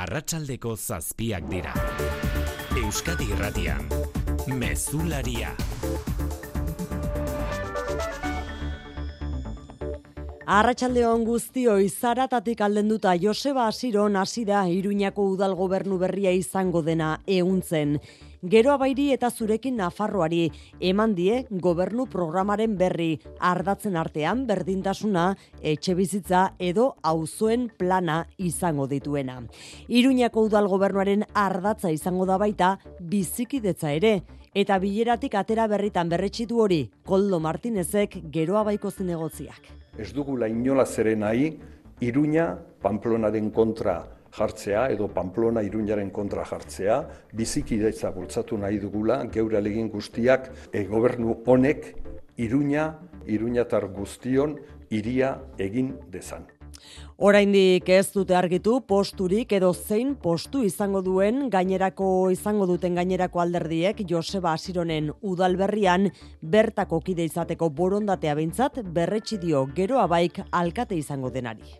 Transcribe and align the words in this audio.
arratsaldeko 0.00 0.76
zazpiak 0.76 1.44
dira. 1.50 1.74
Euskadi 2.80 3.26
irratian, 3.34 3.88
mezularia. 4.60 5.50
Arratxaldeon 10.50 11.26
guztioi 11.28 11.90
zaratatik 11.90 12.62
aldenduta 12.64 13.12
Joseba 13.20 13.66
Asiron 13.68 14.16
hasi 14.16 14.46
da 14.48 14.64
Iruñako 14.66 15.28
udal 15.34 15.54
gobernu 15.58 16.00
berria 16.00 16.32
izango 16.32 16.82
dena 16.82 17.18
ehuntzen. 17.26 17.98
Gero 18.40 18.70
abairi 18.72 19.10
eta 19.12 19.28
zurekin 19.28 19.74
Nafarroari. 19.76 20.46
Eman 20.80 21.12
die 21.12 21.42
gobernu 21.50 22.06
programaren 22.08 22.78
berri. 22.80 23.18
Ardatzen 23.36 23.98
artean 24.00 24.46
berdintasuna 24.48 25.34
etxe 25.60 25.92
bizitza 25.94 26.54
edo 26.58 26.94
auzoen 27.02 27.66
plana 27.76 28.22
izango 28.38 28.86
dituena. 28.88 29.42
Iruñako 29.88 30.46
udal 30.48 30.68
gobernuaren 30.72 31.26
ardatza 31.34 31.90
izango 31.92 32.24
da 32.24 32.38
baita 32.40 32.78
bizikidetza 33.00 33.92
ere. 33.92 34.22
Eta 34.54 34.78
bileratik 34.80 35.36
atera 35.36 35.66
berritan 35.68 36.08
berretxitu 36.08 36.62
hori 36.64 36.86
Koldo 37.04 37.40
Martinezek 37.44 38.22
geroa 38.32 38.64
baiko 38.64 38.90
zinegotziak. 38.90 39.68
Ez 39.98 40.14
dugula 40.16 40.48
inola 40.48 40.86
zeren 40.86 41.20
nahi, 41.26 41.52
Iruña 42.00 42.56
Pamplonaren 42.80 43.50
kontra 43.52 44.19
jartzea 44.36 44.88
edo 44.94 45.08
Pamplona 45.08 45.62
Iruñaren 45.62 46.10
kontra 46.10 46.44
jartzea, 46.44 47.00
bizikidetza 47.32 48.12
bultzatu 48.14 48.58
nahi 48.58 48.78
dugula, 48.78 49.24
geure 49.32 49.58
alegin 49.58 49.90
guztiak 49.90 50.50
e, 50.72 50.84
gobernu 50.84 51.40
honek 51.46 51.94
Iruña, 52.38 52.94
Iruñatar 53.26 53.90
guztion 53.92 54.56
iria 54.90 55.36
egin 55.58 55.94
dezan. 56.10 56.48
Oraindik 57.20 57.88
ez 57.92 58.06
dute 58.14 58.34
argitu 58.36 58.78
posturik 58.88 59.52
edo 59.52 59.74
zein 59.74 60.14
postu 60.22 60.62
izango 60.64 61.02
duen 61.04 61.50
gainerako 61.52 62.30
izango 62.32 62.66
duten 62.70 62.96
gainerako 62.96 63.42
alderdiek 63.44 64.00
Joseba 64.08 64.54
Asironen 64.56 65.12
udalberrian 65.20 66.08
bertako 66.40 67.02
kide 67.04 67.28
izateko 67.28 67.68
borondatea 67.68 68.34
beintzat 68.40 68.80
berretsi 68.96 69.36
dio 69.44 69.66
gero 69.76 70.00
abaik 70.00 70.40
alkate 70.50 70.96
izango 70.96 71.30
denari. 71.30 71.76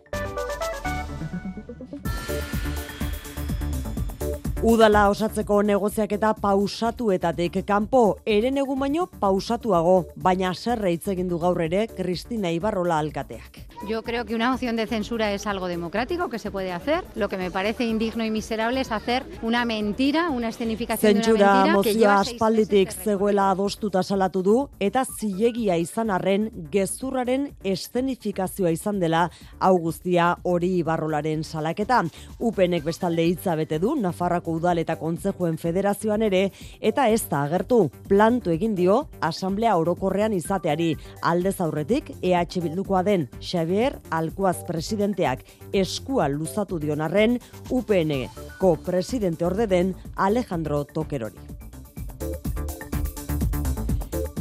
Udala 4.61 5.07
osatzeko 5.09 5.55
negoziak 5.65 6.11
eta 6.13 6.35
pausatuetatik 6.37 7.55
kanpo 7.65 8.19
eren 8.29 8.59
egun 8.61 8.77
baino 8.83 9.07
pausatuago, 9.23 9.95
baina 10.21 10.51
serre 10.53 10.91
hitz 10.93 11.07
egin 11.09 11.31
du 11.31 11.39
gaur 11.41 11.57
ere 11.65 11.87
Kristina 11.89 12.51
Ibarrola 12.53 12.99
alkateak. 13.01 13.57
Yo 13.89 14.03
creo 14.03 14.23
que 14.23 14.35
una 14.35 14.51
moción 14.51 14.75
de 14.75 14.85
censura 14.85 15.31
es 15.33 15.47
algo 15.47 15.65
democrático 15.65 16.29
que 16.29 16.37
se 16.37 16.51
puede 16.51 16.71
hacer. 16.71 17.03
Lo 17.15 17.27
que 17.27 17.37
me 17.37 17.49
parece 17.49 17.85
indigno 17.85 18.23
y 18.23 18.29
miserable 18.29 18.81
es 18.81 18.91
hacer 18.91 19.25
una 19.41 19.65
mentira, 19.65 20.29
una 20.29 20.49
escenificación 20.49 21.21
de 21.21 21.33
una 21.33 21.65
mentira 21.65 21.81
que 21.81 21.93
lleva 21.95 22.19
aspalditik 22.19 22.91
zegoela 22.91 23.49
adostuta 23.49 24.03
salatu 24.03 24.43
du 24.43 24.69
eta 24.79 25.05
zilegia 25.05 25.79
izan 25.81 26.11
arren 26.11 26.51
gezurraren 26.69 27.49
escenifikazioa 27.63 28.69
izan 28.69 28.99
dela 28.99 29.31
augustia 29.57 30.37
hori 30.43 30.75
ibarrolaren 30.83 31.43
salaketa. 31.43 32.03
Upenek 32.37 32.85
bestalde 32.85 33.25
hitza 33.25 33.55
bete 33.55 33.79
du 33.79 33.95
Nafarrako 33.95 34.50
udal 34.51 34.83
eta 34.83 34.97
kontzejuen 34.99 35.57
federazioan 35.57 36.27
ere 36.27 36.51
eta 36.79 37.07
ez 37.09 37.23
da 37.29 37.45
agertu 37.47 37.89
planto 38.07 38.51
egin 38.51 38.75
dio 38.75 39.07
asamblea 39.21 39.77
orokorrean 39.79 40.33
izateari 40.33 40.93
aldez 41.23 41.59
aurretik 41.61 42.11
EH 42.21 42.61
Bildukoa 42.61 43.03
den 43.07 43.29
Xabi 43.39 43.61
Javier 43.61 43.99
Alkuaz 44.09 44.63
presidenteak 44.67 45.45
eskua 45.81 46.27
luzatu 46.33 46.79
dionarren 46.81 47.37
UPN-ko 47.69 48.75
presidente 48.85 49.45
orde 49.45 49.67
den 49.67 49.95
Alejandro 50.15 50.83
Tokerori. 50.83 51.37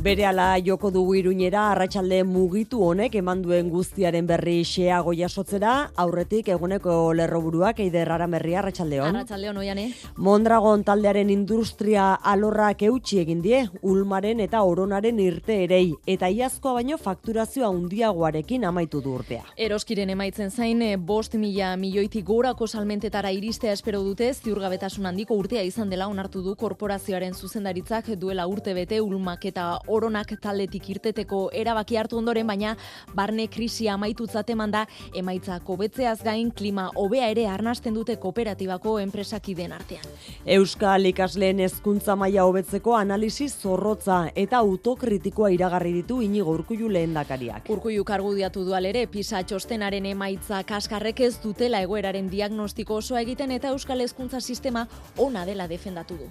Bere 0.01 0.25
ala 0.25 0.57
joko 0.65 0.89
dugu 0.89 1.13
iruñera, 1.19 1.67
arratsalde 1.75 2.23
mugitu 2.25 2.79
honek 2.81 3.19
eman 3.21 3.43
duen 3.45 3.67
guztiaren 3.69 4.25
berri 4.25 4.63
xeago 4.65 5.13
jasotzera, 5.13 5.91
aurretik 6.01 6.47
eguneko 6.55 6.95
lerroburuak 7.19 7.83
eider 7.85 8.09
aramerria, 8.09 8.63
arratsaldeon. 8.63 9.11
Arratsaldeon 9.11 9.59
oiane. 9.61 9.85
Mondragon 10.17 10.85
taldearen 10.89 11.29
industria 11.29 12.15
alorrak 12.33 12.87
eutxi 12.89 13.19
egin 13.21 13.43
die, 13.45 13.59
ulmaren 13.83 14.41
eta 14.41 14.63
oronaren 14.65 15.21
irte 15.21 15.59
erei, 15.67 15.91
eta 16.09 16.33
iazkoa 16.33 16.79
baino 16.79 16.97
fakturazioa 16.97 17.69
undiagoarekin 17.69 18.65
amaitu 18.71 19.03
du 19.05 19.13
urtea. 19.19 19.45
Eroskiren 19.59 20.15
emaitzen 20.17 20.49
zain, 20.49 20.81
eh, 20.81 20.97
bost 20.97 21.37
mila 21.37 21.75
milioitik 21.77 22.25
gorako 22.25 22.67
salmentetara 22.67 23.35
iristea 23.37 23.77
espero 23.77 24.01
dute, 24.09 24.33
ziurgabetasun 24.33 25.13
handiko 25.13 25.37
urtea 25.37 25.61
izan 25.69 25.93
dela 25.93 26.09
onartu 26.09 26.41
du 26.41 26.57
korporazioaren 26.57 27.35
zuzendaritzak 27.35 28.15
duela 28.17 28.49
urte 28.49 28.73
bete 28.73 29.05
ulmak 29.05 29.45
eta 29.45 29.69
oronak 29.91 30.37
taldetik 30.41 30.89
irteteko 30.95 31.43
erabaki 31.53 31.99
hartu 32.01 32.19
ondoren, 32.19 32.47
baina 32.47 32.77
barne 33.15 33.49
krisia 33.49 33.95
amaitutzat 33.95 34.51
eman 34.55 34.71
da 34.71 34.87
emaitza 35.15 35.59
kobetzeaz 35.67 36.21
gain 36.25 36.53
klima 36.53 36.89
hobea 36.95 37.29
ere 37.35 37.47
arnasten 37.49 37.95
dute 37.95 38.17
kooperatibako 38.17 38.99
enpresakideen 39.03 39.73
artean. 39.73 40.05
Euskal 40.47 41.07
ikasleen 41.11 41.61
hezkuntza 41.65 42.17
maila 42.17 42.45
hobetzeko 42.49 42.95
analisi 42.97 43.49
zorrotza 43.49 44.21
eta 44.35 44.59
autokritikoa 44.59 45.51
iragarri 45.57 45.93
ditu 46.01 46.21
inigo 46.25 46.55
urkullu 46.57 46.91
lehendakariak. 46.93 47.71
Urkullu 47.71 48.05
kargudiatu 48.05 48.65
dual 48.65 48.89
ere 48.91 49.07
pisa 49.11 49.43
txostenaren 49.43 50.07
emaitza 50.13 50.63
kaskarrek 50.69 51.21
ez 51.27 51.35
dutela 51.43 51.83
egoeraren 51.87 52.31
diagnostiko 52.31 53.01
osoa 53.01 53.25
egiten 53.27 53.51
eta 53.57 53.75
Euskal 53.75 54.01
hezkuntza 54.01 54.41
sistema 54.41 54.87
ona 55.19 55.45
dela 55.47 55.69
defendatu 55.69 56.17
du. 56.21 56.31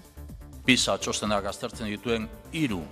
Pisa 0.65 0.97
txostenak 1.01 1.45
aztertzen 1.49 1.89
dituen 1.89 2.27
hiru 2.53 2.83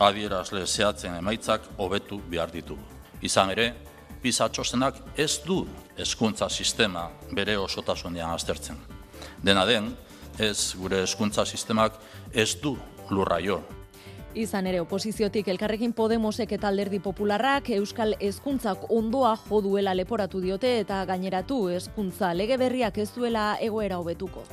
adierazle 0.00 0.66
zehatzen 0.66 1.14
emaitzak 1.20 1.66
hobetu 1.78 2.20
behar 2.30 2.52
ditu. 2.52 2.78
Izan 3.22 3.52
ere, 3.52 3.72
PISA 4.22 4.48
txostenak 4.48 5.00
ez 5.16 5.40
du 5.44 5.62
hezkuntza 5.96 6.48
sistema 6.48 7.08
bere 7.32 7.56
osotasunean 7.58 8.34
aztertzen. 8.34 8.80
Dena 9.42 9.66
den, 9.68 9.92
ez 10.38 10.74
gure 10.76 11.02
hezkuntza 11.04 11.44
sistemak 11.44 12.00
ez 12.32 12.54
du 12.62 12.76
lurraio 13.10 13.60
Izan 14.30 14.68
ere 14.70 14.78
oposiziotik 14.78 15.48
elkarrekin 15.50 15.90
Podemosek 15.90 16.52
eta 16.54 16.68
alderdi 16.68 17.00
popularrak 17.02 17.66
Euskal 17.74 18.12
Hezkuntzak 18.22 18.84
ondoa 18.94 19.32
jo 19.48 19.58
duela 19.64 19.90
leporatu 19.98 20.38
diote 20.38 20.70
eta 20.84 21.00
gaineratu 21.08 21.56
hezkuntza 21.74 22.28
lege 22.38 22.54
berriak 22.60 23.00
ez 23.02 23.08
duela 23.10 23.56
egoera 23.60 23.98
hobetuko. 23.98 24.44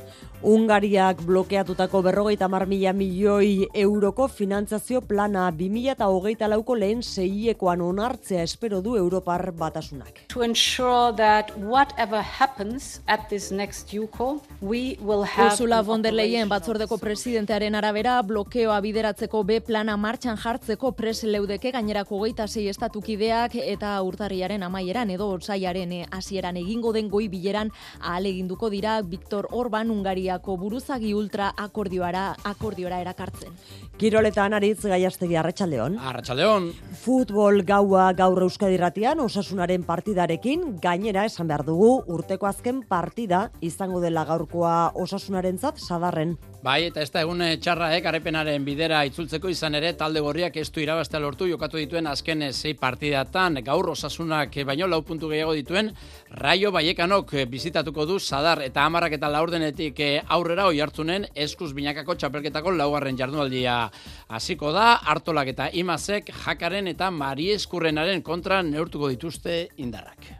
Ungariak 0.42 1.22
blokeatutako 1.22 2.00
berrogeita 2.02 2.48
mar 2.48 2.66
mila 2.66 2.92
milioi 2.92 3.68
euroko 3.72 4.26
finantzazio 4.26 5.00
plana 5.00 5.46
2000 5.52 5.94
eta 5.94 6.10
hogeita 6.10 6.48
lauko 6.50 6.74
lehen 6.74 7.04
seiekoan 7.06 7.80
onartzea 7.80 8.42
espero 8.42 8.82
du 8.82 8.96
Europar 8.96 9.52
batasunak. 9.52 10.24
To 10.34 10.42
ensure 10.42 11.14
that 11.16 11.54
whatever 11.56 12.20
happens 12.20 13.00
at 13.06 13.28
this 13.28 13.52
next 13.52 13.94
UCO, 13.94 14.40
we 14.60 14.98
will 15.00 15.22
have... 15.22 15.52
Ursula 15.52 15.84
von 15.86 16.02
der 16.02 16.14
Leyen 16.14 16.48
batzordeko 16.48 16.98
presidentearen 16.98 17.78
arabera 17.78 18.20
blokeoa 18.22 18.80
bideratzeko 18.82 19.44
be 19.44 19.62
plana 19.68 19.98
martxan 20.00 20.38
jartzeko 20.40 20.94
pres 20.96 21.18
leudeke 21.28 21.70
gainerako 21.74 22.22
geita 22.22 22.46
sei 22.48 22.70
estatukideak 22.70 23.58
eta 23.60 23.90
urtarriaren 24.06 24.62
amaieran 24.64 25.10
edo 25.12 25.26
otsaiaren 25.34 25.92
eh, 25.92 26.06
hasieran 26.18 26.56
egingo 26.56 26.94
den 26.96 27.10
goi 27.12 27.26
bileran 27.28 27.68
ahaleginduko 28.00 28.70
dira 28.72 28.96
Viktor 29.02 29.50
Orban 29.52 29.92
Ungariako 29.92 30.56
buruzagi 30.56 31.12
ultra 31.14 31.50
akordioara 31.66 32.24
akordiora 32.48 33.02
erakartzen. 33.04 33.52
Kiroletan 34.00 34.56
aritz 34.56 34.80
gaiastegi 34.86 35.36
arratsaldeon. 35.36 35.98
Arratsaldeon. 36.12 36.70
Futbol 37.02 37.60
gaua 37.68 38.08
gaur 38.16 38.40
Euskadi 38.46 38.78
Ratian 38.80 39.20
osasunaren 39.20 39.84
partidarekin 39.84 40.78
gainera 40.80 41.26
esan 41.28 41.50
behar 41.50 41.66
dugu 41.66 41.90
urteko 42.06 42.48
azken 42.48 42.84
partida 42.88 43.48
izango 43.60 44.00
dela 44.00 44.24
gaurkoa 44.24 44.94
osasunarentzat 44.94 45.82
sadarren. 45.82 46.38
Bai, 46.62 46.88
eta 46.88 47.02
ez 47.04 47.10
da 47.14 47.20
egun 47.22 47.42
eh, 47.44 47.56
txarra, 47.62 47.92
eh, 47.94 48.00
karepenaren 48.02 48.64
bidera 48.66 49.04
itzultzeko 49.06 49.50
izan 49.58 49.74
ere, 49.74 49.90
talde 49.98 50.20
gorriak 50.22 50.54
ez 50.60 50.68
du 50.70 50.78
irabaztea 50.78 51.18
lortu, 51.18 51.48
jokatu 51.50 51.80
dituen 51.80 52.06
azken 52.06 52.44
zei 52.52 52.76
partidatan, 52.78 53.58
gaur 53.66 53.88
osasunak 53.90 54.54
baino 54.68 54.86
lau 54.86 55.00
puntu 55.02 55.30
gehiago 55.32 55.56
dituen, 55.56 55.90
Raio 56.38 56.70
Baiekanok 56.70 57.34
bizitatuko 57.50 58.06
du 58.06 58.20
sadar 58.20 58.62
eta 58.62 58.84
amarrak 58.86 59.16
eta 59.18 59.30
laurdenetik 59.34 59.98
eh, 60.04 60.22
aurrera 60.36 60.68
oi 60.70 60.78
hartzunen 60.84 61.26
eskuz 61.34 61.72
binakako 61.74 62.14
txapelketako 62.14 62.76
laugarren 62.76 63.18
jardunaldia 63.18 63.80
hasiko 64.28 64.70
da, 64.76 65.00
hartolak 65.02 65.50
eta 65.56 65.70
imazek 65.72 66.30
jakaren 66.44 66.92
eta 66.94 67.10
marieskurrenaren 67.10 68.22
kontra 68.22 68.62
neurtuko 68.62 69.10
dituzte 69.10 69.64
indarrak. 69.76 70.30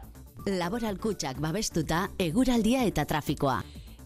Laboral 0.47 0.95
kutsak 0.97 1.43
babestuta, 1.43 2.07
eguraldia 2.29 2.87
eta 2.87 3.03
trafikoa. 3.05 3.59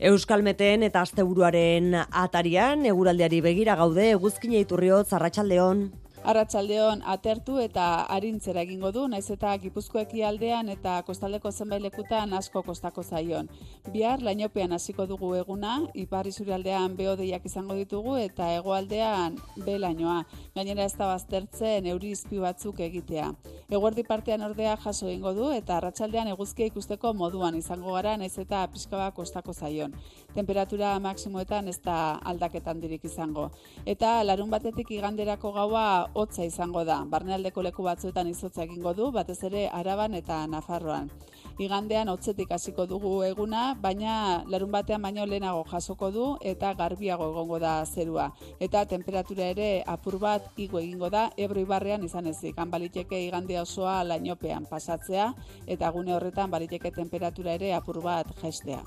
Euskalmeten 0.04 0.82
eta 0.84 1.00
asteburuaren 1.06 1.94
atarian 1.96 2.82
eguraldiari 2.90 3.38
begira 3.46 3.78
gaude 3.80 4.10
eguzkina 4.12 4.58
iturriot 4.60 5.08
zarratsaldeon. 5.08 5.86
Arratsaldeon 6.24 7.02
atertu 7.04 7.58
eta 7.60 7.86
arintzera 8.16 8.62
egingo 8.64 8.94
du, 8.96 9.02
naiz 9.12 9.26
eta 9.34 9.50
Gipuzkoeki 9.60 10.22
aldean 10.24 10.70
eta 10.72 10.94
kostaldeko 11.04 11.52
zenbait 11.52 11.84
lekutan 11.84 12.32
asko 12.38 12.62
kostako 12.64 13.04
zaion. 13.04 13.50
Bihar 13.92 14.24
lainopean 14.24 14.72
hasiko 14.72 15.04
dugu 15.06 15.34
eguna, 15.36 15.82
ipar 15.94 16.26
aldean 16.56 16.96
beodeiak 16.96 17.46
izango 17.46 17.76
ditugu 17.76 18.16
eta 18.16 18.48
hegoaldean 18.56 19.36
be 19.66 19.78
lainoa. 19.78 20.24
Gainera 20.56 20.86
ez 20.86 20.94
da 20.96 21.08
baztertzen 21.08 21.86
euri 21.88 22.12
izpi 22.12 22.40
batzuk 22.40 22.80
egitea. 22.80 23.34
Eguerdi 23.70 24.04
partean 24.04 24.44
ordea 24.44 24.78
jaso 24.78 25.08
egingo 25.08 25.34
du 25.34 25.52
eta 25.52 25.78
arratsaldean 25.78 26.30
eguzkia 26.30 26.68
ikusteko 26.72 27.14
moduan 27.14 27.56
izango 27.56 27.92
gara, 27.98 28.16
naiz 28.16 28.38
eta 28.38 28.66
pizkaba 28.68 29.12
kostako 29.12 29.52
zaion. 29.52 29.92
Temperatura 30.34 30.98
maksimoetan 31.00 31.68
ez 31.68 31.82
da 31.84 32.16
aldaketan 32.24 32.80
dirik 32.80 33.04
izango. 33.04 33.50
Eta 33.86 34.24
larun 34.24 34.50
batetik 34.50 34.90
iganderako 34.92 35.52
gaua 35.52 36.13
hotza 36.14 36.46
izango 36.46 36.84
da. 36.86 37.04
Barnealdeko 37.10 37.62
leku 37.66 37.84
batzuetan 37.84 38.28
izotza 38.30 38.64
egingo 38.64 38.94
du, 38.94 39.10
batez 39.12 39.40
ere 39.50 39.68
Araban 39.74 40.14
eta 40.20 40.46
Nafarroan. 40.48 41.10
Igandean 41.62 42.10
hotzetik 42.10 42.52
hasiko 42.52 42.86
dugu 42.90 43.12
eguna, 43.28 43.76
baina 43.82 44.16
larun 44.50 44.72
batean 44.72 45.02
baino 45.02 45.26
lehenago 45.26 45.64
jasoko 45.70 46.10
du 46.12 46.26
eta 46.54 46.74
garbiago 46.74 47.30
egongo 47.34 47.60
da 47.60 47.76
zerua. 47.86 48.32
Eta 48.60 48.86
temperatura 48.86 49.52
ere 49.54 49.70
apur 49.86 50.18
bat 50.20 50.50
igo 50.58 50.80
egingo 50.80 51.10
da, 51.10 51.30
ebro 51.38 51.62
ibarrean 51.62 52.04
izan 52.04 52.28
ezik. 52.28 52.58
Han 52.58 52.74
baliteke 52.74 53.22
igandea 53.28 53.62
osoa 53.68 54.02
lainopean 54.04 54.66
pasatzea 54.70 55.32
eta 55.68 55.92
gune 55.92 56.16
horretan 56.16 56.52
baliteke 56.52 56.92
temperatura 56.92 57.54
ere 57.60 57.74
apur 57.74 58.02
bat 58.02 58.34
jestea. 58.42 58.84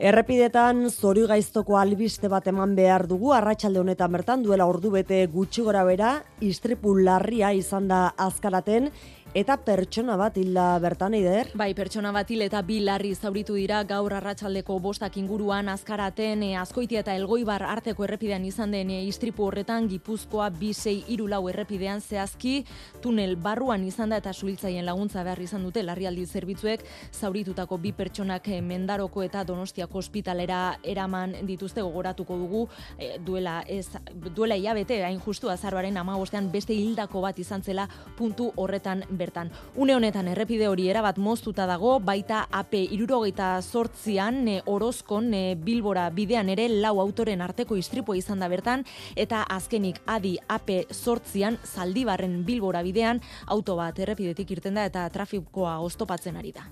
Errepidetan 0.00 0.86
zori 0.88 1.26
gaiztoko 1.28 1.74
albiste 1.76 2.28
bat 2.32 2.46
eman 2.48 2.70
behar 2.72 3.02
dugu 3.04 3.34
arratsalde 3.36 3.82
honetan 3.82 4.14
bertan 4.14 4.40
duela 4.40 4.64
ordu 4.64 4.88
bete 4.94 5.18
gutxi 5.28 5.60
gora 5.66 5.82
bera 5.84 6.12
istripu 6.40 6.94
larria 6.96 7.50
izan 7.52 7.90
da 7.90 7.98
azkaraten 8.16 8.88
Eta 9.30 9.54
pertsona 9.62 10.16
bat 10.18 10.34
hilda 10.40 10.64
bertan 10.82 11.14
eider? 11.14 11.52
Bai, 11.54 11.68
pertsona 11.78 12.10
bat 12.10 12.26
hil 12.34 12.42
eta 12.42 12.64
bi 12.66 12.80
larri 12.82 13.12
zauritu 13.14 13.54
dira 13.54 13.84
gaur 13.86 14.10
arratsaldeko 14.16 14.80
bostak 14.82 15.20
inguruan 15.20 15.68
azkaraten 15.70 16.42
e, 16.42 16.48
azkoitia 16.58 17.04
eta 17.04 17.14
elgoibar 17.14 17.62
arteko 17.62 18.02
errepidean 18.08 18.42
izan 18.48 18.74
den 18.74 18.90
e, 18.90 18.96
istripu 19.06 19.44
horretan 19.46 19.86
Gipuzkoa 19.86 20.48
bisei 20.50 21.04
irulau 21.14 21.44
errepidean 21.48 22.02
zehazki 22.02 22.64
tunel 23.04 23.36
barruan 23.36 23.84
izan 23.86 24.10
da 24.10 24.18
eta 24.18 24.32
suhiltzaien 24.32 24.82
laguntza 24.88 25.22
behar 25.22 25.44
izan 25.46 25.62
dute 25.62 25.86
larrialdi 25.86 26.26
zerbitzuek 26.26 26.82
zauritutako 27.12 27.78
bi 27.78 27.94
pertsonak 27.94 28.50
e, 28.50 28.58
mendaroko 28.60 29.22
eta 29.22 29.44
donostiako 29.46 30.02
ospitalera 30.02 30.80
eraman 30.82 31.36
dituzte 31.46 31.86
gogoratuko 31.86 32.40
dugu 32.42 32.64
e, 32.98 33.12
duela 33.22 33.60
ez 33.68 33.86
duela 34.34 34.58
ilabete 34.58 35.04
hain 35.04 35.22
justu 35.22 35.54
azarbaren 35.54 36.02
amabostean 36.02 36.50
beste 36.50 36.74
hildako 36.74 37.22
bat 37.28 37.38
izan 37.38 37.62
zela 37.62 37.86
puntu 38.18 38.50
horretan 38.56 39.06
bertan. 39.20 39.50
Une 39.76 39.94
honetan 39.94 40.30
errepide 40.32 40.68
hori 40.68 40.88
erabat 40.88 41.20
moztuta 41.20 41.66
dago, 41.68 41.98
baita 42.00 42.46
AP 42.50 42.74
irurogeita 42.96 43.52
sortzian 43.60 44.40
e, 44.48 44.56
orozkon 44.66 45.28
e, 45.34 45.44
bilbora 45.54 46.08
bidean 46.10 46.48
ere 46.48 46.68
lau 46.72 46.96
autoren 47.04 47.44
arteko 47.44 47.76
istripoa 47.76 48.16
izan 48.16 48.40
da 48.40 48.48
bertan, 48.48 48.86
eta 49.16 49.44
azkenik 49.44 50.00
adi 50.06 50.36
AP 50.48 50.72
sortzian 50.90 51.60
zaldibarren 51.64 52.40
bilbora 52.48 52.82
bidean 52.86 53.20
auto 53.46 53.76
bat 53.76 53.98
errepidetik 53.98 54.56
irten 54.56 54.80
da 54.80 54.88
eta 54.88 55.06
trafikoa 55.12 55.78
oztopatzen 55.84 56.40
ari 56.40 56.56
da. 56.56 56.68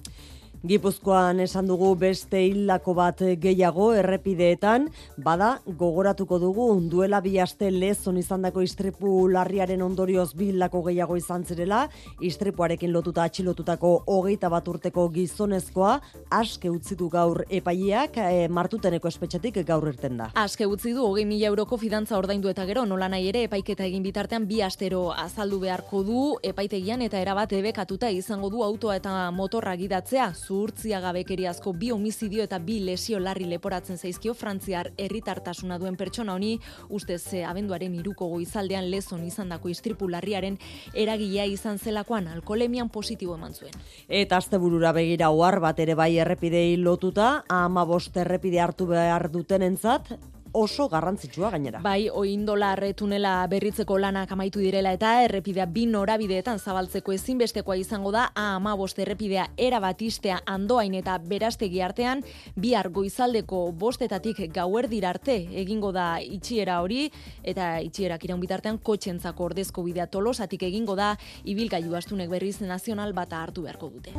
Gipuzkoan 0.66 1.38
esan 1.38 1.69
dugu 1.70 1.93
beste 1.94 2.40
hildako 2.43 2.90
bat 2.99 3.20
gehiago 3.38 3.93
errepideetan, 3.94 4.88
bada 5.22 5.52
gogoratuko 5.78 6.40
dugu 6.43 6.64
duela 6.90 7.20
bi 7.22 7.37
aste 7.38 7.69
lezon 7.70 8.16
izandako 8.19 8.64
istripu 8.66 9.28
larriaren 9.31 9.82
ondorioz 9.87 10.32
bi 10.34 10.49
hildako 10.50 10.82
gehiago 10.88 11.16
izan 11.16 11.44
zirela, 11.44 11.84
istripuarekin 12.20 12.90
lotuta 12.93 13.22
atxilotutako 13.22 13.93
hogeita 14.10 14.50
bat 14.50 14.66
urteko 14.69 15.05
gizonezkoa, 15.14 15.93
aske 16.40 16.70
utzi 16.75 16.96
du 16.99 17.06
gaur 17.08 17.44
epaileak 17.49 18.19
e, 18.19 18.49
martuteneko 18.49 19.06
espetxetik 19.06 19.62
gaur 19.69 19.87
irten 19.93 20.19
da. 20.19 20.32
Aske 20.34 20.66
utzi 20.66 20.90
du 20.90 21.06
hogei 21.06 21.25
mila 21.25 21.52
euroko 21.52 21.78
fidantza 21.78 22.19
ordaindu 22.19 22.50
eta 22.50 22.66
gero 22.66 22.82
nola 22.84 23.06
nahi 23.06 23.31
ere 23.31 23.44
epaiketa 23.46 23.87
egin 23.87 24.02
bitartean 24.02 24.50
bi 24.50 24.58
astero 24.66 25.12
azaldu 25.14 25.62
beharko 25.62 26.02
du 26.02 26.26
epaitegian 26.43 27.06
eta 27.06 27.22
erabat 27.22 27.55
ebekatuta 27.62 28.10
izango 28.10 28.50
du 28.50 28.66
autoa 28.66 28.99
eta 28.99 29.31
motorra 29.31 29.78
gidatzea 29.78 30.32
zuhurtzia 30.49 31.00
gabekeriazko 31.05 31.75
bi 31.77 31.91
homizidio 31.93 32.45
eta 32.47 32.59
bi 32.65 32.79
lesio 32.85 33.21
larri 33.21 33.47
leporatzen 33.50 33.99
zaizkio 33.99 34.35
frantziar 34.35 34.91
herritartasuna 34.97 35.79
duen 35.83 35.99
pertsona 36.00 36.37
honi 36.39 36.55
ustez 36.99 37.21
abenduaren 37.50 37.99
iruko 37.99 38.31
goizaldean 38.33 38.89
lezon 38.91 39.27
izandako 39.27 39.69
istripu 39.75 40.09
larriaren 40.09 40.56
eragilea 40.95 41.45
izan 41.53 41.79
zelakoan 41.79 42.31
alkolemian 42.33 42.89
positibo 42.89 43.37
eman 43.37 43.55
zuen. 43.55 43.77
Eta 44.09 44.41
asteburura 44.41 44.95
begira 44.97 45.31
ohar 45.31 45.61
bat 45.61 45.81
ere 45.85 45.95
bai 45.99 46.15
errepidei 46.25 46.77
lotuta, 46.81 47.44
ama 47.49 47.85
bost 47.85 48.17
errepide 48.17 48.61
hartu 48.65 48.89
behar 48.89 49.29
dutenentzat, 49.33 50.15
oso 50.58 50.88
garrantzitsua 50.88 51.50
gainera. 51.55 51.81
Bai, 51.84 52.08
oindolar 52.10 52.82
tunela 52.96 53.46
berritzeko 53.50 53.99
lanak 53.99 54.32
amaitu 54.34 54.60
direla 54.62 54.93
eta 54.96 55.12
errepidea 55.25 55.66
bi 55.70 55.87
norabideetan 55.87 56.58
zabaltzeko 56.58 57.14
ezinbestekoa 57.14 57.76
izango 57.78 58.10
da 58.14 58.28
A15 58.34 59.05
errepidea 59.05 59.49
era 59.56 59.81
batistea 59.81 60.40
andoain 60.46 60.94
eta 60.99 61.19
berastegi 61.19 61.82
artean 61.84 62.25
bihar 62.56 62.90
goizaldeko 62.90 63.62
bostetatik 63.72 64.43
gauerdir 64.55 65.06
arte 65.06 65.37
egingo 65.62 65.93
da 65.93 66.08
itxiera 66.20 66.81
hori 66.82 67.06
eta 67.43 67.78
itxierak 67.84 68.25
iraun 68.25 68.40
bitartean 68.43 68.78
kotxentzako 68.78 69.50
ordezko 69.50 69.87
bidea 69.87 70.06
tolosatik 70.06 70.66
egingo 70.69 70.96
da 70.99 71.14
ibilgailu 71.44 71.94
astunek 71.94 72.31
berriz 72.31 72.58
nazional 72.60 73.12
bata 73.12 73.43
hartu 73.43 73.62
beharko 73.62 73.90
dute. 73.94 74.12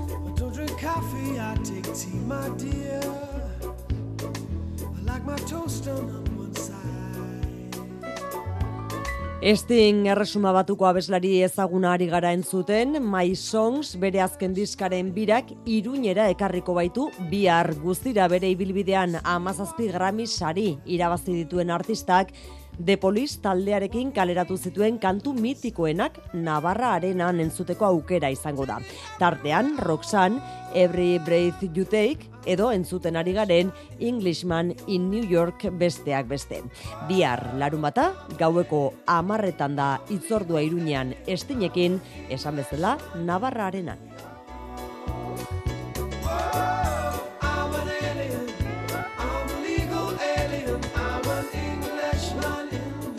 Esting 9.40 10.10
erresuma 10.12 10.52
batuko 10.52 10.84
abeslari 10.84 11.30
ezaguna 11.46 11.94
ari 11.96 12.10
gara 12.12 12.34
entzuten, 12.36 12.98
My 13.00 13.32
Songs 13.40 13.94
bere 14.02 14.20
azken 14.20 14.52
diskaren 14.54 15.14
birak 15.16 15.54
iruñera 15.64 16.26
ekarriko 16.34 16.76
baitu 16.76 17.06
bihar 17.32 17.72
guztira 17.80 18.28
bere 18.28 18.50
ibilbidean 18.52 19.16
amazazpi 19.24 19.88
grami 19.94 20.28
sari 20.28 20.74
irabazi 20.86 21.38
dituen 21.38 21.72
artistak 21.72 22.36
The 22.80 22.96
Police 22.96 23.42
taldearekin 23.44 24.14
kaleratu 24.16 24.56
zituen 24.58 25.00
kantu 25.04 25.34
mitikoenak 25.36 26.16
Navarra 26.34 26.94
Arenan 26.96 27.42
entzuteko 27.44 27.86
aukera 27.86 28.30
izango 28.32 28.64
da. 28.66 28.78
Tartean, 29.20 29.74
Roxanne, 29.78 30.40
Every 30.74 31.20
Breath 31.20 31.66
You 31.76 31.84
Take, 31.84 32.30
edo 32.48 32.72
entzuten 32.72 33.20
ari 33.20 33.34
garen 33.36 33.74
Englishman 34.00 34.72
in 34.88 35.10
New 35.12 35.28
York 35.28 35.68
besteak 35.76 36.32
beste. 36.32 36.62
Bihar, 37.10 37.50
larun 37.60 37.84
bata, 37.84 38.14
gaueko 38.40 38.94
amarretan 39.08 39.76
da 39.76 39.92
itzordua 40.10 40.64
irunean 40.64 41.14
estinekin, 41.28 42.00
esan 42.30 42.64
bezala, 42.64 42.96
Navarra 43.26 43.68
Arenan. 43.68 44.29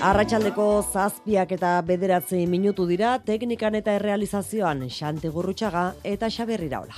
Arratxaldeko 0.01 0.67
zazpiak 0.81 1.51
eta 1.53 1.75
bederatzi 1.85 2.47
minutu 2.49 2.87
dira 2.89 3.11
teknikan 3.21 3.75
eta 3.77 3.93
errealizazioan 3.99 4.87
Xante 4.89 5.29
Gurrutxaga 5.35 5.83
eta 6.13 6.31
Xaberri 6.33 6.71
Raola. 6.73 6.97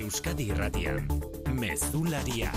Euskadi 0.00 0.48
Irratian, 0.50 1.06
Mezularia, 1.54 2.50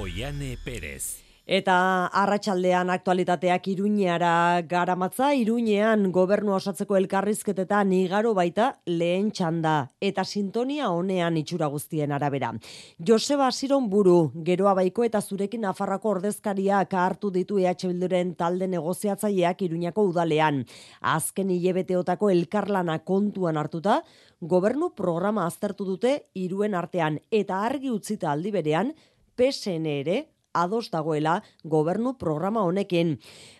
Oiane 0.00 0.56
Perez. 0.64 1.23
Eta 1.44 2.06
arratsaldean 2.08 2.88
aktualitateak 2.88 3.66
Iruñeara 3.68 4.62
garamatza, 4.64 5.34
Iruñean 5.36 6.06
gobernu 6.10 6.54
osatzeko 6.56 6.96
elkarrizketetan 6.96 7.92
igaro 7.92 8.32
baita 8.32 8.70
lehen 8.86 9.28
txanda 9.30 9.90
eta 10.00 10.24
sintonia 10.24 10.88
honean 10.88 11.36
itxura 11.36 11.68
guztien 11.68 12.16
arabera. 12.16 12.54
Joseba 12.96 13.50
Siron 13.52 13.90
buru, 13.90 14.32
geroa 14.42 14.72
baiko 14.72 15.04
eta 15.04 15.20
zurekin 15.20 15.60
Nafarrako 15.68 16.16
ordezkariak 16.16 16.94
hartu 16.94 17.30
ditu 17.30 17.60
EH 17.60 17.90
Bilduren 17.92 18.34
talde 18.34 18.66
negoziatzaileak 18.66 19.68
Iruñako 19.68 20.08
udalean. 20.08 20.64
Azken 21.02 21.50
hilebeteotako 21.50 22.30
elkarlana 22.30 23.02
kontuan 23.04 23.58
hartuta, 23.58 24.00
gobernu 24.40 24.94
programa 24.96 25.44
aztertu 25.44 25.84
dute 25.84 26.22
iruen 26.32 26.72
artean 26.74 27.20
eta 27.30 27.66
argi 27.68 27.90
utzita 27.92 28.32
aldi 28.32 28.50
berean, 28.50 28.94
PSN 29.36 29.86
ere 29.90 30.33
ados 30.54 30.90
dagoela 30.90 31.42
gobernu 31.64 32.14
programa 32.18 32.62
honekin. 32.64 33.18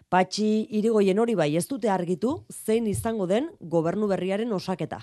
Patxi 0.09 0.69
irigoien 0.71 1.19
hori 1.19 1.35
bai 1.35 1.51
ez 1.59 1.67
dute 1.69 1.91
argitu 1.91 2.39
zein 2.65 2.87
izango 2.87 3.27
den 3.27 3.51
gobernu 3.61 4.09
berriaren 4.09 4.53
osaketa. 4.53 5.03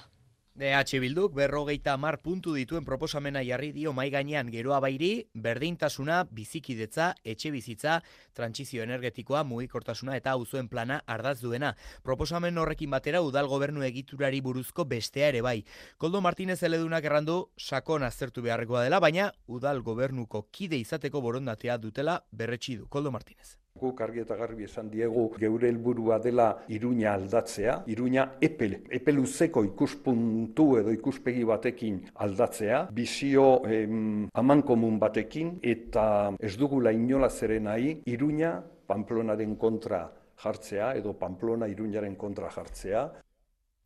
DH 0.61 0.99
Bilduk 1.01 1.33
berrogeita 1.33 1.95
mar 1.97 2.19
puntu 2.21 2.51
dituen 2.53 2.85
proposamena 2.85 3.41
jarri 3.41 3.71
dio 3.73 3.95
mai 3.97 4.11
gainean 4.13 4.51
geroa 4.53 4.77
bairi, 4.83 5.23
berdintasuna, 5.33 6.19
bizikidetza, 6.29 7.07
etxe 7.25 7.49
bizitza, 7.49 7.95
trantsizio 8.37 8.83
energetikoa, 8.85 9.41
mugikortasuna 9.41 10.19
eta 10.19 10.35
auzuen 10.37 10.69
plana 10.69 10.99
ardaz 11.07 11.39
duena. 11.41 11.71
Proposamen 12.05 12.61
horrekin 12.61 12.93
batera 12.93 13.23
udal 13.25 13.49
gobernu 13.49 13.81
egiturari 13.87 14.43
buruzko 14.45 14.85
bestea 14.85 15.31
ere 15.33 15.41
bai. 15.41 15.63
Koldo 15.97 16.21
Martinez 16.21 16.59
eledunak 16.61 17.09
errandu 17.09 17.39
sakon 17.57 18.05
aztertu 18.05 18.45
beharrekoa 18.45 18.85
dela, 18.85 19.01
baina 19.01 19.31
udal 19.47 19.81
gobernuko 19.81 20.45
kide 20.51 20.77
izateko 20.77 21.25
borondatea 21.25 21.81
dutela 21.81 22.19
berretsi 22.29 22.77
du. 22.77 22.85
Koldo 22.85 23.09
Martinez. 23.09 23.60
Guk 23.79 24.01
argi 24.05 24.21
eta 24.21 24.35
garbi 24.37 24.67
esan 24.67 24.89
diegu 24.91 25.23
geure 25.39 25.69
helburua 25.71 26.19
dela 26.19 26.47
Iruña 26.69 27.13
aldatzea, 27.15 27.79
Iruña 27.89 28.25
epel, 28.41 28.75
epeluzeko 28.99 29.63
ikuspuntu 29.65 30.65
edo 30.81 30.93
ikuspegi 30.93 31.43
batekin 31.49 31.97
aldatzea, 32.25 32.83
bizio 32.93 33.47
em, 33.65 34.27
amankomun 34.43 34.99
batekin 35.01 35.55
eta 35.63 36.05
ez 36.39 36.53
dugula 36.61 36.93
inola 36.93 37.29
zeren 37.29 37.69
nahi 37.71 37.95
Iruña 38.05 38.59
Pamplonaren 38.91 39.55
kontra 39.55 40.03
jartzea 40.43 40.93
edo 40.99 41.13
Pamplona 41.17 41.67
Iruñaren 41.67 42.15
kontra 42.15 42.49
jartzea. 42.49 43.05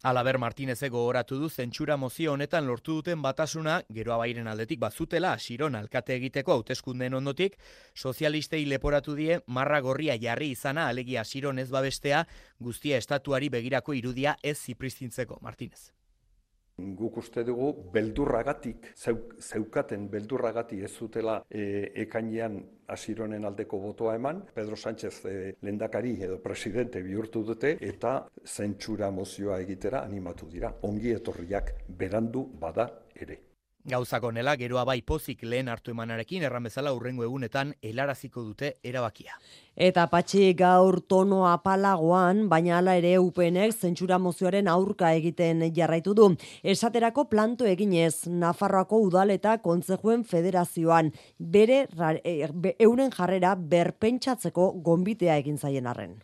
Alaber 0.06 0.38
Martinezek 0.38 0.92
gogoratu 0.94 1.40
du 1.42 1.48
zentsura 1.50 1.96
mozio 1.98 2.34
honetan 2.36 2.68
lortu 2.70 3.00
duten 3.00 3.24
batasuna 3.24 3.80
geroa 3.98 4.20
bairen 4.22 4.46
aldetik 4.52 4.78
bazutela 4.84 5.32
Siron 5.42 5.78
alkate 5.80 6.14
egiteko 6.20 6.60
hauteskundeen 6.60 7.18
ondotik 7.18 7.58
sozialistei 7.96 8.62
leporatu 8.70 9.18
die 9.18 9.40
marra 9.48 9.82
gorria 9.82 10.20
jarri 10.28 10.52
izana 10.54 10.86
alegia 10.94 11.26
Siron 11.26 11.58
ez 11.58 11.72
babestea 11.74 12.22
guztia 12.60 13.02
estatuari 13.02 13.50
begirako 13.50 13.98
irudia 13.98 14.38
ez 14.44 14.60
zipristintzeko 14.60 15.40
Martinez. 15.42 15.88
Guk 16.76 17.18
uste 17.22 17.44
dugu 17.48 17.70
beldurragatik, 17.94 18.90
zeukaten 19.40 20.10
beldurragatik 20.12 20.82
ez 20.84 20.92
zutela 20.92 21.38
e, 21.48 21.62
ekainean 22.04 22.58
asironen 22.92 23.48
aldeko 23.48 23.80
botoa 23.80 24.18
eman, 24.20 24.44
Pedro 24.54 24.76
Sánchez 24.76 25.14
e, 25.26 25.56
lendakari 25.64 26.18
edo 26.28 26.42
presidente 26.44 27.02
bihurtu 27.02 27.46
dute 27.48 27.78
eta 27.80 28.18
zentsura 28.44 29.10
mozioa 29.10 29.62
egitera 29.64 30.04
animatu 30.04 30.52
dira. 30.52 30.76
Ongi 30.84 31.16
etorriak 31.16 31.76
berandu 31.88 32.44
bada 32.60 32.90
ere. 33.16 33.40
Gauzako 33.86 34.32
nela, 34.34 34.56
geroa 34.58 34.82
bai 34.90 35.04
pozik 35.06 35.44
lehen 35.46 35.68
hartu 35.70 35.94
emanarekin, 35.94 36.42
erran 36.48 36.66
bezala 36.66 36.90
urrengo 36.96 37.22
egunetan 37.28 37.76
helaraziko 37.86 38.42
dute 38.42 38.72
erabakia. 38.82 39.38
Eta 39.78 40.08
patxi 40.10 40.56
gaur 40.58 40.98
tono 41.06 41.44
apalagoan, 41.46 42.48
baina 42.50 42.80
hala 42.80 42.96
ere 42.98 43.14
UPNek 43.22 43.78
zentsura 43.78 44.18
mozioaren 44.18 44.68
aurka 44.74 45.14
egiten 45.14 45.62
jarraitu 45.76 46.18
du. 46.18 46.32
Esaterako 46.64 47.28
planto 47.30 47.70
eginez, 47.70 48.26
Nafarroako 48.26 49.04
udal 49.06 49.38
eta 49.38 49.60
kontzejuen 49.62 50.26
federazioan, 50.26 51.14
bere 51.38 51.84
e, 52.24 52.40
euren 52.80 53.14
jarrera 53.14 53.54
berpentsatzeko 53.54 54.72
gombitea 54.82 55.38
egin 55.46 55.62
zaien 55.62 55.86
arren. 55.86 56.24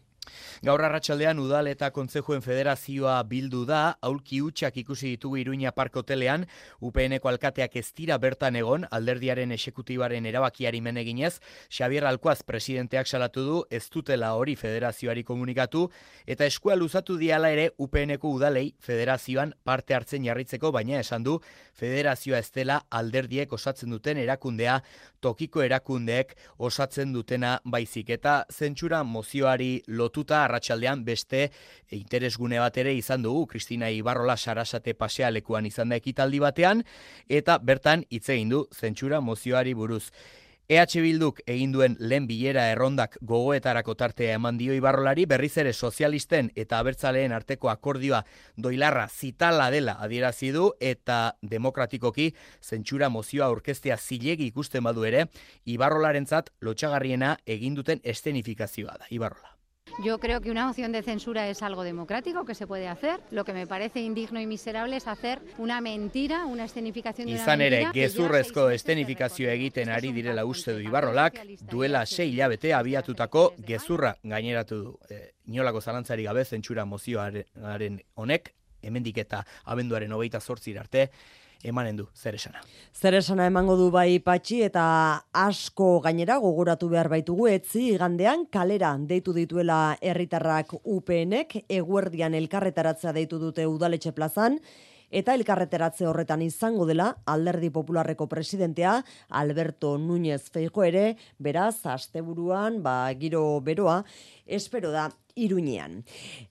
Gaur 0.61 0.83
arratsaldean 0.85 1.39
udal 1.41 1.65
eta 1.71 1.87
kontzejuen 1.89 2.43
federazioa 2.45 3.15
bildu 3.25 3.63
da, 3.65 3.95
aulki 4.05 4.43
utxak 4.45 4.75
ikusi 4.77 5.15
ditugu 5.15 5.39
Iruña 5.41 5.71
Park 5.73 5.95
Hotelean, 5.97 6.43
UPNeko 6.85 7.31
alkateak 7.31 7.79
ez 7.81 7.87
dira 7.97 8.19
bertan 8.21 8.59
egon, 8.59 8.85
alderdiaren 8.93 9.55
esekutibaren 9.55 10.27
erabakiari 10.29 10.77
meneginez, 10.85 11.39
Xavier 11.65 12.05
Alkoaz 12.05 12.43
presidenteak 12.45 13.09
salatu 13.09 13.45
du, 13.47 13.55
ez 13.71 13.89
dutela 13.89 14.35
hori 14.37 14.53
federazioari 14.55 15.23
komunikatu, 15.25 15.87
eta 16.29 16.45
eskua 16.45 16.77
luzatu 16.77 17.17
diala 17.17 17.49
ere 17.49 17.71
UPNeko 17.81 18.29
udalei 18.29 18.75
federazioan 18.77 19.55
parte 19.63 19.97
hartzen 19.97 20.29
jarritzeko, 20.29 20.69
baina 20.69 21.01
esan 21.01 21.25
du, 21.25 21.39
federazioa 21.73 22.37
ez 22.37 22.51
dela 22.53 22.83
alderdiek 22.91 23.51
osatzen 23.57 23.89
duten 23.97 24.21
erakundea, 24.21 24.77
tokiko 25.25 25.65
erakundeek 25.65 26.37
osatzen 26.59 27.17
dutena 27.17 27.57
baizik, 27.65 28.13
eta 28.13 28.43
zentsura 28.53 29.01
mozioari 29.01 29.73
lotu 29.87 30.21
lotuta 30.21 30.50
arratsaldean 30.51 31.05
beste 31.07 31.47
interesgune 31.95 32.59
bat 32.59 32.77
ere 32.77 32.93
izan 32.93 33.23
dugu 33.23 33.47
Kristina 33.55 33.89
Ibarrola 33.89 34.37
Sarasate 34.37 34.93
pasealekuan 34.93 35.65
izan 35.65 35.89
da 35.89 35.99
ekitaldi 36.03 36.43
batean 36.43 36.85
eta 37.29 37.57
bertan 37.57 38.05
hitz 38.11 38.27
egin 38.29 38.53
du 38.53 38.65
zentsura 38.75 39.21
mozioari 39.21 39.73
buruz. 39.73 40.11
EH 40.71 41.01
Bilduk 41.03 41.41
egin 41.51 41.73
duen 41.75 41.97
lehen 41.99 42.29
bilera 42.29 42.69
errondak 42.71 43.17
gogoetarako 43.27 43.95
tartea 43.99 44.37
eman 44.37 44.55
dio 44.55 44.71
Ibarrolari 44.71 45.25
berriz 45.27 45.57
ere 45.59 45.73
sozialisten 45.73 46.47
eta 46.55 46.79
abertzaleen 46.79 47.35
arteko 47.35 47.67
akordioa 47.73 48.21
doilarra 48.55 49.03
zitala 49.09 49.67
dela 49.75 49.97
adierazi 49.99 50.53
du 50.55 50.71
eta 50.79 51.35
demokratikoki 51.41 52.31
zentsura 52.63 53.09
mozioa 53.11 53.51
aurkeztea 53.51 53.97
zilegi 53.97 54.47
ikusten 54.53 54.87
badu 54.87 55.03
ere 55.11 55.27
Ibarrolarentzat 55.65 56.53
lotxagarriena 56.61 57.35
egin 57.45 57.75
duten 57.75 57.99
estenifikazioa 58.03 58.95
da 58.95 59.11
Ibarrola. 59.11 59.50
Yo 59.99 60.19
creo 60.19 60.41
que 60.41 60.49
una 60.49 60.67
moción 60.67 60.91
de 60.91 61.03
censura 61.03 61.47
es 61.47 61.61
algo 61.61 61.83
democrático 61.83 62.45
que 62.45 62.55
se 62.55 62.65
puede 62.65 62.87
hacer. 62.87 63.19
Lo 63.29 63.45
que 63.45 63.53
me 63.53 63.67
parece 63.67 64.01
indigno 64.01 64.39
y 64.39 64.47
miserable 64.47 64.95
es 64.95 65.07
hacer 65.07 65.41
una 65.57 65.81
mentira, 65.81 66.45
una 66.45 66.65
escenificación 66.65 67.27
de 67.27 67.33
Izan 67.33 67.61
ere, 67.61 67.87
gezurrezko 67.93 68.69
estenifikazio 68.69 69.49
egiten 69.49 69.89
ari 69.89 70.11
direla 70.11 70.45
uste 70.45 70.73
du 70.73 70.79
Ibarrolak, 70.79 71.37
duela 71.69 72.05
sei 72.05 72.31
hilabete 72.31 72.73
abiatutako 72.73 73.53
gezurra 73.67 74.15
gaineratu 74.23 74.81
du. 74.83 74.97
E, 75.09 75.33
inolako 75.45 75.81
zalantzari 75.81 76.23
gabe 76.23 76.45
zentsura 76.45 76.85
mozioaren 76.85 78.01
honek, 78.15 78.53
hemendik 78.81 79.17
eta 79.17 79.45
abenduaren 79.65 80.11
hogeita 80.11 80.39
zortzir 80.39 80.79
arte, 80.79 81.09
emanen 81.63 81.97
du 81.97 82.07
zer 82.15 82.35
esana. 82.35 82.61
Zer 82.93 83.15
esana 83.19 83.47
emango 83.49 83.75
du 83.77 83.89
bai 83.91 84.19
patxi 84.19 84.61
eta 84.67 84.83
asko 85.33 85.99
gainera 86.05 86.37
gogoratu 86.43 86.89
behar 86.89 87.09
baitugu 87.09 87.47
etzi 87.51 87.87
igandean 87.95 88.45
kalera 88.51 88.95
deitu 88.97 89.33
dituela 89.33 89.97
herritarrak 90.01 90.73
UPNek 90.83 91.65
eguerdian 91.69 92.33
elkarretaratzea 92.37 93.13
deitu 93.13 93.39
dute 93.39 93.67
udaletxe 93.67 94.11
plazan 94.11 94.59
eta 95.11 95.35
elkarreteratze 95.35 96.07
horretan 96.07 96.41
izango 96.41 96.85
dela 96.87 97.09
alderdi 97.27 97.69
popularreko 97.69 98.27
presidentea 98.31 99.01
Alberto 99.29 99.97
Núñez 99.99 100.47
Feijo 100.49 100.85
ere, 100.87 101.17
beraz, 101.37 101.85
asteburuan, 101.85 102.79
ba, 102.83 103.11
giro 103.19 103.43
beroa, 103.61 104.01
espero 104.51 104.91
da 104.91 105.09
Iruñean. 105.35 106.01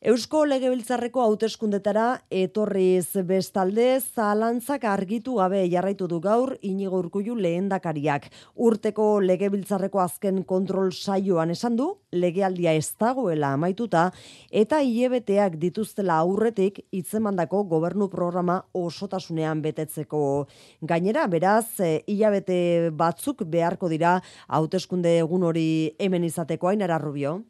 Eusko 0.00 0.45
Legebiltzarreko 0.49 1.23
hauteskundetara 1.23 2.23
etorriz 2.33 3.12
bestalde 3.28 4.00
zalantzak 4.00 4.87
argitu 4.88 5.37
gabe 5.37 5.62
jarraitu 5.71 6.09
du 6.09 6.21
gaur 6.21 6.57
Inigo 6.62 6.99
Urkullu 6.99 7.37
lehendakariak. 7.37 8.30
Urteko 8.57 9.21
Legebiltzarreko 9.21 10.00
azken 10.00 10.42
kontrol 10.45 10.92
saioan 10.92 11.50
esan 11.50 11.76
du 11.76 11.90
legealdia 12.12 12.73
ez 12.75 12.88
dagoela 12.99 13.52
amaituta 13.54 14.09
eta 14.50 14.80
hilebeteak 14.83 15.61
dituztela 15.61 16.16
aurretik 16.25 16.80
hitzemandako 16.90 17.64
gobernu 17.71 18.09
programa 18.09 18.62
osotasunean 18.73 19.62
betetzeko. 19.62 20.49
Gainera, 20.80 21.26
beraz, 21.28 21.78
hilabete 22.07 22.90
batzuk 22.90 23.45
beharko 23.45 23.88
dira 23.88 24.19
hauteskunde 24.49 25.19
egun 25.21 25.45
hori 25.45 25.95
hemen 25.99 26.25
izateko 26.25 26.73
ainara 26.73 26.99
rubio. 26.99 27.40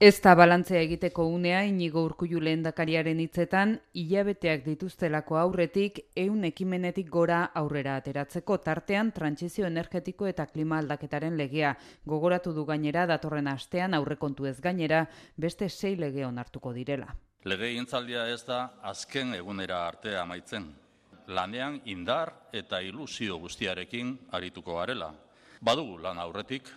Ez 0.00 0.22
da 0.24 0.32
balantzea 0.32 0.80
egiteko 0.80 1.26
unea 1.28 1.58
inigo 1.68 2.00
urkullu 2.06 2.38
lehendakariaren 2.40 3.18
hitzetan 3.20 3.74
hilabeteak 4.00 4.62
dituztelako 4.64 5.36
aurretik 5.36 5.98
ehun 6.22 6.46
ekimenetik 6.48 7.10
gora 7.12 7.42
aurrera 7.60 7.98
ateratzeko 8.00 8.56
tartean 8.64 9.10
trantsizio 9.12 9.66
energetiko 9.68 10.24
eta 10.30 10.46
klima 10.46 10.78
aldaketaren 10.80 11.36
legea 11.36 11.74
gogoratu 12.06 12.54
du 12.56 12.64
gainera 12.64 13.04
datorren 13.10 13.52
astean 13.52 13.92
aurrekontu 13.92 14.48
ez 14.48 14.56
gainera 14.64 15.02
beste 15.36 15.68
sei 15.68 15.98
lege 16.00 16.24
onartuko 16.24 16.72
direla. 16.72 17.12
Lege 17.44 17.74
intzaldia 17.76 18.24
ez 18.32 18.40
da 18.48 18.62
azken 18.80 19.34
egunera 19.34 19.86
arte 19.86 20.16
amaitzen. 20.16 20.70
Lanean 21.26 21.82
indar 21.84 22.38
eta 22.52 22.80
ilusio 22.80 23.36
guztiarekin 23.36 24.16
arituko 24.32 24.80
garela. 24.80 25.12
Badugu 25.60 25.98
lan 26.00 26.18
aurretik, 26.18 26.72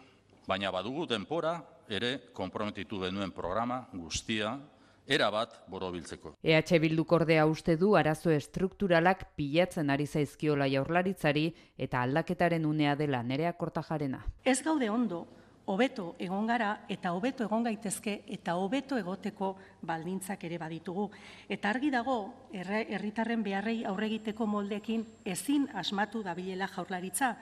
baina 0.46 0.75
badugu 0.75 1.08
denpora 1.08 1.62
ere 1.90 2.30
konprometitu 2.34 3.00
benuen 3.00 3.32
programa 3.32 3.88
guztia 3.94 4.58
era 5.06 5.30
bat 5.30 5.56
borobiltzeko. 5.68 6.36
EH 6.44 6.80
Bildu 6.80 7.04
kordea 7.06 7.46
uste 7.46 7.75
du 7.78 7.96
arazo 8.00 8.32
estrukturalak 8.32 9.36
pilatzen 9.36 9.90
ari 9.90 10.08
zaizkiola 10.08 10.68
jaurlaritzari 10.72 11.50
eta 11.78 12.02
aldaketaren 12.02 12.66
unea 12.66 12.96
dela 12.96 13.24
nerea 13.24 13.54
kortajarena. 13.54 14.24
Ez 14.46 14.62
gaude 14.63 14.90
ondo, 14.90 15.25
hobeto 15.66 16.16
egon 16.20 16.48
gara 16.48 16.86
eta 16.92 17.13
hobeto 17.16 17.46
egon 17.46 17.63
gaitezke 17.63 18.22
eta 18.36 18.56
hobeto 18.60 18.98
egoteko 19.00 19.54
baldintzak 19.82 20.44
ere 20.44 20.58
baditugu. 20.60 21.10
Eta 21.50 21.70
argi 21.70 21.92
dago, 21.92 22.18
herritarren 22.52 23.44
beharrei 23.44 23.84
aurre 23.88 24.10
egiteko 24.12 24.48
moldekin 24.48 25.06
ezin 25.25 25.68
asmatu 25.74 26.24
dabilela 26.24 26.68
jaurlaritza, 26.68 27.36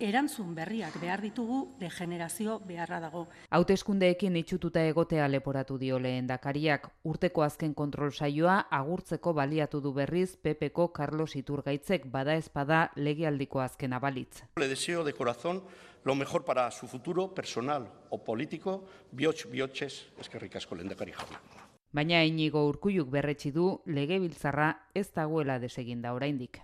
erantzun 0.00 0.54
berriak 0.54 0.94
behar 1.00 1.20
ditugu 1.20 1.74
degenerazio 1.80 2.58
beharra 2.66 3.00
dago. 3.00 3.26
Hauteskundeekin 3.50 4.36
itxututa 4.36 4.84
egotea 4.86 5.28
leporatu 5.28 5.78
dio 5.78 5.98
lehendakariak 5.98 6.88
urteko 7.04 7.42
azken 7.42 7.74
kontrol 7.74 8.12
saioa 8.12 8.58
agurtzeko 8.70 9.34
baliatu 9.34 9.80
du 9.80 9.92
berriz 9.92 10.36
PPko 10.36 10.92
Carlos 10.92 11.36
Iturgaitzek 11.36 12.06
bada 12.10 12.34
espada 12.34 12.90
legialdiko 12.96 13.60
azken 13.60 13.92
abalitz. 13.92 14.44
Le 14.56 14.68
deseo 14.68 15.04
de 15.04 15.12
corazón 15.12 15.62
lo 16.04 16.14
mejor 16.14 16.44
para 16.44 16.70
su 16.70 16.86
futuro 16.86 17.34
personal 17.34 17.92
o 18.10 18.24
político, 18.24 18.84
bihotx 19.12 19.50
bihotxez 19.50 20.08
eskerrik 20.18 20.56
asko 20.56 20.74
lehendakari 20.74 21.12
jauna. 21.12 21.40
Baina 21.92 22.22
inigo 22.24 22.66
urkuiuk 22.68 23.08
berretsi 23.10 23.50
du 23.50 23.80
legebiltzarra 23.86 24.88
ez 24.94 25.08
dagoela 25.12 25.58
deseginda 25.58 26.12
oraindik. 26.12 26.60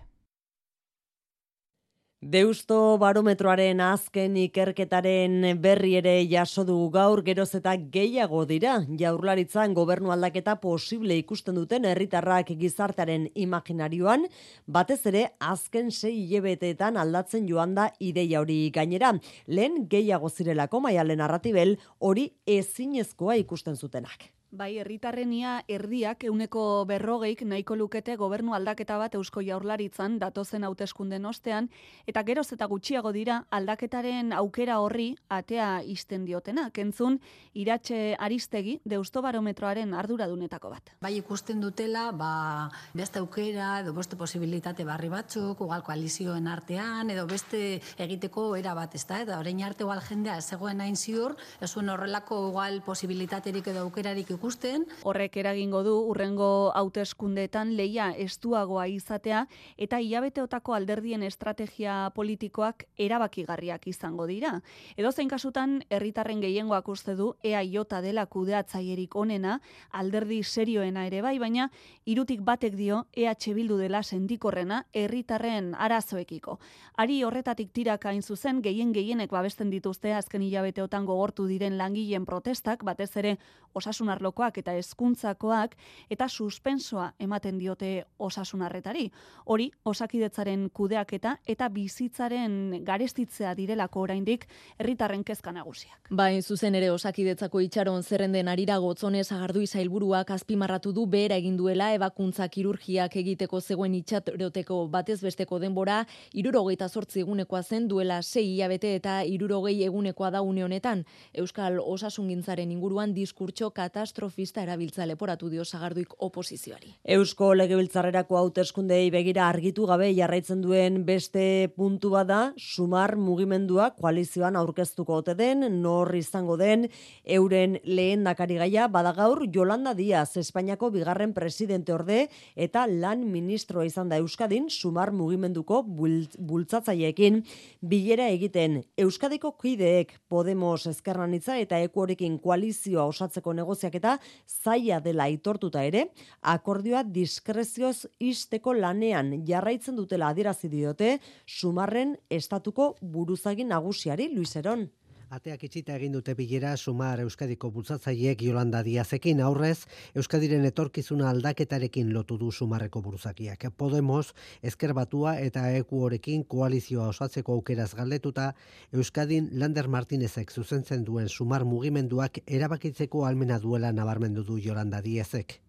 Deusto 2.25 2.97
barometroaren 2.97 3.83
azken 3.85 4.33
ikerketaren 4.41 5.43
berri 5.61 5.91
ere 5.99 6.13
jaso 6.25 6.63
dugu 6.65 6.87
gaur 6.95 7.19
geroz 7.27 7.51
eta 7.59 7.75
gehiago 7.93 8.39
dira. 8.49 8.79
Jaurlaritzan 8.97 9.75
gobernu 9.77 10.09
aldaketa 10.09 10.55
posible 10.63 11.19
ikusten 11.21 11.59
duten 11.59 11.85
herritarrak 11.85 12.49
gizartearen 12.57 13.27
imaginarioan, 13.45 14.25
batez 14.65 15.03
ere 15.11 15.27
azken 15.37 15.91
sei 15.93 16.15
hilebeteetan 16.23 16.97
aldatzen 16.97 17.45
joan 17.45 17.75
da 17.77 17.91
ideia 17.99 18.41
hori 18.41 18.71
gainera. 18.73 19.13
Lehen 19.45 19.83
gehiago 19.91 20.33
zirelako 20.33 20.81
maialen 20.81 21.21
narratibel 21.21 21.77
hori 21.99 22.31
ezinezkoa 22.57 23.37
ikusten 23.45 23.77
zutenak. 23.77 24.31
Bai, 24.55 24.77
herritarrenia 24.79 25.65
erdiak 25.67 26.21
euneko 26.29 26.85
berrogeik 26.87 27.41
nahiko 27.43 27.75
lukete 27.75 28.13
gobernu 28.15 28.53
aldaketa 28.55 28.95
bat 28.95 29.15
eusko 29.17 29.41
jaurlaritzan 29.43 30.13
datozen 30.21 30.63
hauteskunden 30.63 31.25
ostean, 31.27 31.67
eta 32.07 32.21
geroz 32.23 32.45
eta 32.55 32.69
gutxiago 32.71 33.11
dira 33.11 33.41
aldaketaren 33.51 34.31
aukera 34.31 34.77
horri 34.79 35.09
atea 35.27 35.81
isten 35.83 36.23
diotena. 36.23 36.69
Kentzun, 36.71 37.17
iratxe 37.53 38.15
aristegi 38.15 38.77
deusto 38.85 39.21
barometroaren 39.25 39.91
arduradunetako 39.93 40.71
bat. 40.71 40.93
Bai, 41.03 41.17
ikusten 41.17 41.59
dutela, 41.59 42.05
ba, 42.15 42.69
beste 42.93 43.19
aukera, 43.19 43.81
edo 43.81 43.91
beste 43.99 44.15
posibilitate 44.15 44.87
barri 44.87 45.11
batzuk, 45.11 45.65
ugal 45.67 45.83
koalizioen 45.83 46.47
artean, 46.47 47.11
edo 47.11 47.27
beste 47.27 47.81
egiteko 48.07 48.47
era 48.55 48.77
bat, 48.77 48.95
ez 48.95 49.03
da? 49.03 49.19
Eta 49.27 49.41
orain 49.43 49.61
arte 49.67 49.83
ugal 49.83 49.99
jendea, 50.07 50.39
zegoen 50.39 50.79
hain 50.79 50.95
ziur, 50.95 51.35
ez 51.59 51.73
horrelako 51.75 52.39
ugal 52.53 52.79
posibilitaterik 52.87 53.67
edo 53.67 53.83
aukerarik 53.83 54.31
ikusten, 54.31 54.44
ikusten. 54.45 54.83
Horrek 55.01 55.37
eragingo 55.41 55.79
du 55.81 55.95
urrengo 56.05 56.69
hauteskundeetan 56.77 57.71
leia 57.73 58.11
estuagoa 58.13 58.83
izatea 58.93 59.47
eta 59.81 59.97
hilabeteotako 59.97 60.75
alderdien 60.77 61.23
estrategia 61.25 62.11
politikoak 62.13 62.85
erabakigarriak 63.01 63.87
izango 63.89 64.27
dira. 64.29 64.59
Edo 64.97 65.11
zein 65.11 65.31
kasutan 65.31 65.79
herritarren 65.89 66.43
gehiengoak 66.45 66.87
uste 66.93 67.15
du 67.15 67.31
EAJ 67.41 68.03
dela 68.05 68.27
kudeatzaierik 68.27 69.15
onena, 69.15 69.59
alderdi 69.89 70.43
serioena 70.43 71.07
ere 71.07 71.23
bai, 71.25 71.39
baina 71.39 71.71
irutik 72.05 72.41
batek 72.45 72.75
dio 72.77 73.07
EH 73.13 73.53
Bildu 73.55 73.77
dela 73.77 74.03
sendikorrena 74.03 74.85
herritarren 74.93 75.73
arazoekiko. 75.73 76.59
Ari 76.97 77.23
horretatik 77.23 77.73
tiraka 77.73 78.09
hain 78.09 78.21
zuzen 78.21 78.61
gehien 78.61 78.93
gehienek 78.93 79.31
babesten 79.31 79.71
dituzte 79.71 80.13
azken 80.13 80.41
hilabeteotan 80.41 81.05
gogortu 81.05 81.47
diren 81.47 81.79
langileen 81.79 82.25
protestak, 82.25 82.83
batez 82.83 83.09
ere 83.17 83.37
osasun 83.73 84.09
arlokoak 84.35 84.57
eta 84.59 84.73
hezkuntzakoak 84.75 85.75
eta 86.09 86.27
suspensoa 86.27 87.13
ematen 87.19 87.57
diote 87.57 88.05
osasunarretari. 88.19 89.11
Hori 89.45 89.71
osakidetzaren 89.85 90.69
kudeaketa 90.73 91.37
eta 91.47 91.69
bizitzaren 91.69 92.83
garestitzea 92.83 93.55
direlako 93.55 94.01
oraindik 94.01 94.47
herritarren 94.79 95.23
kezka 95.23 95.51
nagusiak. 95.51 96.09
Bai, 96.09 96.41
zuzen 96.41 96.75
ere 96.75 96.91
osakidetzako 96.91 97.61
itxaron 97.61 98.03
zerrenden 98.03 98.47
arira 98.47 98.77
gotzone 98.77 99.23
sagardui 99.23 99.67
zailburuak 99.67 100.31
azpimarratu 100.31 100.91
du 100.91 101.05
behera 101.05 101.35
egin 101.35 101.57
duela 101.57 101.93
ebakuntza 101.93 102.47
kirurgiak 102.47 103.15
egiteko 103.15 103.61
zegoen 103.61 103.95
itxatroteko 103.95 104.87
batez 104.87 105.21
besteko 105.21 105.59
denbora 105.59 106.05
irurogeita 106.33 106.89
sortzi 106.89 107.21
egunekoa 107.21 107.63
zen 107.63 107.87
duela 107.87 108.21
sei 108.21 108.55
hilabete 108.55 108.95
eta 108.95 109.23
irurogei 109.23 109.83
egunekoa 109.83 110.31
da 110.31 110.41
une 110.41 110.63
honetan. 110.63 111.05
Euskal 111.33 111.79
osasungintzaren 111.79 112.71
inguruan 112.71 113.13
diskurtso 113.13 113.71
katastrofista 114.15 114.61
erabiltza 114.63 115.05
leporatu 115.05 115.49
dio 115.51 115.63
sagarduik 115.65 116.13
oposizioari. 116.23 116.93
Eusko 117.03 117.53
legebiltzarrerako 117.53 118.37
hauteskundei 118.39 119.09
begira 119.11 119.49
argitu 119.49 119.85
gabe 119.85 120.07
jarraitzen 120.15 120.61
duen 120.61 121.03
beste 121.05 121.69
puntu 121.75 122.11
bada, 122.13 122.53
sumar 122.55 123.17
mugimendua 123.17 123.89
koalizioan 123.99 124.55
aurkeztuko 124.55 125.17
ote 125.19 125.35
den, 125.35 125.65
nor 125.81 126.13
izango 126.15 126.55
den, 126.55 126.87
euren 127.25 127.77
lehen 127.83 128.23
dakari 128.23 128.55
gaia, 128.55 128.87
badagaur 128.87 129.43
Jolanda 129.51 129.93
Diaz, 129.93 130.37
Espainiako 130.37 130.91
bigarren 130.91 131.33
presidente 131.33 131.93
orde, 131.93 132.29
eta 132.55 132.85
lan 132.87 133.27
ministroa 133.27 133.83
izan 133.85 134.07
da 134.09 134.21
Euskadin, 134.23 134.69
sumar 134.69 135.11
mugimenduko 135.11 135.81
bultzatzaiekin, 135.83 137.43
bilera 137.81 138.29
egiten 138.31 138.79
Euskadiko 138.97 139.57
kideek 139.59 140.15
Podemos 140.29 140.87
Ezkerranitza 140.87 141.59
eta 141.59 141.81
Ekuorekin 141.83 142.39
koalizioa 142.39 143.09
osatzeko 143.11 143.53
negoziak 143.53 143.99
eta 144.05 144.19
zaila 144.45 144.99
dela 145.01 145.25
aitortuta 145.25 145.81
ere, 145.85 146.09
akordioa 146.41 147.03
diskrezioz 147.03 148.05
isteko 148.21 148.73
lanean 148.77 149.33
jarraitzen 149.47 149.97
dutela 149.97 150.29
adierazi 150.29 150.69
diote 150.69 151.17
Sumarren 151.45 152.15
estatuko 152.29 152.93
buruzagin 153.01 153.73
nagusiari 153.73 154.29
Luiseron. 154.33 154.87
Ateak 155.35 155.65
itxita 155.67 155.97
egin 155.97 156.13
dute 156.15 156.31
bilera 156.39 156.69
sumar 156.79 157.19
Euskadiko 157.19 157.67
bultzatzaileek 157.75 158.39
Jolanda 158.45 158.79
Diazekin 158.85 159.41
aurrez, 159.43 159.81
Euskadiren 160.15 160.63
etorkizuna 160.69 161.25
aldaketarekin 161.27 162.13
lotu 162.15 162.37
du 162.39 162.53
sumarreko 162.55 163.01
buruzakiak. 163.03 163.65
Podemos, 163.75 164.29
ezker 164.63 164.93
batua 164.95 165.33
eta 165.43 165.65
eku 165.75 166.05
horekin 166.07 166.45
koalizioa 166.53 167.09
osatzeko 167.11 167.57
aukeraz 167.59 167.89
galdetuta, 167.99 168.45
Euskadin 168.93 169.49
Lander 169.59 169.89
Martinezek 169.91 170.55
zuzentzen 170.55 171.03
duen 171.03 171.27
sumar 171.27 171.65
mugimenduak 171.67 172.39
erabakitzeko 172.47 173.25
almena 173.27 173.59
duela 173.59 173.91
nabarmendu 173.91 174.45
du 174.47 174.61
Jolanda 174.63 175.01
Diazek. 175.01 175.59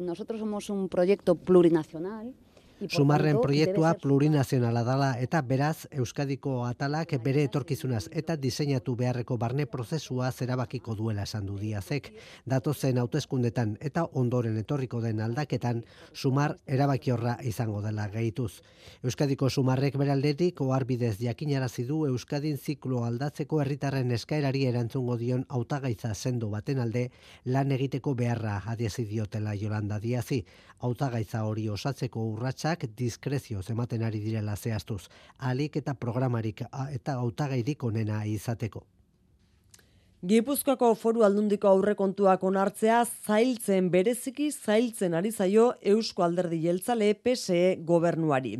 Nosotros 0.00 0.40
somos 0.40 0.70
un 0.70 0.88
proyecto 0.88 1.34
plurinacional, 1.34 2.32
Sumarren 2.88 3.38
proiektua 3.38 3.92
plurinazionala 3.94 4.82
dala 4.82 5.08
eta 5.22 5.40
beraz 5.46 5.86
Euskadiko 5.94 6.64
atalak 6.66 7.12
bere 7.22 7.44
etorkizunaz 7.46 8.08
eta 8.10 8.34
diseinatu 8.36 8.96
beharreko 8.98 9.36
barne 9.38 9.66
prozesua 9.70 10.32
zerabakiko 10.32 10.96
duela 10.98 11.22
esan 11.22 11.46
du 11.46 11.58
diazek. 11.60 12.10
Datozen 12.46 12.98
hauteskundetan 12.98 13.76
eta 13.80 14.06
ondoren 14.18 14.56
etorriko 14.58 15.00
den 15.00 15.20
aldaketan 15.20 15.84
Sumar 16.12 16.56
erabakiorra 16.66 17.36
izango 17.42 17.82
dela 17.82 18.08
gehituz. 18.08 18.62
Euskadiko 19.04 19.50
Sumarrek 19.50 19.96
beraldetik 19.96 20.60
oharbidez 20.60 21.18
jakinarazi 21.20 21.84
du 21.86 22.06
Euskadin 22.06 22.58
ziklo 22.58 23.04
aldatzeko 23.04 23.60
herritarren 23.62 24.10
eskaerari 24.10 24.66
erantzungo 24.66 25.16
dion 25.16 25.46
hautagaitza 25.48 26.14
sendo 26.14 26.50
baten 26.50 26.80
alde 26.80 27.10
lan 27.44 27.70
egiteko 27.70 28.14
beharra 28.14 28.62
adiezi 28.66 29.04
diotela 29.04 29.54
Jolanda 29.54 30.00
Diazi. 30.00 30.42
Hautagaitza 30.82 31.44
hori 31.46 31.68
osatzeko 31.68 32.24
urratsa 32.32 32.71
hautagaiak 32.72 32.96
diskrezioz 32.96 33.70
ematen 33.70 34.02
ari 34.02 34.20
direla 34.20 34.56
zehaztuz, 34.56 35.08
alik 35.38 35.76
eta 35.76 35.94
programarik 35.94 36.62
eta 36.92 37.18
hautagairik 37.20 37.84
onena 37.84 38.24
izateko. 38.24 38.84
Gipuzkoako 40.22 40.92
foru 40.94 41.24
aldundiko 41.26 41.66
aurrekontuak 41.66 42.44
onartzea 42.46 43.00
zailtzen 43.26 43.88
bereziki 43.90 44.44
zailtzen 44.52 45.16
ari 45.18 45.32
zaio 45.34 45.64
Eusko 45.92 46.22
Alderdi 46.22 46.60
Jeltzale 46.62 47.08
PSE 47.18 47.80
gobernuari. 47.82 48.52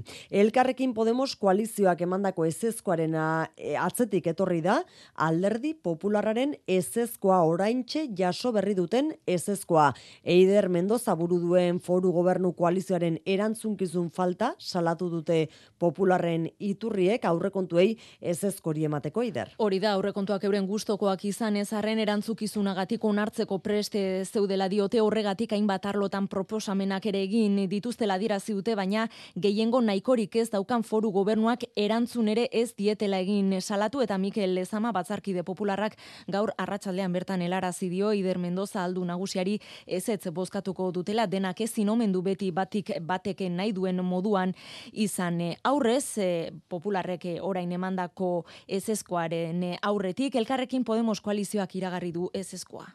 Elkarrekin 0.43 0.91
Podemos 0.93 1.37
koalizioak 1.39 2.03
emandako 2.03 2.49
ezezkoaren 2.49 3.15
e, 3.15 3.77
atzetik 3.79 4.27
etorri 4.33 4.59
da, 4.65 4.81
Alderdi 5.15 5.71
Popularraren 5.75 6.57
ezezkoa 6.67 7.39
oraintxe 7.47 8.09
jaso 8.19 8.51
berri 8.59 8.75
duten 8.75 9.13
ezezkoa. 9.25 9.93
Eider 10.25 10.67
Mendoza 10.67 11.15
buru 11.15 11.39
duen 11.45 11.79
foru 11.79 12.11
gobernu 12.11 12.57
koalizioaren 12.59 13.21
erantzunkizun 13.23 14.11
falta 14.11 14.51
salatu 14.59 15.13
dute 15.15 15.47
Popularren 15.79 16.51
iturriek 16.59 17.23
aurrekontuei 17.31 17.95
ezezkori 18.35 18.91
emateko 18.91 19.23
eider. 19.23 19.55
Hori 19.63 19.79
da 19.79 19.95
aurrekontuak 19.95 20.51
euren 20.51 20.67
gustokoak 20.67 21.25
izan 21.31 21.52
izan 21.53 21.61
ezarren 21.61 21.99
erantzukizunagatik 22.01 23.03
onartzeko 23.05 23.59
preste 23.59 24.25
zeudela 24.25 24.69
diote 24.69 25.01
horregatik 25.01 25.53
hainbat 25.53 25.85
arlotan 25.87 26.27
proposamenak 26.29 27.07
ere 27.07 27.21
egin 27.27 27.69
dituztela 27.69 28.17
dirazi 28.19 28.55
dute 28.55 28.75
baina 28.75 29.09
gehiengo 29.37 29.81
nahikorik 29.83 30.37
ez 30.37 30.49
daukan 30.51 30.83
foru 30.83 31.11
gobernuak 31.13 31.65
erantzun 31.77 32.29
ere 32.29 32.49
ez 32.53 32.73
dietela 32.75 33.19
egin 33.19 33.61
salatu. 33.61 34.01
Eta 34.01 34.17
Mikel 34.19 34.55
Lezama 34.55 34.93
batzarkide 34.93 35.43
popularrak 35.43 35.97
gaur 36.29 36.53
arratsaldean 36.57 37.13
bertan 37.13 37.43
helarazi 37.43 37.91
dio 37.91 38.13
Ider 38.13 38.39
Mendoza 38.39 38.85
aldu 38.85 39.05
nagusiari 39.05 39.59
ez 39.87 40.09
ez 40.09 40.33
bozkatuko 40.33 40.91
dutela 40.93 41.27
denak 41.27 41.61
ez 41.61 41.73
zinomendu 41.75 42.23
beti 42.23 42.51
batik 42.51 42.95
bateken 43.01 43.57
nahi 43.57 43.73
duen 43.73 44.03
moduan 44.05 44.55
izan. 44.93 45.41
Aurrez 45.65 46.19
e, 46.19 46.53
popularrek 46.69 47.27
orain 47.43 47.73
emandako 47.73 48.47
ezeskoaren 48.69 49.77
aurretik 49.83 50.35
elkarrekin 50.37 50.85
Podemos 50.85 51.21
koalizioak 51.43 51.75
iragarri 51.75 52.13
du 52.13 52.29
ezeskoa. 52.33 52.87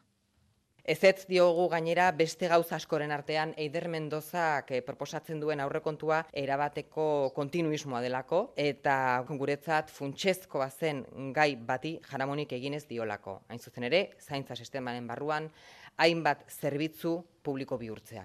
Ez 0.87 1.03
ez 1.03 1.25
diogu 1.27 1.67
gainera 1.67 2.11
beste 2.15 2.47
gauza 2.47 2.77
askoren 2.77 3.11
artean 3.11 3.53
Eider 3.57 3.89
Mendozak 3.89 4.71
eh, 4.71 4.81
proposatzen 4.81 5.41
duen 5.41 5.59
aurrekontua 5.59 6.21
erabateko 6.31 7.33
kontinuismoa 7.35 7.99
delako 8.01 8.53
eta 8.55 9.25
guretzat 9.27 9.91
funtsezkoa 9.91 10.69
zen 10.69 11.03
gai 11.35 11.57
bati 11.57 11.99
jaramonik 12.09 12.53
eginez 12.53 12.85
diolako. 12.87 13.41
Hain 13.49 13.59
zuzen 13.59 13.83
ere, 13.83 14.13
zaintza 14.21 14.55
sistemaren 14.55 15.07
barruan 15.07 15.51
hainbat 15.97 16.47
zerbitzu 16.47 17.17
publiko 17.43 17.77
bihurtzea 17.77 18.23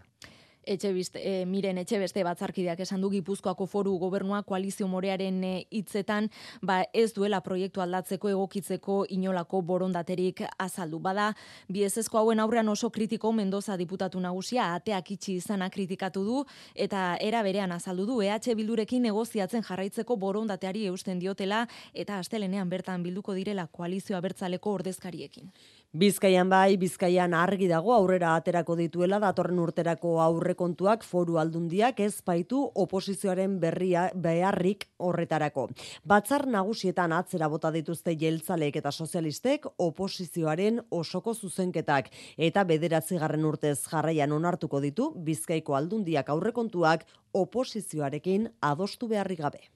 etxe 0.65 0.93
biste, 0.93 1.19
e, 1.19 1.45
miren 1.47 1.79
etxe 1.79 1.99
beste 1.99 2.23
batzarkideak 2.25 2.81
esan 2.85 3.01
du 3.03 3.11
Gipuzkoako 3.11 3.67
foru 3.67 3.97
gobernua 3.99 4.43
koalizio 4.47 4.87
morearen 4.89 5.43
eh, 5.45 5.67
hitzetan 5.71 6.29
ba 6.63 6.83
ez 6.93 7.13
duela 7.15 7.41
proiektu 7.43 7.83
aldatzeko 7.83 8.31
egokitzeko 8.31 9.03
inolako 9.11 9.63
borondaterik 9.63 10.45
azaldu. 10.59 10.99
Bada, 11.03 11.33
biezezko 11.69 12.19
hauen 12.19 12.41
aurrean 12.41 12.69
oso 12.69 12.91
kritiko 12.91 13.33
Mendoza 13.33 13.77
diputatu 13.77 14.21
nagusia 14.21 14.73
ateak 14.75 15.11
itxi 15.17 15.37
izana 15.41 15.71
kritikatu 15.71 16.25
du 16.25 16.45
eta 16.75 17.17
era 17.21 17.43
berean 17.43 17.73
azaldu 17.73 18.07
du 18.07 18.21
EH 18.23 18.55
Bildurekin 18.57 19.03
negoziatzen 19.03 19.63
jarraitzeko 19.63 20.17
borondateari 20.17 20.87
eusten 20.87 21.19
diotela 21.19 21.67
eta 21.93 22.19
astelenean 22.19 22.69
bertan 22.71 23.03
bilduko 23.03 23.35
direla 23.35 23.67
koalizioa 23.67 24.21
bertzaleko 24.21 24.73
ordezkariekin. 24.79 25.51
Bizkaian 25.93 26.49
bai, 26.49 26.79
Bizkaian 26.81 27.35
argi 27.37 27.67
dago 27.69 27.91
aurrera 27.93 28.31
aterako 28.39 28.79
dituela 28.79 29.19
datorren 29.21 29.59
urterako 29.61 30.13
aurrekontuak 30.25 31.03
foru 31.05 31.37
aldundiak 31.37 32.01
ez 32.01 32.23
baitu 32.25 32.63
oposizioaren 32.85 33.59
berria 33.61 34.07
beharrik 34.15 34.87
horretarako. 34.97 35.67
Batzar 36.09 36.47
nagusietan 36.55 37.13
atzera 37.13 37.51
bota 37.53 37.69
dituzte 37.77 38.17
jeltzaleek 38.23 38.81
eta 38.81 38.89
sozialistek 38.91 39.69
oposizioaren 39.89 40.81
osoko 41.03 41.35
zuzenketak 41.35 42.09
eta 42.49 42.65
bederatzigarren 42.73 43.45
urtez 43.45 43.77
jarraian 43.85 44.33
onartuko 44.33 44.81
ditu 44.81 45.13
Bizkaiko 45.29 45.77
aldundiak 45.77 46.33
aurrekontuak 46.33 47.05
oposizioarekin 47.45 48.49
adostu 48.73 49.13
beharrik 49.13 49.45
gabe. 49.45 49.69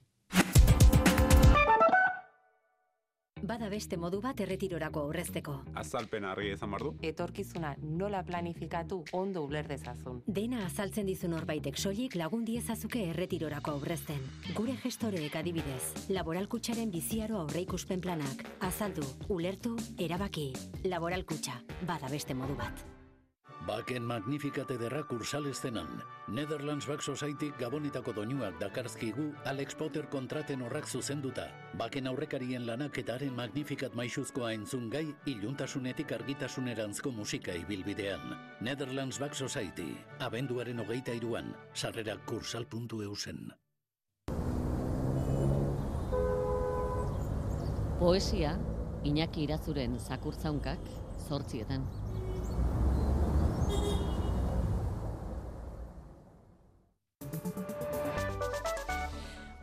Bada 3.43 3.69
beste 3.69 3.97
modu 3.97 4.19
bat 4.21 4.39
erretirorako 4.41 5.03
aurrezteko. 5.07 5.53
Azalpen 5.77 6.25
harri 6.25 6.49
ezan 6.55 6.71
bardu. 6.73 6.93
Etorkizuna 7.05 7.75
nola 7.83 8.23
planifikatu 8.25 9.03
ondo 9.13 9.43
uler 9.45 9.67
dezazun. 9.69 10.23
Dena 10.27 10.65
azaltzen 10.65 11.05
dizun 11.05 11.37
horbaitek 11.37 11.77
soilik 11.77 12.15
lagun 12.15 12.45
diezazuke 12.45 13.05
erretirorako 13.11 13.77
aurrezten. 13.77 14.21
Gure 14.57 14.77
gestoreek 14.83 15.35
adibidez, 15.35 16.09
laboralkutsaren 16.09 16.91
biziaro 16.91 17.41
aurreikuspen 17.45 18.01
planak. 18.01 18.45
Azaldu, 18.59 19.05
ulertu, 19.29 19.77
erabaki. 19.97 20.51
Laboralkutsa, 20.85 21.61
bada 21.85 22.09
beste 22.09 22.33
modu 22.33 22.57
bat. 22.57 22.96
Baken 23.67 24.05
magnifikate 24.07 24.77
derra 24.79 25.01
kursal 25.03 25.49
estenan. 25.49 25.89
Netherlands 26.31 26.85
Back 26.87 27.03
Society 27.03 27.49
gabonitako 27.59 28.13
doinuak 28.15 28.55
dakarzkigu 28.61 29.25
Alex 29.43 29.75
Potter 29.75 30.07
kontraten 30.07 30.63
horrak 30.63 30.87
zuzenduta. 30.87 31.49
Baken 31.75 32.07
aurrekarien 32.07 32.63
lanak 32.63 33.01
eta 33.03 33.17
haren 33.17 33.35
magnifikat 33.35 33.91
maixuzkoa 33.91 34.53
entzun 34.55 34.87
gai, 34.89 35.03
iluntasunetik 35.27 36.15
argitasunerantzko 36.15 37.11
musika 37.11 37.51
ibilbidean. 37.59 38.37
Netherlands 38.61 39.19
Back 39.19 39.35
Society, 39.35 39.97
abenduaren 40.23 40.79
hogeita 40.79 41.11
iruan, 41.11 41.51
sarrera 41.73 42.15
kursal.eusen. 42.23 43.51
Poesia, 47.99 48.55
Iñaki 49.03 49.43
Irazuren 49.43 49.99
zakurtzaunkak, 49.99 50.79
zortzietan. 51.27 52.06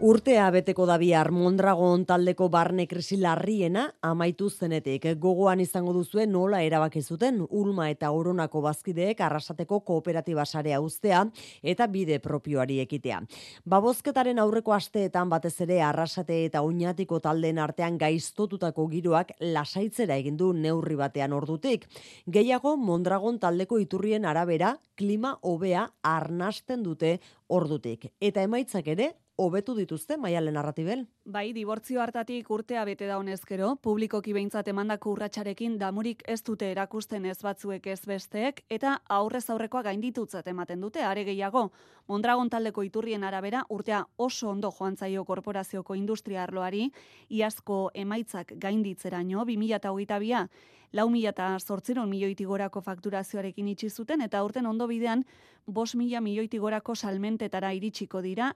Urtea 0.03 0.49
beteko 0.51 0.89
da 0.91 0.97
bihar 0.99 1.29
Mondragon 1.31 2.03
taldeko 2.03 2.49
barne 2.51 2.89
krisi 2.91 3.15
larriena 3.15 3.85
amaitu 4.03 4.49
zenetik. 4.51 5.07
Gogoan 5.23 5.61
izango 5.63 5.93
duzue 5.95 6.27
nola 6.27 6.65
erabaki 6.67 6.99
zuten 7.01 7.39
Ulma 7.49 7.87
eta 7.93 8.11
Oronako 8.11 8.61
bazkideek 8.65 9.23
arrasateko 9.23 9.79
kooperatiba 9.87 10.45
sarea 10.45 10.81
uztea 10.83 11.23
eta 11.63 11.87
bide 11.87 12.19
propioari 12.19 12.81
ekitea. 12.83 13.21
Babozketaren 13.71 14.43
aurreko 14.43 14.75
asteetan 14.75 15.31
batez 15.31 15.55
ere 15.63 15.81
arrasate 15.81 16.41
eta 16.49 16.67
oinatiko 16.67 17.21
taldeen 17.21 17.63
artean 17.63 17.97
gaiztotutako 17.97 18.89
giroak 18.91 19.31
lasaitzera 19.41 20.19
egin 20.19 20.37
du 20.37 20.53
neurri 20.53 20.99
batean 20.99 21.33
ordutik. 21.33 21.87
Gehiago 22.27 22.77
Mondragon 22.77 23.39
taldeko 23.39 23.79
iturrien 23.79 24.27
arabera 24.27 24.75
klima 24.97 25.39
hobea 25.43 25.87
arnasten 26.03 26.83
dute 26.83 27.21
ordutik. 27.47 28.11
Eta 28.21 28.43
emaitzak 28.43 28.89
ere 28.91 29.13
hobetu 29.37 29.75
dituzte 29.75 30.17
maialen 30.17 30.55
narratibel. 30.55 31.05
Bai, 31.25 31.53
dibortzio 31.57 32.01
hartatik 32.03 32.51
urtea 32.55 32.85
bete 32.87 33.07
da 33.09 33.17
honezkero, 33.19 33.75
publikoki 33.83 34.33
behintzat 34.37 34.69
emandako 34.71 35.15
urratsarekin 35.17 35.79
damurik 35.79 36.23
ez 36.31 36.41
dute 36.47 36.71
erakusten 36.71 37.27
ez 37.27 37.39
batzuek 37.43 37.87
ez 37.87 38.01
besteek, 38.07 38.63
eta 38.71 39.01
aurrez 39.09 39.49
aurrekoa 39.51 39.83
gainditutzat 39.89 40.47
ematen 40.53 40.81
dute, 40.81 41.03
are 41.03 41.25
gehiago. 41.25 41.71
Mondragon 42.07 42.51
taldeko 42.51 42.85
iturrien 42.87 43.25
arabera, 43.25 43.65
urtea 43.69 44.05
oso 44.17 44.51
ondo 44.51 44.71
joan 44.71 44.97
zaio 44.97 45.25
korporazioko 45.25 45.95
industria 45.95 46.45
arloari, 46.45 46.91
iazko 47.31 47.91
emaitzak 47.95 48.55
gainditzeraino, 48.61 49.45
2008a, 49.45 50.49
lau 50.95 51.09
mila 51.11 51.33
eta 51.35 51.49
sortzeron 51.59 52.09
milioiti 52.09 52.45
gorako 52.47 52.81
fakturazioarekin 52.81 53.69
itxi 53.73 53.91
zuten, 53.91 54.23
eta 54.23 54.45
urten 54.47 54.67
ondo 54.71 54.87
bidean, 54.87 55.25
bos 55.67 55.95
mila 55.99 56.21
milioiti 56.21 56.61
gorako 56.63 56.95
salmentetara 56.95 57.73
iritsiko 57.75 58.23
dira, 58.23 58.53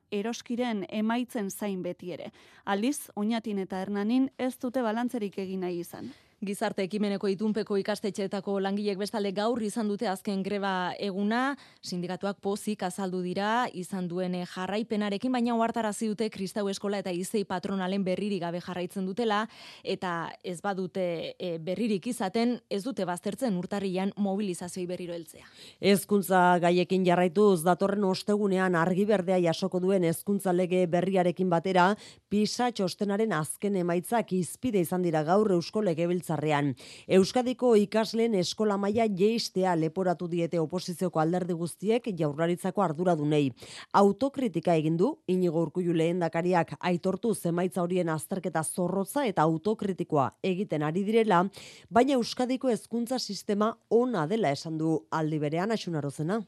eroskiren 0.68 0.86
emaitzen 0.90 1.50
zain 1.50 1.82
beti 1.82 2.12
ere. 2.12 2.30
Aldiz, 2.66 3.10
oinatin 3.16 3.58
eta 3.58 3.80
hernanin 3.80 4.28
ez 4.38 4.56
dute 4.60 4.82
balantzerik 4.82 5.38
egin 5.38 5.60
nahi 5.60 5.80
izan. 5.80 6.12
Gizarte 6.38 6.84
ekimeneko 6.86 7.26
itunpeko 7.32 7.74
ikastetxeetako 7.80 8.60
langilek 8.62 9.00
bestale 9.00 9.32
gaur 9.34 9.58
izan 9.66 9.88
dute 9.90 10.06
azken 10.06 10.44
greba 10.46 10.92
eguna, 11.02 11.56
sindikatuak 11.82 12.36
pozik 12.38 12.84
azaldu 12.86 13.24
dira, 13.24 13.66
izan 13.74 14.06
duen 14.06 14.36
jarraipenarekin, 14.46 15.32
baina 15.34 15.56
oartarazi 15.58 16.06
dute 16.06 16.28
Kristau 16.30 16.68
Eskola 16.70 17.00
eta 17.02 17.10
Izei 17.10 17.42
Patronalen 17.42 18.04
berririk 18.06 18.44
gabe 18.44 18.60
jarraitzen 18.62 19.08
dutela, 19.08 19.40
eta 19.82 20.28
ez 20.46 20.60
badute 20.62 21.08
e, 21.34 21.50
berririk 21.58 22.06
izaten, 22.06 22.54
ez 22.70 22.84
dute 22.84 23.02
baztertzen 23.02 23.58
urtarrian 23.58 24.14
mobilizazioi 24.14 24.86
berriro 24.86 25.18
heltzea. 25.18 25.50
Ezkuntza 25.80 26.60
gaiekin 26.62 27.02
jarraituz, 27.02 27.64
datorren 27.66 28.06
ostegunean 28.06 28.78
argi 28.78 29.08
berdea 29.10 29.40
jasoko 29.48 29.82
duen 29.82 30.06
ezkuntza 30.06 30.54
lege 30.54 30.86
berriarekin 30.86 31.50
batera, 31.50 31.90
pisa 32.30 32.70
txostenaren 32.70 33.34
azken 33.34 33.82
emaitzak 33.82 34.36
izpide 34.38 34.86
izan 34.86 35.02
dira 35.02 35.26
gaur 35.26 35.50
Eusko 35.58 35.82
Legebiltza 35.82 36.27
legebiltzarrean. 36.28 36.74
Euskadiko 37.08 37.74
ikasleen 37.76 38.34
eskola 38.34 38.76
maila 38.76 39.06
jeistea 39.06 39.74
leporatu 39.76 40.28
diete 40.28 40.60
oposizioko 40.60 41.20
alderdi 41.20 41.54
guztiek 41.54 42.04
jaurlaritzako 42.18 42.82
arduradunei. 42.82 43.52
Autokritika 43.92 44.74
egin 44.74 44.96
du 44.96 45.18
Inigo 45.28 45.62
Urkullu 45.62 45.94
lehendakariak 45.94 46.76
aitortu 46.80 47.34
zemaitza 47.34 47.82
horien 47.82 48.08
azterketa 48.08 48.62
zorrotza 48.62 49.24
eta 49.26 49.42
autokritikoa 49.42 50.30
egiten 50.42 50.82
ari 50.82 51.04
direla, 51.04 51.44
baina 51.90 52.14
Euskadiko 52.14 52.68
hezkuntza 52.68 53.18
sistema 53.18 53.76
ona 53.90 54.26
dela 54.26 54.50
esan 54.50 54.78
du 54.78 55.06
aldi 55.10 55.38
berean 55.38 55.72
asunarozena. 55.72 56.42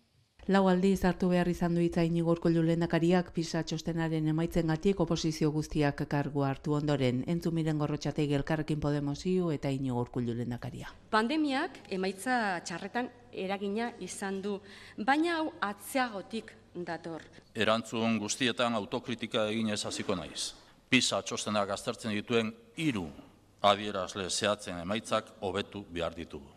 Lau 0.51 0.65
aldiz 0.67 1.05
hartu 1.07 1.29
behar 1.31 1.47
izan 1.47 1.77
du 1.77 1.83
itza 1.85 2.03
inigorko 2.03 2.51
lulendakariak 2.51 3.29
pisa 3.31 3.61
txostenaren 3.63 4.33
emaitzen 4.33 4.67
gatik 4.73 4.99
oposizio 5.05 5.53
guztiak 5.55 6.01
kargu 6.11 6.43
hartu 6.43 6.73
ondoren. 6.75 7.21
Entzumiren 7.31 7.79
gorrotxategi 7.79 8.35
elkarrekin 8.35 8.81
Podemosiu 8.83 9.53
eta 9.55 9.71
inigorko 9.71 10.19
lulendakaria. 10.19 10.91
Pandemiak 11.13 11.79
emaitza 11.95 12.59
txarretan 12.67 13.13
eragina 13.31 13.93
izan 14.03 14.43
du, 14.43 14.57
baina 14.99 15.37
hau 15.37 15.53
atzeagotik 15.69 16.51
dator. 16.75 17.23
Erantzun 17.55 18.19
guztietan 18.19 18.75
autokritika 18.75 19.47
egin 19.53 19.71
ez 19.71 19.85
hasiko 19.87 20.19
naiz. 20.19 20.57
Pisa 20.91 21.23
txostenak 21.23 21.71
aztertzen 21.71 22.11
dituen 22.17 22.51
hiru 22.75 23.07
adierazle 23.63 24.27
zehatzen 24.27 24.83
emaitzak 24.83 25.31
hobetu 25.47 25.85
behar 25.95 26.19
ditugu. 26.19 26.51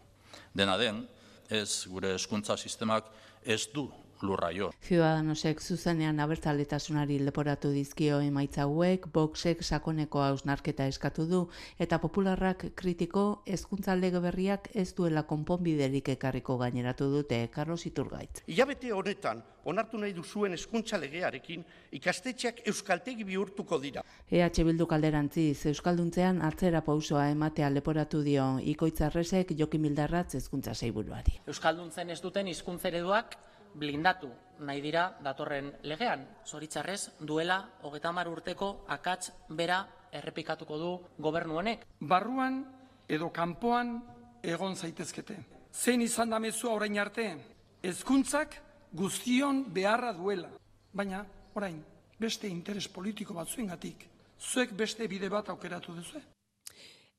Dena 0.50 0.80
den, 0.82 1.06
ez 1.54 1.86
gure 1.86 2.16
hezkuntza 2.16 2.58
sistemak 2.58 3.14
ez 3.46 3.68
du 3.74 3.90
lurraio. 4.24 4.72
Ciudadanosek 4.82 5.62
zuzenean 5.62 6.20
abertzaletasunari 6.24 7.20
leporatu 7.20 7.72
dizkio 7.76 8.20
emaitza 8.24 8.64
hauek, 8.64 9.08
boxek 9.14 9.64
sakoneko 9.64 10.24
hausnarketa 10.24 10.88
eskatu 10.88 11.28
du, 11.30 11.42
eta 11.80 12.00
popularrak 12.00 12.70
kritiko 12.80 13.44
hezkuntza 13.46 13.96
lege 14.00 14.22
berriak 14.24 14.70
ez 14.74 14.90
duela 14.96 15.26
konponbiderik 15.30 16.10
ekarriko 16.16 16.58
gaineratu 16.58 17.10
dute, 17.12 17.44
Carlos 17.54 17.86
Iturgaitz. 17.86 18.44
Ilabete 18.48 18.92
honetan, 18.96 19.44
onartu 19.66 20.00
nahi 20.00 20.14
duzuen 20.16 20.56
hezkuntza 20.58 20.98
legearekin, 21.02 21.64
ikastetxeak 22.00 22.64
euskaltegi 22.72 23.24
bihurtuko 23.28 23.80
dira. 23.84 24.04
EH 24.32 24.64
Bildu 24.64 24.88
kalderantziz, 24.88 25.66
Euskalduntzean 25.72 26.42
atzera 26.42 26.82
pausoa 26.82 27.30
ematea 27.32 27.70
leporatu 27.70 28.22
dio 28.24 28.46
ikoitzarrezek 28.74 29.56
joki 29.60 29.80
mildarratz 29.80 30.36
hezkuntza 30.40 30.74
zeiburuari. 30.74 31.40
Euskalduntzen 31.48 32.10
ez 32.10 32.22
duten 32.22 32.48
hizkuntzereduak 32.48 33.38
blindatu 33.76 34.30
nahi 34.60 34.82
dira 34.82 35.08
datorren 35.24 35.72
legean. 35.84 36.26
Zoritzarrez, 36.46 37.12
duela 37.20 37.60
hogeta 37.82 38.12
urteko 38.30 38.86
akats 38.88 39.32
bera 39.50 39.88
errepikatuko 40.12 40.78
du 40.78 41.00
gobernu 41.18 41.58
honek. 41.58 41.86
Barruan 42.00 42.66
edo 43.08 43.30
kanpoan 43.32 44.02
egon 44.44 44.76
zaitezkete. 44.76 45.38
Zein 45.74 46.02
izan 46.02 46.30
da 46.30 46.40
mezua 46.40 46.74
orain 46.74 47.00
arte? 47.00 47.38
Hezkuntzak 47.82 48.62
guztion 48.94 49.66
beharra 49.74 50.14
duela. 50.14 50.50
Baina, 50.94 51.26
orain, 51.56 51.84
beste 52.20 52.48
interes 52.48 52.88
politiko 52.88 53.34
batzuengatik, 53.34 54.08
zuek 54.40 54.72
beste 54.78 55.08
bide 55.08 55.30
bat 55.30 55.50
aukeratu 55.50 55.94
duzu. 55.94 56.22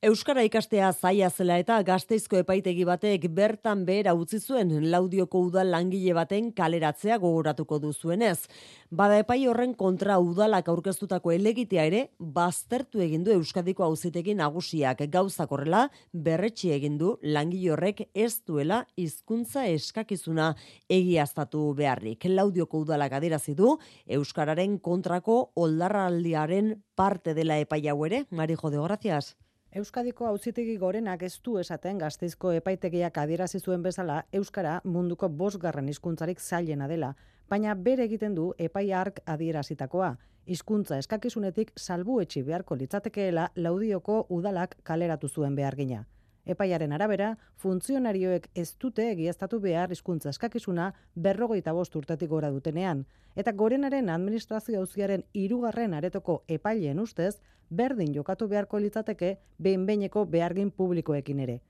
Euskara 0.05 0.43
ikastea 0.45 0.91
zaila 0.93 1.31
zela 1.33 1.55
eta 1.63 1.79
gazteizko 1.81 2.37
epaitegi 2.37 2.83
batek 2.85 3.23
bertan 3.33 3.87
behera 3.89 4.13
utzi 4.13 4.37
zuen 4.37 4.73
laudioko 4.93 5.41
udal 5.47 5.71
langile 5.73 6.13
baten 6.13 6.51
kaleratzea 6.53 7.17
gogoratuko 7.23 7.79
duzuenez. 7.81 8.43
Bada 8.91 9.23
epai 9.23 9.39
horren 9.49 9.73
kontra 9.73 10.19
udalak 10.21 10.69
aurkeztutako 10.69 11.33
elegitea 11.33 11.87
ere, 11.89 12.03
baztertu 12.19 13.01
egin 13.01 13.25
du 13.25 13.33
Euskadiko 13.33 13.87
auzitegi 13.87 14.35
nagusiak 14.37 15.01
gauzak 15.15 15.55
horrela 15.57 15.87
berretsi 16.13 16.75
egin 16.77 16.99
du 17.01 17.15
langile 17.23 17.73
horrek 17.73 18.03
ez 18.13 18.43
duela 18.45 18.83
hizkuntza 19.01 19.65
eskakizuna 19.71 20.51
egiaztatu 20.99 21.71
beharrik. 21.81 22.29
Laudioko 22.29 22.83
udalak 22.85 23.17
adierazi 23.17 23.57
du 23.57 23.79
Euskararen 24.19 24.77
kontrako 24.85 25.39
oldarraldiaren 25.57 26.75
parte 26.95 27.33
dela 27.33 27.57
epai 27.65 27.81
hau 27.89 28.03
ere, 28.05 28.27
Mari 28.29 28.61
Jode, 28.61 28.85
gracias. 28.85 29.33
Euskadiko 29.75 30.27
auzitegi 30.29 30.77
gorenak 30.79 31.23
ez 31.27 31.33
du 31.47 31.57
esaten 31.59 31.97
gazteizko 31.99 32.53
epaitegiak 32.55 33.17
adierazi 33.19 33.59
zuen 33.59 33.83
bezala 33.83 34.21
Euskara 34.39 34.75
munduko 34.85 35.29
bosgarren 35.41 35.89
hizkuntzarik 35.91 36.39
zailena 36.39 36.87
dela, 36.87 37.09
baina 37.51 37.75
bere 37.75 38.05
egiten 38.07 38.37
du 38.37 38.45
epai 38.69 38.85
ark 38.95 39.19
adierazitakoa. 39.35 40.13
Hizkuntza 40.47 41.01
eskakizunetik 41.03 41.73
salbuetxi 41.75 42.45
beharko 42.47 42.79
litzatekeela 42.79 43.49
laudioko 43.57 44.21
udalak 44.31 44.77
kaleratu 44.85 45.29
zuen 45.29 45.57
behargina. 45.59 46.05
Epaiaren 46.45 46.93
arabera, 46.93 47.31
funtzionarioek 47.57 48.51
ez 48.55 48.75
dute 48.81 49.07
egiaztatu 49.11 49.61
behar 49.61 49.93
hizkuntza 49.93 50.29
eskakizuna 50.29 50.91
berrogeita 51.27 51.73
bost 51.73 51.97
urtetik 51.97 52.29
gora 52.29 52.51
dutenean. 52.53 53.05
Eta 53.35 53.53
gorenaren 53.53 54.11
administrazio 54.13 54.81
hauziaren 54.81 55.25
irugarren 55.33 55.95
aretoko 55.95 56.43
epaileen 56.49 57.01
ustez, 57.01 57.41
berdin 57.71 58.13
jokatu 58.15 58.49
beharko 58.49 58.79
litzateke 58.79 59.39
behinbeineko 59.59 60.27
behargin 60.27 60.71
publikoekin 60.71 61.41
ere. 61.47 61.61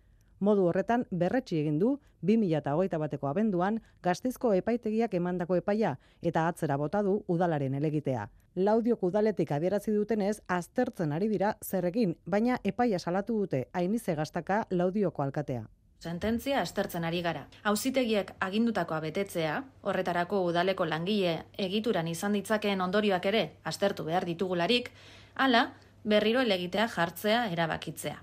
Modu 0.44 0.66
horretan 0.68 1.06
berretsi 1.10 1.56
egin 1.62 1.78
du 1.80 1.90
2021 2.28 2.98
bateko 3.00 3.28
abenduan 3.30 3.78
Gaztizko 4.04 4.50
epaitegiak 4.58 5.14
emandako 5.16 5.56
epaia 5.60 5.92
eta 6.30 6.48
atzera 6.48 6.76
bota 6.80 7.00
du 7.06 7.14
udalaren 7.34 7.76
elegitea. 7.78 8.26
Laudio 8.66 8.98
udaletik 9.08 9.52
adierazi 9.56 9.94
dutenez 9.94 10.34
aztertzen 10.56 11.14
ari 11.16 11.30
dira 11.30 11.54
zerrekin, 11.64 12.12
baina 12.26 12.58
epaia 12.62 12.98
salatu 12.98 13.38
dute 13.38 13.62
Ainize 13.72 14.14
Gastaka 14.14 14.66
Laudioko 14.70 15.22
alkatea. 15.22 15.64
Sententzia 16.04 16.60
aztertzen 16.60 17.04
ari 17.08 17.22
gara. 17.24 17.46
Auzitegiek 17.64 18.34
agindutakoa 18.40 19.00
betetzea, 19.00 19.56
horretarako 19.82 20.42
udaleko 20.50 20.84
langile 20.84 21.38
egituran 21.56 22.08
izan 22.12 22.36
ditzakeen 22.36 22.84
ondorioak 22.84 23.32
ere 23.32 23.42
aztertu 23.64 24.04
behar 24.04 24.28
ditugularik, 24.28 24.92
hala 25.34 25.70
berriro 26.04 26.44
elegitea 26.44 26.88
jartzea 26.98 27.46
erabakitzea. 27.56 28.20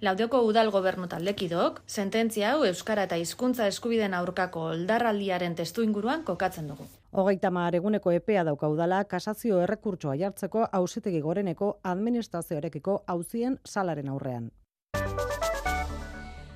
Laudioko 0.00 0.40
udal 0.42 0.70
gobernu 0.74 1.06
taldekidok, 1.06 1.80
sententzia 1.86 2.50
hau 2.52 2.64
Euskara 2.66 3.04
eta 3.06 3.16
hizkuntza 3.20 3.68
eskubiden 3.70 4.14
aurkako 4.14 4.66
oldarraldiaren 4.72 5.54
testu 5.54 5.82
inguruan 5.82 6.24
kokatzen 6.24 6.68
dugu. 6.68 6.86
Hogeita 7.12 7.50
eguneko 7.72 8.10
epea 8.10 8.44
dauka 8.44 8.68
udala 8.68 9.04
kasazio 9.04 9.60
errekurtsoa 9.60 10.16
jartzeko 10.16 10.66
auzitegi 10.72 11.20
goreneko 11.20 11.78
administrazioarekiko 11.84 13.04
auzien 13.06 13.58
salaren 13.64 14.08
aurrean. 14.08 14.50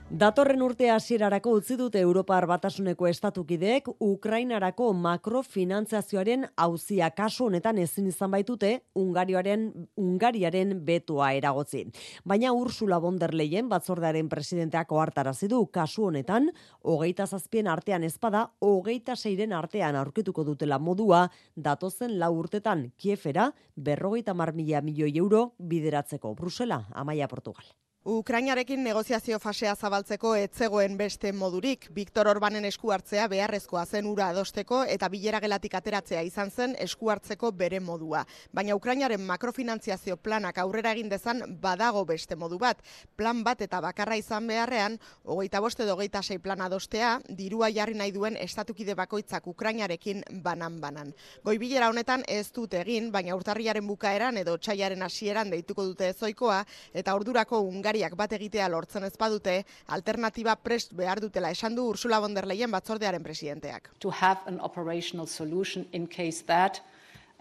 Datorren 0.08 0.62
urte 0.64 0.86
hasierarako 0.88 1.50
utzi 1.58 1.74
dute 1.76 2.00
Europar 2.00 2.46
Batasuneko 2.48 3.04
estatukideek 3.10 3.90
Ukrainarako 4.00 4.86
makrofinantziazioaren 4.96 6.46
auzia 6.56 7.10
kasu 7.12 7.44
honetan 7.44 7.76
ezin 7.82 8.06
izan 8.08 8.30
baitute 8.32 8.70
Ungarioaren 8.96 9.66
Ungariaren 10.00 10.70
betoa 10.86 11.34
eragotzi. 11.36 11.82
Baina 12.24 12.54
Ursula 12.56 12.96
von 13.04 13.18
der 13.20 13.34
Leyen 13.36 13.68
batzordearen 13.68 14.30
presidenteak 14.32 14.94
ohartarazi 14.96 15.48
du 15.52 15.58
kasu 15.66 16.06
honetan 16.06 16.48
hogeita 16.80 17.26
zazpien 17.26 17.68
artean 17.68 18.06
ezpada 18.08 18.46
hogeita 18.64 19.16
seiren 19.16 19.52
artean 19.52 19.98
aurkituko 20.00 20.44
dutela 20.44 20.78
modua 20.78 21.26
datozen 21.54 22.16
lau 22.18 22.32
urtetan 22.38 22.86
Kiefera 22.96 23.50
berrogeita 23.76 24.32
mar 24.32 24.54
mila 24.54 24.80
milioi 24.80 25.18
euro 25.18 25.52
bideratzeko 25.58 26.32
Brusela, 26.34 26.86
Amaia 26.94 27.28
Portugal. 27.28 27.68
Ukrainarekin 28.08 28.80
negoziazio 28.80 29.36
fasea 29.36 29.74
zabaltzeko 29.76 30.30
etzegoen 30.40 30.94
beste 30.96 31.28
modurik, 31.36 31.90
Viktor 31.92 32.30
Orbanen 32.30 32.64
esku 32.64 32.88
hartzea 32.94 33.26
beharrezkoa 33.28 33.82
zen 33.84 34.06
ura 34.08 34.30
adosteko 34.32 34.78
eta 34.88 35.10
bilera 35.12 35.42
gelatik 35.44 35.74
ateratzea 35.76 36.22
izan 36.24 36.48
zen 36.48 36.72
esku 36.80 37.10
hartzeko 37.12 37.50
bere 37.52 37.82
modua. 37.84 38.22
Baina 38.56 38.76
Ukrainaren 38.78 39.20
makrofinantziazio 39.28 40.16
planak 40.16 40.56
aurrera 40.62 40.94
egin 40.96 41.10
dezan 41.12 41.42
badago 41.60 42.06
beste 42.08 42.36
modu 42.36 42.56
bat. 42.62 42.80
Plan 43.14 43.42
bat 43.44 43.60
eta 43.60 43.82
bakarra 43.84 44.16
izan 44.16 44.48
beharrean, 44.48 44.96
hogeita 45.24 45.60
boste 45.60 45.84
dogeita 45.84 46.22
sei 46.22 46.38
plan 46.38 46.64
adostea, 46.64 47.20
dirua 47.28 47.68
jarri 47.68 47.98
nahi 48.00 48.16
duen 48.16 48.40
estatukide 48.40 48.94
bakoitzak 48.94 49.52
Ukrainarekin 49.52 50.24
banan-banan. 50.48 51.12
Goi 51.44 51.58
bilera 51.58 51.92
honetan 51.92 52.24
ez 52.26 52.46
dut 52.56 52.72
egin, 52.80 53.12
baina 53.12 53.36
urtarriaren 53.36 53.86
bukaeran 53.86 54.40
edo 54.40 54.56
txaiaren 54.56 55.02
hasieran 55.02 55.52
deituko 55.52 55.84
dute 55.92 56.08
ezoikoa, 56.16 56.64
eta 56.94 57.14
ordurako 57.14 57.60
Ungari 57.68 57.97
Hungariak 57.98 58.14
bat 58.14 58.32
egitea 58.36 58.66
lortzen 58.70 59.02
ez 59.02 59.16
badute, 59.18 59.64
alternatiba 59.90 60.52
prest 60.62 60.92
behar 60.94 61.18
dutela 61.18 61.50
esan 61.50 61.74
du 61.74 61.88
Ursula 61.90 62.20
von 62.22 62.34
der 62.34 62.46
Leyen 62.46 62.70
batzordearen 62.70 63.24
presidenteak. 63.24 63.90
To 63.98 64.12
have 64.14 64.38
an 64.46 64.60
operational 64.60 65.26
solution 65.26 65.84
in 65.90 66.06
case 66.06 66.44
that 66.46 66.78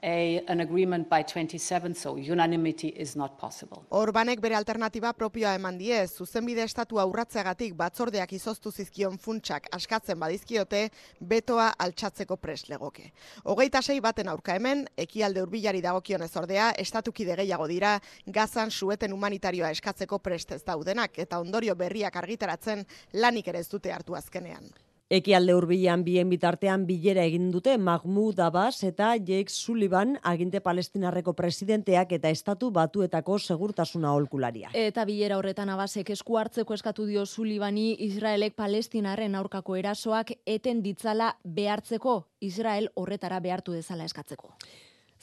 a, 0.04 0.44
an 0.48 0.62
agreement 0.62 1.10
by 1.10 1.24
27, 1.24 1.96
so 1.96 2.16
unanimity 2.16 2.90
is 2.90 3.16
not 3.16 3.38
possible. 3.40 3.86
Orbanek 3.90 4.40
bere 4.40 4.56
alternatiba 4.56 5.14
propioa 5.14 5.56
eman 5.58 5.78
die, 5.78 6.00
zuzenbide 6.08 6.64
estatu 6.64 7.00
aurratzeagatik 7.02 7.76
batzordeak 7.78 8.34
izoztu 8.38 8.72
zizkion 8.72 9.18
funtsak 9.18 9.70
askatzen 9.76 10.20
badizkiote, 10.20 10.88
betoa 11.20 11.72
altxatzeko 11.86 12.38
preslegoke. 12.38 13.12
Hogeita 13.44 13.82
sei 13.82 14.00
baten 14.02 14.30
aurka 14.30 14.56
hemen, 14.56 14.86
ekialde 14.98 15.44
urbilari 15.46 15.82
dagokion 15.82 16.26
ez 16.26 16.34
ordea, 16.38 16.72
estatukide 16.78 17.36
gehiago 17.42 17.68
dira, 17.68 17.98
gazan 18.26 18.72
sueten 18.72 19.14
humanitarioa 19.14 19.72
eskatzeko 19.76 20.20
prestez 20.20 20.64
daudenak, 20.64 21.18
eta 21.18 21.40
ondorio 21.40 21.76
berriak 21.76 22.16
argitaratzen 22.16 22.86
lanik 23.14 23.48
ere 23.48 23.66
ez 23.66 23.70
dute 23.70 23.94
hartu 23.94 24.16
azkenean. 24.16 24.87
Ekialde 25.08 25.54
hurbilan 25.56 26.02
bien 26.04 26.28
bitartean 26.28 26.82
bilera 26.84 27.24
egin 27.24 27.46
dute 27.54 27.78
Mahmoud 27.80 28.42
Abbas 28.44 28.84
eta 28.84 29.14
Jake 29.16 29.54
Sullivan 29.54 30.18
aginte 30.22 30.60
palestinarreko 30.60 31.32
presidenteak 31.34 32.12
eta 32.18 32.28
estatu 32.36 32.74
batuetako 32.76 33.38
segurtasuna 33.40 34.12
holkularia. 34.12 34.74
Eta 34.74 35.06
bilera 35.08 35.38
horretan 35.40 35.72
Abbasek 35.72 36.12
esku 36.12 36.36
hartzeko 36.42 36.76
eskatu 36.76 37.06
dio 37.08 37.24
Sullivani 37.26 37.94
Israelek 38.10 38.58
palestinarren 38.60 39.40
aurkako 39.40 39.78
erasoak 39.80 40.36
eten 40.46 40.84
ditzala 40.84 41.38
behartzeko 41.46 42.18
Israel 42.42 42.92
horretara 42.96 43.40
behartu 43.40 43.80
dezala 43.80 44.04
eskatzeko. 44.04 44.58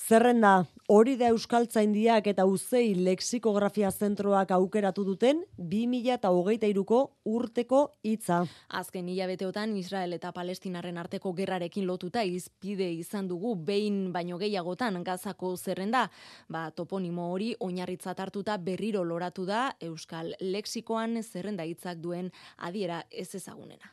Zerrenda, 0.04 0.66
hori 0.92 1.14
da 1.16 1.30
Euskaltzaindiak 1.32 2.26
eta 2.28 2.44
Uzei 2.44 2.90
Lexikografia 3.06 3.88
Zentroak 3.88 4.50
aukeratu 4.52 5.00
duten 5.06 5.38
2023ko 5.56 6.98
urteko 7.32 7.78
hitza. 8.04 8.42
Azken 8.80 9.08
hilabeteotan 9.08 9.72
Israel 9.80 10.12
eta 10.18 10.34
Palestinarren 10.36 11.00
arteko 11.00 11.32
gerrarekin 11.38 11.86
lotuta 11.88 12.20
izpide 12.28 12.90
izan 12.98 13.32
dugu 13.32 13.54
behin 13.56 14.12
baino 14.12 14.36
gehiagotan 14.36 15.00
Gazako 15.08 15.54
zerrenda, 15.56 16.10
ba 16.52 16.66
toponimo 16.70 17.30
hori 17.32 17.54
oinarritzat 17.64 18.20
hartuta 18.20 18.58
berriro 18.58 19.06
loratu 19.08 19.48
da 19.48 19.70
Euskal 19.80 20.34
Lexikoan 20.42 21.22
zerrenda 21.22 21.64
hitzak 21.64 22.04
duen 22.04 22.28
adiera 22.58 23.06
ez 23.08 23.30
ezagunena. 23.40 23.88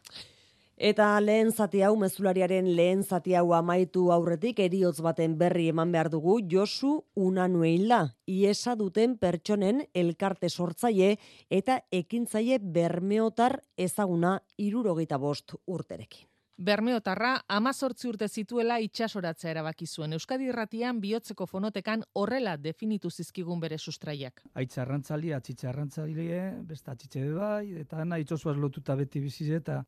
Eta 0.81 1.19
lehen 1.21 1.51
zati 1.53 1.83
hau, 1.85 1.91
mezulariaren 2.01 2.65
lehen 2.73 3.03
zati 3.03 3.35
hau 3.37 3.51
amaitu 3.53 4.07
aurretik, 4.09 4.57
eriotz 4.63 4.95
baten 5.05 5.35
berri 5.37 5.67
eman 5.69 5.91
behar 5.93 6.07
dugu, 6.09 6.39
Josu 6.49 6.95
Unanueila, 7.13 7.99
iesa 8.25 8.73
duten 8.79 9.13
pertsonen 9.21 9.83
elkarte 9.93 10.49
sortzaile 10.49 11.19
eta 11.51 11.75
ekintzaile 11.99 12.57
bermeotar 12.79 13.59
ezaguna 13.77 14.39
irurogeita 14.57 15.21
bost 15.21 15.53
urterekin. 15.67 16.25
Bermeotarra 16.57 17.35
amazortzi 17.59 18.09
urte 18.09 18.27
zituela 18.27 18.79
itxasoratzea 18.81 19.53
erabaki 19.53 19.85
zuen. 19.85 20.17
Euskadi 20.17 20.49
irratian 20.49 20.97
bihotzeko 21.05 21.45
fonotekan 21.45 22.01
horrela 22.17 22.57
definitu 22.57 23.13
zizkigun 23.13 23.61
bere 23.61 23.77
sustraiak. 23.77 24.41
Aitza 24.55 24.81
arrantzali, 24.81 25.31
atzitza 25.33 25.69
arrantzali, 25.69 26.29
besta 26.65 26.97
atzitze 26.97 27.29
bai, 27.37 27.67
eta 27.85 28.03
nahi 28.03 28.25
itxosuaz 28.25 28.57
lotuta 28.57 28.97
beti 28.97 29.21
biziz 29.21 29.51
eta 29.61 29.83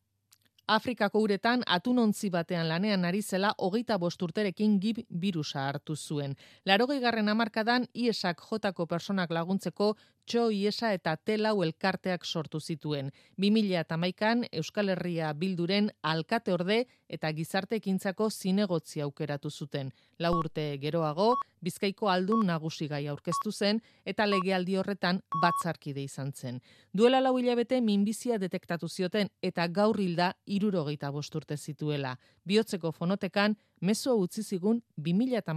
Afrikako 0.66 1.20
uretan 1.20 1.62
atunontzi 1.68 2.30
batean 2.32 2.68
lanean 2.68 3.04
ari 3.04 3.20
zela 3.22 3.50
hogeita 3.58 3.98
bosturterekin 4.00 4.78
gib 4.80 5.02
virusa 5.20 5.66
hartu 5.68 5.96
zuen. 5.96 6.36
Larogei 6.64 7.00
garren 7.00 7.28
amarkadan 7.28 7.84
IESak 7.92 8.40
jotako 8.50 8.86
personak 8.86 9.30
laguntzeko 9.30 9.94
txo 10.26 10.50
iesa 10.50 10.92
eta 10.96 11.16
telau 11.16 11.62
elkarteak 11.62 12.24
sortu 12.24 12.60
zituen. 12.60 13.10
2000 13.38 13.80
eta 13.80 13.96
maikan 13.96 14.44
Euskal 14.52 14.88
Herria 14.88 15.32
bilduren 15.32 15.90
alkate 16.02 16.52
orde 16.52 16.84
eta 17.08 17.30
gizarte 17.32 17.76
ekintzako 17.76 18.30
zinegotzi 18.30 19.02
aukeratu 19.04 19.50
zuten. 19.50 19.92
Lau 20.18 20.32
urte 20.38 20.64
geroago, 20.80 21.34
bizkaiko 21.60 22.08
aldun 22.08 22.46
nagusi 22.46 22.88
gai 22.88 23.06
aurkeztu 23.08 23.52
zen 23.52 23.80
eta 24.04 24.26
legealdi 24.26 24.76
horretan 24.80 25.20
batzarkide 25.42 26.02
izan 26.02 26.32
zen. 26.32 26.60
Duela 26.92 27.20
lau 27.20 27.36
hilabete 27.38 27.80
minbizia 27.80 28.38
detektatu 28.38 28.88
zioten 28.88 29.30
eta 29.42 29.68
gaur 29.68 30.00
hilda 30.00 30.32
irurogeita 30.46 31.10
bosturte 31.10 31.56
zituela. 31.56 32.18
Biotzeko 32.44 32.92
fonotekan, 32.92 33.56
meso 33.80 34.14
utzi 34.16 34.42
zigun 34.42 34.82
2000 34.96 35.38
eta 35.38 35.54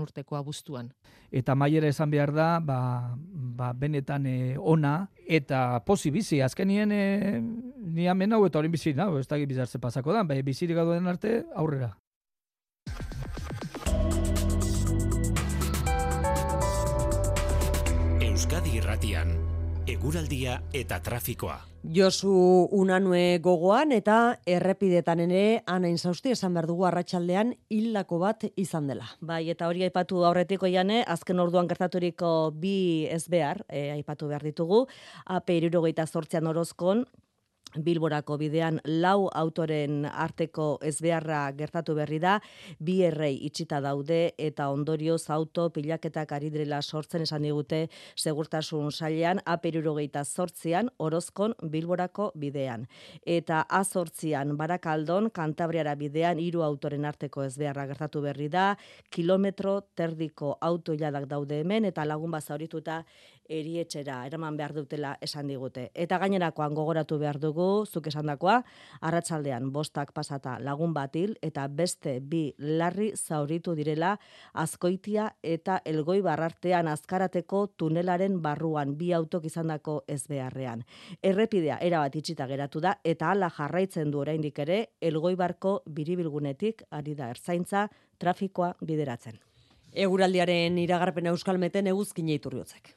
urteko 0.00 0.36
abuztuan. 0.36 0.92
Eta 1.30 1.54
maiera 1.54 1.88
esan 1.88 2.10
behar 2.10 2.32
da, 2.32 2.60
ba, 2.60 3.16
ba 3.16 3.72
benetan 3.72 4.26
e, 4.26 4.56
ona, 4.58 5.08
eta 5.26 5.80
posi 5.86 6.10
bizi, 6.10 6.40
azkenien 6.40 6.92
e, 6.92 7.40
ni 7.40 8.08
amen 8.08 8.32
hau 8.32 8.46
eta 8.46 8.58
horren 8.58 8.72
bizi, 8.72 8.94
nau, 8.94 9.18
ez 9.18 9.26
da 9.26 9.36
bizartze 9.36 9.78
pasako 9.78 10.12
da, 10.12 10.22
bai, 10.22 10.42
bizirik 10.42 10.76
den 10.76 11.06
arte, 11.06 11.44
aurrera. 11.54 11.96
Euskadi 18.20 18.76
irratian, 18.76 19.45
eguraldia 19.86 20.60
eta 20.74 20.98
trafikoa. 21.00 21.60
Josu 21.94 22.32
unanue 22.74 23.38
gogoan 23.38 23.92
eta 23.94 24.40
errepidetan 24.50 25.20
ere 25.22 25.42
anain 25.70 25.98
zausti 25.98 26.32
esan 26.34 26.56
behar 26.56 26.66
dugu 26.66 26.88
arratsaldean 26.88 27.52
hildako 27.70 28.18
bat 28.18 28.48
izan 28.58 28.88
dela. 28.90 29.06
Bai, 29.20 29.44
eta 29.52 29.68
hori 29.70 29.84
aipatu 29.86 30.24
aurretiko 30.26 30.66
jane, 30.66 31.04
azken 31.06 31.38
orduan 31.38 31.70
gertaturiko 31.70 32.50
bi 32.50 33.06
ez 33.06 33.28
behar, 33.30 33.62
e, 33.68 33.92
aipatu 33.94 34.26
behar 34.32 34.42
ditugu, 34.42 34.86
AP 35.26 35.54
irurogeita 35.60 36.08
zortzean 36.10 36.50
orozkon, 36.50 37.04
Bilborako 37.74 38.38
bidean 38.40 38.78
lau 38.86 39.28
autoren 39.34 40.06
arteko 40.06 40.78
ezbeharra 40.86 41.40
gertatu 41.58 41.96
berri 41.98 42.18
da, 42.22 42.38
bi 42.80 43.02
errei 43.04 43.34
itxita 43.48 43.80
daude 43.84 44.32
eta 44.38 44.70
ondorioz 44.72 45.28
auto 45.30 45.68
pilaketak 45.74 46.32
ari 46.32 46.50
direla 46.54 46.80
sortzen 46.82 47.26
esan 47.26 47.42
digute 47.42 47.88
segurtasun 48.16 48.90
sailean 48.92 49.42
aperurogeita 49.44 50.24
sortzian 50.24 50.88
orozkon 50.98 51.54
Bilborako 51.62 52.30
bidean. 52.34 52.86
Eta 53.26 53.60
azortzian 53.68 54.56
barakaldon 54.56 55.30
kantabriara 55.30 55.94
bidean 55.94 56.40
hiru 56.40 56.62
autoren 56.62 57.04
arteko 57.04 57.44
ezbeharra 57.44 57.86
gertatu 57.86 58.22
berri 58.22 58.48
da, 58.48 58.76
kilometro 59.10 59.80
terdiko 59.94 60.56
auto 60.60 60.94
jadak 60.96 61.28
daude 61.28 61.60
hemen 61.60 61.84
eta 61.84 62.06
lagun 62.06 62.30
bazaurituta 62.30 63.02
erietxera 63.48 64.24
eraman 64.26 64.56
behar 64.56 64.74
dutela 64.74 65.16
esan 65.20 65.46
digute. 65.48 65.90
Eta 65.94 66.18
gainerakoan 66.18 66.74
gogoratu 66.74 67.18
behar 67.18 67.38
dugu, 67.40 67.86
zuk 67.86 68.06
esandakoa, 68.10 68.62
arratsaldean 69.00 69.70
bostak 69.72 70.12
pasata 70.12 70.58
lagun 70.60 70.94
batil 70.94 71.36
eta 71.42 71.66
beste 71.68 72.18
bi 72.20 72.54
larri 72.58 73.12
zauritu 73.16 73.74
direla 73.78 74.16
azkoitia 74.54 75.30
eta 75.42 75.80
elgoi 75.84 76.20
barrartean 76.22 76.88
azkarateko 76.88 77.66
tunelaren 77.76 78.40
barruan 78.42 78.96
bi 78.98 79.12
autok 79.12 79.46
izandako 79.50 80.02
ez 80.08 80.26
beharrean. 80.28 80.84
Errepidea 81.22 81.78
erabat 81.80 82.16
itxita 82.16 82.46
geratu 82.46 82.80
da 82.80 82.96
eta 83.04 83.30
hala 83.30 83.50
jarraitzen 83.50 84.10
du 84.10 84.20
oraindik 84.24 84.58
ere 84.66 84.82
elgoi 85.00 85.34
barko 85.36 85.80
biribilgunetik 85.86 86.86
ari 86.90 87.14
da 87.14 87.30
erzaintza 87.30 87.88
trafikoa 88.18 88.74
bideratzen. 88.80 89.40
Eguraldiaren 89.96 90.78
iragarpen 90.78 91.32
euskalmeten 91.32 91.86
eguzkin 91.92 92.28
iturriotzek 92.36 92.96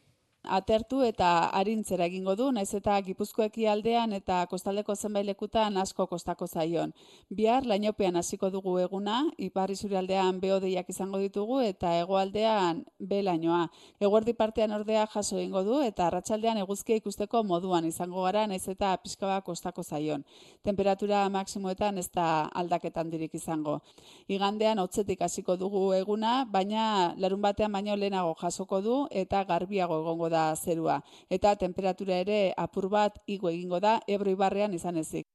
atertu 0.49 1.01
eta 1.05 1.29
arintzera 1.59 2.05
egingo 2.09 2.35
du, 2.35 2.49
naiz 2.51 2.73
eta 2.77 2.97
Gipuzkoeki 3.05 3.67
aldean 3.69 4.13
eta 4.17 4.39
kostaldeko 4.51 4.95
zenbait 4.95 5.25
lekutan 5.25 5.77
asko 5.77 6.07
kostako 6.07 6.47
zaion. 6.47 6.93
Bihar 7.29 7.65
lainopean 7.69 8.15
hasiko 8.17 8.49
dugu 8.49 8.77
eguna, 8.79 9.21
ipar 9.37 9.69
aldean 9.97 10.39
beodeiak 10.41 10.89
izango 10.89 11.19
ditugu 11.19 11.59
eta 11.61 11.93
hegoaldean 11.99 12.83
be 12.99 13.21
lainoa. 13.23 13.67
Eguerdi 13.99 14.33
partean 14.33 14.71
ordea 14.71 15.05
jaso 15.07 15.37
egingo 15.37 15.63
du 15.63 15.81
eta 15.81 16.07
arratsaldean 16.07 16.57
eguzkia 16.57 16.95
ikusteko 16.95 17.43
moduan 17.43 17.85
izango 17.85 18.23
gara, 18.23 18.47
naiz 18.47 18.67
eta 18.67 18.95
pixkaba 18.97 19.41
kostako 19.41 19.83
zaion. 19.83 20.25
Temperatura 20.63 21.27
maksimoetan 21.29 21.97
ez 21.97 22.09
da 22.11 22.49
aldaketan 22.53 23.09
dirik 23.09 23.35
izango. 23.35 23.79
Igandean 24.27 24.79
hotzetik 24.79 25.21
hasiko 25.21 25.55
dugu 25.57 25.93
eguna, 25.93 26.45
baina 26.45 27.13
larun 27.17 27.41
batean 27.41 27.71
baino 27.71 27.95
lehenago 27.95 28.35
jasoko 28.41 28.81
du 28.81 28.97
eta 29.11 29.43
garbiago 29.43 29.99
egongo 30.01 30.29
da 30.29 30.38
zerua 30.55 30.99
eta 31.29 31.55
temperatura 31.55 32.21
ere 32.25 32.39
apur 32.57 32.89
bat 32.89 33.19
igo 33.27 33.49
egingo 33.49 33.79
da 33.79 33.99
Ebro 34.07 34.31
ibarrean 34.31 34.73
izan 34.73 34.97
ezik. 34.97 35.27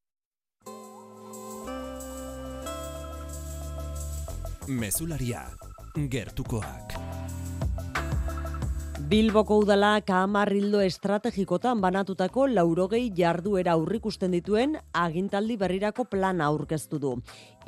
Mesularia 4.69 5.45
gertukoak. 6.11 7.14
Bilboko 9.05 9.59
udala 9.61 9.99
kamarrildo 10.01 10.79
estrategikotan 10.81 11.83
banatutako 11.85 12.47
laurogei 12.49 13.11
jarduera 13.13 13.75
aurrikusten 13.77 14.33
dituen 14.33 14.79
agintaldi 14.97 15.59
berrirako 15.61 16.07
plana 16.09 16.47
aurkeztu 16.47 17.01
du. 17.03 17.11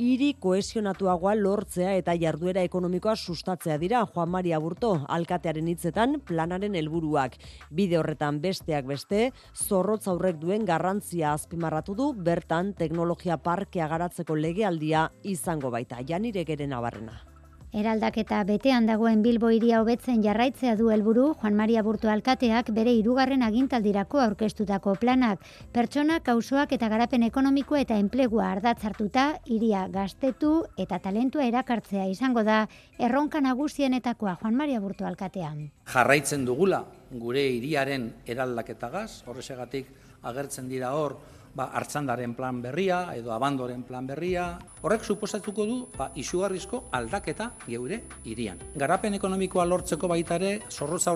Hiri 0.01 0.31
kohesionatuagoa 0.41 1.35
lortzea 1.37 1.93
eta 2.01 2.17
jarduera 2.23 2.65
ekonomikoa 2.65 3.17
sustatzea 3.17 3.77
dira 3.85 4.07
Juan 4.15 4.33
Maria 4.33 4.63
Burto 4.65 4.95
alkatearen 5.19 5.69
hitzetan 5.75 6.23
planaren 6.25 6.81
helburuak. 6.81 7.37
Bide 7.69 8.01
horretan 8.01 8.41
besteak 8.41 8.89
beste, 8.89 9.31
zorrotz 9.53 10.07
aurrek 10.09 10.41
duen 10.41 10.65
garrantzia 10.65 11.37
azpimarratu 11.37 12.01
du 12.01 12.13
bertan 12.17 12.73
teknologia 12.73 13.37
parkea 13.37 13.93
garatzeko 13.93 14.41
legealdia 14.41 15.11
izango 15.23 15.71
baita. 15.71 16.01
Janire 16.01 16.49
geren 16.49 16.73
abarrena. 16.73 17.36
Eraldaketa 17.77 18.39
betean 18.49 18.87
dagoen 18.89 19.21
Bilbo 19.21 19.51
iria 19.53 19.83
hobetzen 19.83 20.23
jarraitzea 20.25 20.79
du 20.79 20.87
helburu 20.89 21.27
Juan 21.43 21.59
Maria 21.59 21.83
Burto 21.85 22.09
alkateak 22.09 22.71
bere 22.73 22.95
hirugarren 22.97 23.45
agintaldirako 23.45 24.23
aurkeztutako 24.23 24.95
planak, 25.03 25.43
pertsona, 25.77 26.17
kausoak 26.25 26.73
eta 26.73 26.89
garapen 26.89 27.27
ekonomiko 27.29 27.77
eta 27.77 27.99
enplegua 28.01 28.47
ardatzartuta 28.55 29.27
iria 29.59 29.85
gaztetu 29.93 30.55
eta 30.81 31.03
talentua 31.05 31.45
erakartzea 31.51 32.09
izango 32.09 32.47
da 32.49 32.63
erronka 32.97 33.45
nagusienetakoa 33.45 34.39
Juan 34.41 34.57
Maria 34.57 34.81
Burto 34.81 35.05
alkatean. 35.05 35.67
Jarraitzen 35.93 36.49
dugula 36.49 36.87
gure 37.13 37.45
hiriaren 37.59 38.15
eraldaketagaz, 38.25 39.27
horresegatik 39.29 39.93
agertzen 40.25 40.73
dira 40.73 40.97
hor 40.97 41.21
ba, 41.57 41.71
hartzandaren 41.73 42.35
plan 42.37 42.61
berria 42.63 43.01
edo 43.17 43.33
abandoren 43.33 43.83
plan 43.83 44.07
berria. 44.07 44.59
Horrek 44.83 45.05
suposatuko 45.05 45.67
du 45.67 45.79
ba, 45.97 46.11
isugarrizko 46.15 46.85
aldaketa 46.93 47.53
geure 47.67 48.03
irian. 48.25 48.61
Garapen 48.77 49.17
ekonomikoa 49.17 49.65
lortzeko 49.65 50.13
baita 50.13 50.37
ere, 50.37 50.61
zorroz 50.71 51.07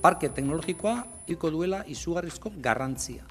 parke 0.00 0.28
teknologikoa 0.30 0.94
iko 1.26 1.50
duela 1.50 1.82
izugarrizko 1.86 2.52
garrantzia. 2.62 3.26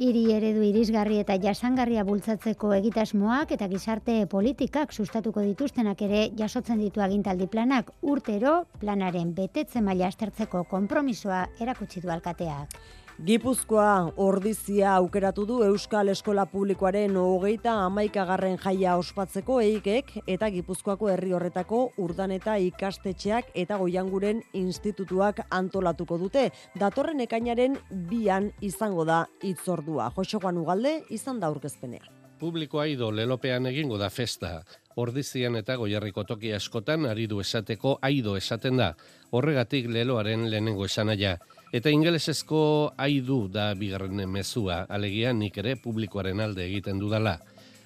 Hiri 0.00 0.30
eredu 0.32 0.62
irisgarri 0.64 1.18
eta 1.20 1.34
jasangarria 1.36 2.02
bultzatzeko 2.08 2.70
egitasmoak 2.72 3.50
eta 3.52 3.66
gizarte 3.68 4.14
politikak 4.32 4.94
sustatuko 4.96 5.44
dituztenak 5.44 6.00
ere 6.06 6.22
jasotzen 6.38 6.80
ditu 6.80 7.04
agintaldi 7.04 7.46
planak 7.52 7.92
urtero 8.00 8.54
planaren 8.80 9.34
betetze 9.36 9.82
maila 9.84 10.08
astertzeko 10.08 10.64
konpromisoa 10.70 11.42
erakutsi 11.60 12.00
du 12.00 12.08
alkateak. 12.16 12.80
Gipuzkoa 13.20 14.14
ordizia 14.16 14.94
aukeratu 14.96 15.42
du 15.44 15.58
Euskal 15.60 16.08
Eskola 16.08 16.46
Publikoaren 16.48 17.18
hogeita 17.20 17.74
amaikagarren 17.84 18.56
jaia 18.62 18.94
ospatzeko 18.96 19.58
eikek 19.60 20.14
eta 20.24 20.48
Gipuzkoako 20.54 21.10
herri 21.12 21.34
horretako 21.36 21.82
urdan 22.00 22.32
eta 22.32 22.54
ikastetxeak 22.56 23.52
eta 23.64 23.76
goianguren 23.76 24.40
institutuak 24.56 25.44
antolatuko 25.50 26.16
dute. 26.16 26.46
Datorren 26.80 27.20
ekainaren 27.20 27.76
bian 28.08 28.54
izango 28.64 29.04
da 29.04 29.26
itzordua. 29.44 30.08
Jose 30.16 30.40
Juan 30.40 30.64
Ugalde 30.64 30.96
izan 31.10 31.44
da 31.44 31.52
aurkezpenea. 31.52 32.08
Publikoa 32.40 32.86
ido 32.88 33.10
lelopean 33.12 33.68
egingo 33.68 33.98
da 34.00 34.08
festa. 34.08 34.62
Ordizian 34.96 35.60
eta 35.60 35.76
goiarriko 35.76 36.24
toki 36.24 36.54
askotan 36.56 37.04
ari 37.04 37.26
du 37.28 37.44
esateko 37.44 37.98
aido 38.00 38.38
esaten 38.40 38.80
da. 38.80 38.94
Horregatik 39.30 39.92
leloaren 39.92 40.48
lehenengo 40.48 40.88
esanaia. 40.88 41.36
Eta 41.70 41.86
ingelesezko 41.94 42.60
aidu 42.98 43.44
da 43.46 43.68
bigarren 43.78 44.24
mezua, 44.26 44.80
alegia 44.90 45.30
nik 45.30 45.54
ere 45.62 45.76
publikoaren 45.78 46.40
alde 46.42 46.64
egiten 46.66 46.98
dudala. 46.98 47.36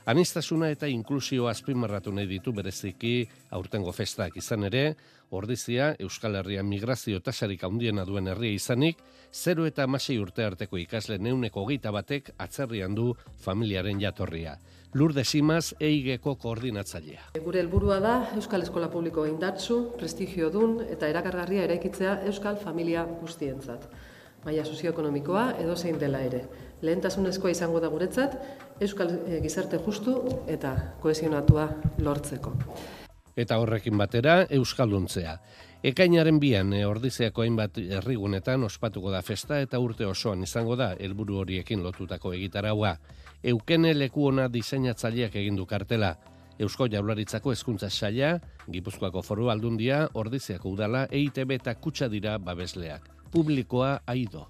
Anistasuna 0.08 0.70
eta 0.72 0.88
inklusio 0.88 1.50
azpimarratu 1.50 2.12
nahi 2.12 2.24
ditu 2.30 2.54
bereziki 2.56 3.12
aurtengo 3.52 3.92
festak 3.92 4.38
izan 4.40 4.64
ere, 4.70 4.94
ordizia 5.36 5.90
Euskal 6.00 6.40
Herrian 6.40 6.68
migrazio 6.68 7.20
tasarik 7.20 7.64
handiena 7.68 8.06
duen 8.08 8.32
herria 8.32 8.56
izanik, 8.56 9.04
0 9.32 9.68
eta 9.68 9.84
amasei 9.84 10.16
urte 10.16 10.46
arteko 10.48 10.80
ikasle 10.80 11.18
neuneko 11.18 11.66
geita 11.68 11.92
batek 11.92 12.32
atzerrian 12.38 12.96
du 12.96 13.10
familiaren 13.44 14.00
jatorria. 14.00 14.56
Lurde 14.94 15.24
Simaz 15.24 15.74
EIGeko 15.80 16.36
koordinatzailea. 16.38 17.32
Gure 17.42 17.58
helburua 17.58 17.96
da 17.98 18.12
Euskal 18.36 18.62
Eskola 18.62 18.86
Publiko 18.92 19.24
indartsu, 19.26 19.78
prestigio 19.98 20.52
dun 20.54 20.76
eta 20.86 21.08
erakargarria 21.10 21.64
eraikitzea 21.66 22.20
Euskal 22.30 22.60
familia 22.62 23.02
guztientzat. 23.22 23.88
Maia 24.44 24.62
sozioekonomikoa 24.64 25.48
edo 25.64 25.74
zein 25.74 25.98
dela 25.98 26.20
ere. 26.22 26.44
Lehentasunezkoa 26.86 27.50
izango 27.50 27.82
da 27.82 27.90
guretzat 27.90 28.38
Euskal 28.86 29.10
eh, 29.16 29.40
gizarte 29.42 29.82
justu 29.82 30.14
eta 30.46 30.76
kohesionatua 31.02 31.66
lortzeko. 31.98 32.54
Eta 33.34 33.58
horrekin 33.58 33.98
batera 33.98 34.44
Euskalduntzea. 34.46 35.34
Ekainaren 35.82 36.38
bian 36.38 36.70
e, 36.72 36.84
ordizeako 36.86 37.42
hainbat 37.42 37.82
herrigunetan 37.98 38.62
ospatuko 38.62 39.10
da 39.10 39.26
festa 39.26 39.58
eta 39.60 39.82
urte 39.82 40.06
osoan 40.06 40.46
izango 40.46 40.78
da 40.78 40.92
helburu 40.94 41.42
horiekin 41.42 41.82
lotutako 41.82 42.32
egitaraua 42.38 42.94
eukene 43.44 43.92
leku 43.94 44.28
ona 44.30 44.48
diseinatzaileak 44.48 45.36
egin 45.36 45.56
du 45.60 45.66
kartela. 45.66 46.14
Eusko 46.58 46.86
Jaurlaritzako 46.86 47.52
hezkuntza 47.52 47.90
saila, 47.90 48.38
Gipuzkoako 48.70 49.22
Foru 49.22 49.50
Aldundia, 49.50 50.04
Ordiziako 50.14 50.70
udala, 50.70 51.06
EITB 51.10 51.56
eta 51.58 51.74
kutsa 51.74 52.08
dira 52.08 52.38
babesleak. 52.38 53.10
Publikoa 53.32 53.98
aido. 54.06 54.46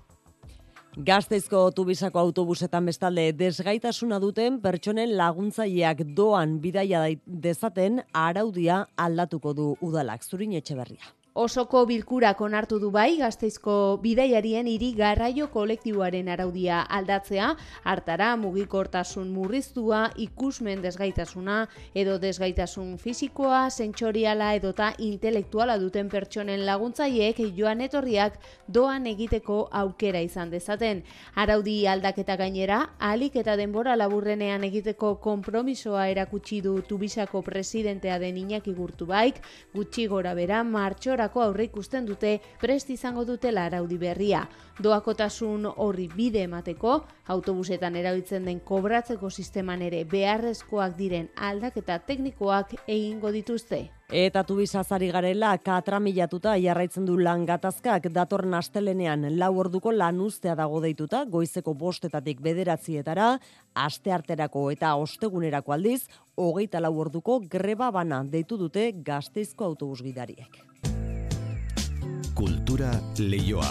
Gazteizko 0.94 1.72
tubisako 1.74 2.20
autobusetan 2.20 2.86
bestalde 2.86 3.32
desgaitasuna 3.34 4.20
duten 4.22 4.60
pertsonen 4.62 5.16
laguntzaileak 5.18 6.04
doan 6.14 6.60
bidaia 6.62 7.02
dezaten 7.26 7.98
araudia 8.12 8.84
aldatuko 8.96 9.54
du 9.58 9.68
udalak 9.82 10.22
zurin 10.22 10.54
etxe 10.60 10.76
berria. 10.78 11.02
Osoko 11.34 11.80
bilkurak 11.90 12.38
onartu 12.46 12.76
du 12.78 12.92
bai 12.94 13.16
Gazteizko 13.18 13.72
bidaiarien 13.98 14.68
hiri 14.70 14.92
garraio 14.94 15.48
kolektiboaren 15.50 16.28
araudia 16.30 16.82
aldatzea, 16.96 17.48
hartara 17.82 18.28
mugikortasun 18.38 19.32
murriztua, 19.34 20.04
ikusmen 20.14 20.78
desgaitasuna 20.84 21.56
edo 21.92 22.20
desgaitasun 22.22 22.92
fisikoa, 23.02 23.64
sentsoriala 23.70 24.52
edota 24.54 24.92
intelektuala 25.02 25.74
duten 25.82 26.12
pertsonen 26.12 26.62
laguntzaileek 26.68 27.42
joan 27.58 27.82
etorriak 27.88 28.38
doan 28.68 29.10
egiteko 29.10 29.58
aukera 29.72 30.22
izan 30.22 30.54
dezaten. 30.54 31.02
Araudi 31.34 31.80
aldaketa 31.90 32.38
gainera, 32.38 32.78
alik 33.00 33.40
eta 33.42 33.58
denbora 33.58 33.98
laburrenean 33.98 34.68
egiteko 34.70 35.16
konpromisoa 35.26 36.06
erakutsi 36.14 36.62
du 36.62 36.78
Tubisako 36.86 37.42
presidentea 37.42 38.22
den 38.22 38.38
Iñaki 38.38 38.78
Gurtubaik, 38.78 39.42
gutxi 39.74 40.06
gora 40.06 40.38
bera 40.38 40.62
martxora 40.62 41.23
horretarako 41.24 41.42
aurre 41.42 41.64
ikusten 41.64 42.06
dute 42.06 42.40
prest 42.60 42.90
izango 42.90 43.24
dutela 43.24 43.66
araudi 43.66 43.96
berria. 43.98 44.46
Doakotasun 44.82 45.66
horri 45.76 46.08
bide 46.08 46.42
emateko, 46.44 47.04
autobusetan 47.28 47.96
erabiltzen 47.96 48.44
den 48.44 48.60
kobratzeko 48.60 49.30
sisteman 49.30 49.82
ere 49.82 50.04
beharrezkoak 50.04 50.96
diren 50.96 51.28
aldaketa 51.36 51.98
teknikoak 51.98 52.74
egingo 52.86 53.30
dituzte. 53.30 53.90
Eta 54.10 54.42
tubizazari 54.44 55.08
garela 55.10 55.56
katramilatuta 55.58 56.56
jarraitzen 56.60 57.06
du 57.06 57.16
lan 57.16 57.46
gatazkak 57.46 58.10
datorren 58.12 58.54
astelenean 58.54 59.24
lau 59.38 59.56
orduko 59.58 59.92
lan 59.92 60.20
ustea 60.20 60.54
dago 60.54 60.80
deituta, 60.80 61.24
goizeko 61.24 61.74
bostetatik 61.74 62.42
bederatzietara, 62.42 63.38
aste 63.74 64.12
arterako 64.12 64.70
eta 64.70 64.94
ostegunerako 64.96 65.72
aldiz, 65.72 66.04
hogeita 66.36 66.80
lau 66.80 66.98
orduko 66.98 67.40
greba 67.48 67.90
bana 67.90 68.22
deitu 68.24 68.58
dute 68.58 68.92
gazteizko 68.92 69.64
autobus 69.64 70.02
gidariek. 70.02 70.60
Kultura 72.34 72.90
leioa. 73.18 73.68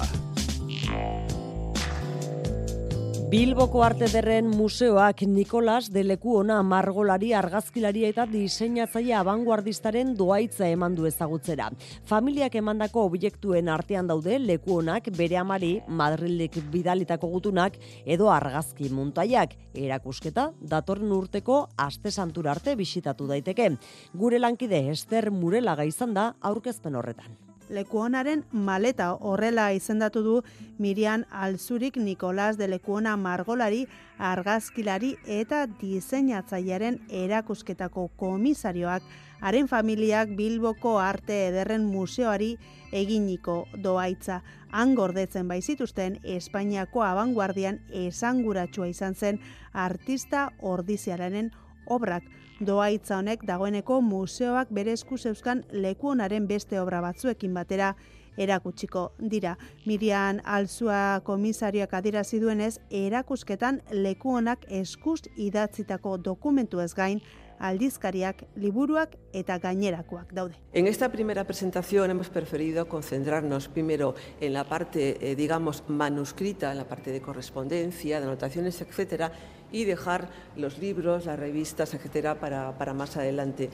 Bilboko 3.28 3.82
Arte 3.84 4.08
Derren 4.08 4.48
Museoak 4.48 5.26
Nikolas 5.28 5.90
de 5.92 6.06
Lekuona 6.06 6.62
margolari 6.64 7.34
argazkilari 7.36 8.06
eta 8.08 8.24
diseinatzaile 8.30 9.18
abanguardistaren 9.20 10.16
doaitza 10.16 10.70
eman 10.72 10.96
du 10.96 11.10
ezagutzera. 11.10 11.72
Familiak 12.08 12.56
emandako 12.56 13.04
objektuen 13.10 13.68
artean 13.68 14.08
daude 14.08 14.40
Lekuonak 14.40 15.12
bere 15.18 15.42
amari 15.44 15.74
Madrildik 15.88 16.62
bidalitako 16.72 17.34
gutunak 17.36 17.76
edo 18.06 18.32
argazki 18.32 18.88
muntaiak 18.88 19.58
erakusketa 19.74 20.54
datorren 20.62 21.12
urteko 21.12 21.66
aste 21.76 22.12
santura 22.12 22.56
arte 22.56 22.78
bisitatu 22.80 23.28
daiteke. 23.28 23.74
Gure 24.14 24.40
lankide 24.40 24.88
Ester 24.94 25.32
Murelaga 25.32 25.84
izan 25.84 26.14
da 26.16 26.36
aurkezpen 26.40 26.96
horretan 26.96 27.53
lekuonaren 27.74 28.44
maleta 28.52 29.10
horrela 29.20 29.72
izendatu 29.74 30.22
du 30.24 30.36
Mirian 30.80 31.26
Alzurik 31.32 31.98
Nikolas 31.98 32.58
de 32.58 32.68
Lekuona 32.68 33.16
Margolari 33.18 33.88
argazkilari 34.18 35.16
eta 35.26 35.66
diseinatzailearen 35.82 37.00
erakusketako 37.10 38.10
komisarioak. 38.18 39.04
Haren 39.42 39.68
familiak 39.68 40.30
Bilboko 40.38 40.98
Arte 41.00 41.48
Ederren 41.50 41.84
Museoari 41.84 42.54
eginiko 42.94 43.66
doaitza 43.84 44.42
han 44.72 44.96
gordetzen 44.96 45.50
baizituzten 45.50 46.20
Espainiako 46.24 47.04
abanguardian 47.04 47.82
esanguratsua 48.06 48.88
izan 48.94 49.16
zen 49.16 49.42
artista 49.74 50.48
ordiziararen 50.62 51.52
obrak 51.86 52.24
doaitza 52.60 53.18
honek 53.18 53.46
dagoeneko 53.48 54.02
museoak 54.02 54.72
bere 54.72 54.94
esku 54.94 55.18
zeuzkan 55.18 55.64
lekuonaren 55.72 56.48
beste 56.48 56.80
obra 56.82 57.02
batzuekin 57.02 57.54
batera 57.54 57.94
erakutsiko 58.38 59.12
dira. 59.20 59.58
Mirian 59.86 60.42
Alzua 60.44 61.22
komisarioak 61.26 61.94
adirazi 61.94 62.40
duenez, 62.42 62.80
erakusketan 62.90 63.82
lekuonak 63.92 64.66
eskuz 64.70 65.22
idatzitako 65.38 66.18
dokumentu 66.18 66.82
ez 66.82 66.94
gain, 66.98 67.22
aldizkariak, 67.64 68.44
liburuak 68.60 69.16
eta 69.34 69.58
gainerakoak 69.62 70.34
daude. 70.34 70.58
En 70.74 70.88
esta 70.88 71.12
primera 71.12 71.46
presentación 71.46 72.12
hemos 72.12 72.30
preferido 72.30 72.88
concentrarnos 72.90 73.68
primero 73.68 74.16
en 74.42 74.54
la 74.54 74.64
parte, 74.66 75.18
eh, 75.22 75.36
digamos, 75.36 75.84
manuscrita, 75.88 76.72
en 76.72 76.78
la 76.78 76.88
parte 76.88 77.12
de 77.12 77.22
correspondencia, 77.22 78.20
de 78.20 78.26
anotaciones, 78.26 78.82
etcétera, 78.82 79.32
y 79.74 79.84
dejar 79.84 80.30
los 80.56 80.78
libros, 80.78 81.26
las 81.26 81.38
revistas, 81.38 81.94
etcétera, 81.94 82.40
para, 82.40 82.78
para 82.78 82.94
más 82.94 83.18
adelante. 83.18 83.70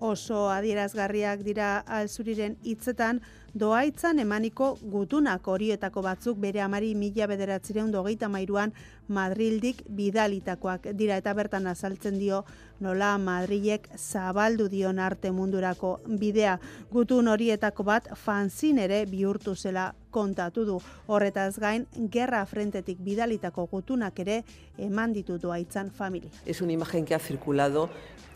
Oso 0.00 0.48
adierazgarriak 0.50 1.40
dira 1.42 1.78
alzuriren 1.82 2.54
hitzetan, 2.62 3.18
doaitzan 3.58 4.20
emaniko 4.22 4.68
gutunak 4.92 5.48
horietako 5.50 6.04
batzuk 6.06 6.38
bere 6.38 6.60
amari 6.62 6.92
mila 6.94 7.26
bederatzireun 7.26 7.90
dogeita 7.90 8.28
mairuan 8.28 8.72
Madrildik 9.08 9.82
bidalitakoak 9.88 10.90
dira 10.94 11.16
eta 11.18 11.34
bertan 11.34 11.66
azaltzen 11.66 12.18
dio 12.20 12.44
nola 12.78 13.16
Madrilek 13.18 13.88
zabaldu 13.96 14.68
dion 14.68 15.00
arte 15.00 15.32
mundurako 15.32 15.98
bidea. 16.06 16.60
Gutun 16.92 17.26
horietako 17.26 17.82
bat 17.82 18.12
fanzin 18.14 18.78
ere 18.78 19.04
bihurtu 19.06 19.56
zela 19.56 19.94
kontatu 20.10 20.64
du. 20.64 20.80
Horretaz 21.06 21.58
gain, 21.58 21.86
gerra 22.10 22.44
frentetik 22.46 22.98
bidalitako 23.00 23.66
gutunak 23.66 24.18
ere 24.18 24.42
eman 24.78 25.12
ditu 25.12 25.38
doaitzan 25.38 25.90
familia. 25.90 26.30
Es 26.46 26.60
una 26.62 26.72
imagen 26.72 27.04
que 27.04 27.14
ha 27.14 27.18
circulado 27.18 27.88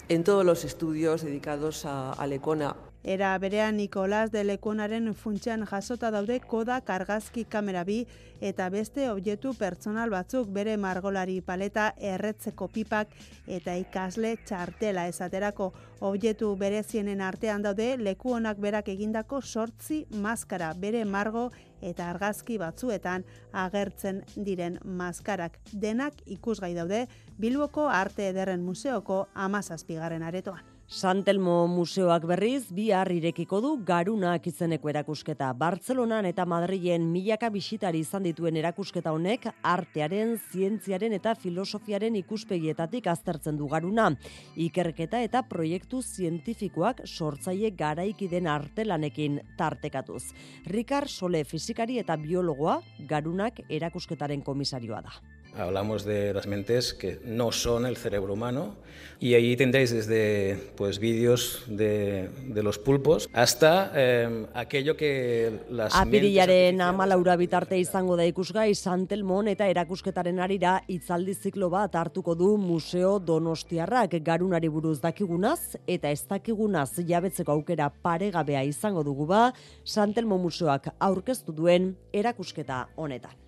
en 0.09 0.25
todos 0.25 0.45
los 0.45 0.64
estudios 0.64 1.23
dedicados 1.23 1.87
a, 1.87 2.12
a 2.12 2.27
Lecona 2.27 2.77
Era 3.05 3.36
berean 3.38 3.76
Nikolas 3.76 4.30
de 4.30 4.44
Lekuonaren 4.44 5.12
funtsean 5.14 5.64
jasota 5.66 6.12
daude 6.14 6.38
koda 6.40 6.80
kargazki 6.86 7.42
kamera 7.44 7.82
bi 7.82 8.05
eta 8.40 8.68
beste 8.70 9.09
objektu 9.11 9.55
pertsonal 9.59 10.11
batzuk 10.11 10.53
bere 10.55 10.76
margolari 10.76 11.40
paleta 11.40 11.88
erretzeko 11.98 12.68
pipak 12.68 13.11
eta 13.46 13.74
ikasle 13.74 14.36
txartela 14.46 15.09
esaterako 15.11 15.72
objektu 16.00 16.55
berezienen 16.57 17.20
artean 17.20 17.62
daude 17.62 17.96
Lekuonak 17.98 18.61
berak 18.62 18.88
egindako 18.94 19.40
sortzi 19.42 20.05
maskara 20.22 20.72
bere 20.74 21.05
margo 21.05 21.48
eta 21.80 22.07
argazki 22.11 22.59
batzuetan 22.62 23.24
agertzen 23.53 24.22
diren 24.36 24.78
maskarak 24.84 25.59
denak 25.72 26.22
ikusgai 26.26 26.74
daude 26.74 27.09
Bilboko 27.38 27.88
Arte 27.88 28.28
Ederren 28.28 28.62
Museoko 28.62 29.26
amazazpigarren 29.34 30.22
aretoan. 30.22 30.72
Santelmo 30.93 31.66
Museoak 31.72 32.26
berriz 32.28 32.66
bihar 32.76 33.09
irekiko 33.14 33.62
du 33.64 33.70
garunak 33.88 34.45
izeneko 34.51 34.90
erakusketa. 34.93 35.49
Bartzelonan 35.57 36.28
eta 36.28 36.45
Madrilen 36.45 37.07
milaka 37.09 37.49
bisitari 37.49 38.03
izan 38.05 38.26
dituen 38.28 38.59
erakusketa 38.61 39.14
honek 39.16 39.47
artearen, 39.64 40.34
zientziaren 40.53 41.16
eta 41.16 41.32
filosofiaren 41.32 42.20
ikuspegietatik 42.20 43.09
aztertzen 43.09 43.57
du 43.57 43.70
garuna. 43.72 44.11
Ikerketa 44.68 45.24
eta 45.24 45.40
proiektu 45.49 46.03
zientifikoak 46.05 47.07
sortzaile 47.07 47.72
garaiki 47.72 48.28
den 48.28 48.53
artelanekin 48.53 49.40
tartekatuz. 49.57 50.26
Rikar 50.68 51.09
Sole 51.09 51.47
fizikari 51.49 52.03
eta 52.05 52.20
biologoa 52.20 52.82
garunak 53.09 53.64
erakusketaren 53.70 54.45
komisarioa 54.45 55.01
da. 55.09 55.22
Hablamos 55.57 56.05
de 56.05 56.32
las 56.32 56.46
mentes 56.46 56.94
que 56.94 57.20
no 57.24 57.53
son 57.53 57.84
el 57.84 57.96
cerebro 57.96 58.32
humano 58.32 58.74
y 59.20 59.34
ahí 59.34 59.57
tendréis 59.57 59.92
desde 59.92 60.57
pues 60.76 60.98
vídeos 60.98 61.62
de, 61.68 62.28
de 62.46 62.62
los 62.62 62.78
pulpos 62.78 63.28
hasta 63.32 63.92
eh, 63.94 64.46
aquello 64.55 64.96
que 64.96 65.61
las 65.70 65.94
Apirilaren 65.94 66.80
amalaura 66.80 67.36
bitarte 67.36 67.78
izango 67.78 68.16
da 68.16 68.26
ikusgai 68.26 68.74
Santelmon 68.74 69.46
eta 69.53 69.68
erakusketaren 69.70 70.40
arira 70.40 70.80
itzaldi 70.88 71.34
ziklo 71.34 71.70
bat 71.70 71.94
hartuko 71.94 72.34
du 72.34 72.57
Museo 72.59 73.18
Donostiarrak 73.20 74.18
garunari 74.24 74.68
buruz 74.68 74.98
dakigunaz 75.00 75.76
eta 75.86 76.11
ez 76.11 76.24
dakigunaz 76.26 76.96
jabetzeko 77.07 77.53
aukera 77.53 77.92
paregabea 77.92 78.64
izango 78.64 79.05
dugu 79.05 79.26
ba 79.26 79.53
Santelmo 79.84 80.38
Museoak 80.38 80.90
aurkeztu 80.98 81.53
duen 81.53 81.94
erakusketa 82.12 82.88
honetan. 82.96 83.41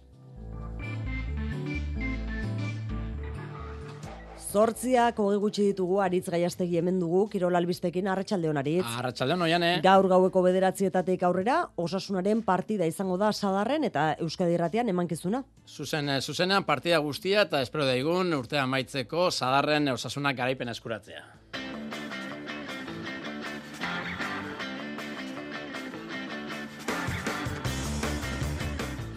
Zortziak 4.55 5.19
hogei 5.19 5.39
gutxi 5.43 5.65
ditugu, 5.67 5.97
aritz 6.05 6.29
gaiastegi 6.31 6.79
hemen 6.79 7.01
dugu, 7.03 7.25
Kirol 7.33 7.59
Albistekin, 7.59 8.07
Arratxaldeon 8.13 8.61
aritz. 8.61 8.85
Arratxaldeon 9.01 9.43
oian, 9.49 9.65
eh? 9.67 9.73
Gaur 9.83 10.07
gaueko 10.13 10.45
bederatzietatik 10.47 11.25
aurrera, 11.27 11.57
osasunaren 11.75 12.45
partida 12.47 12.87
izango 12.87 13.19
da 13.19 13.33
sadarren 13.33 13.83
eta 13.91 14.13
Euskadi 14.23 14.55
Irratian 14.55 14.93
emankizuna. 14.95 15.43
Zuzen, 15.67 16.09
eh, 16.09 16.21
zuzenean 16.21 16.63
partida 16.69 17.03
guztia 17.03 17.43
eta 17.49 17.63
espero 17.67 17.89
daigun 17.89 18.31
urtea 18.39 18.67
maitzeko 18.67 19.33
sadarren 19.33 19.91
osasunak 19.97 20.39
garaipen 20.39 20.71
eskuratzea. 20.71 21.25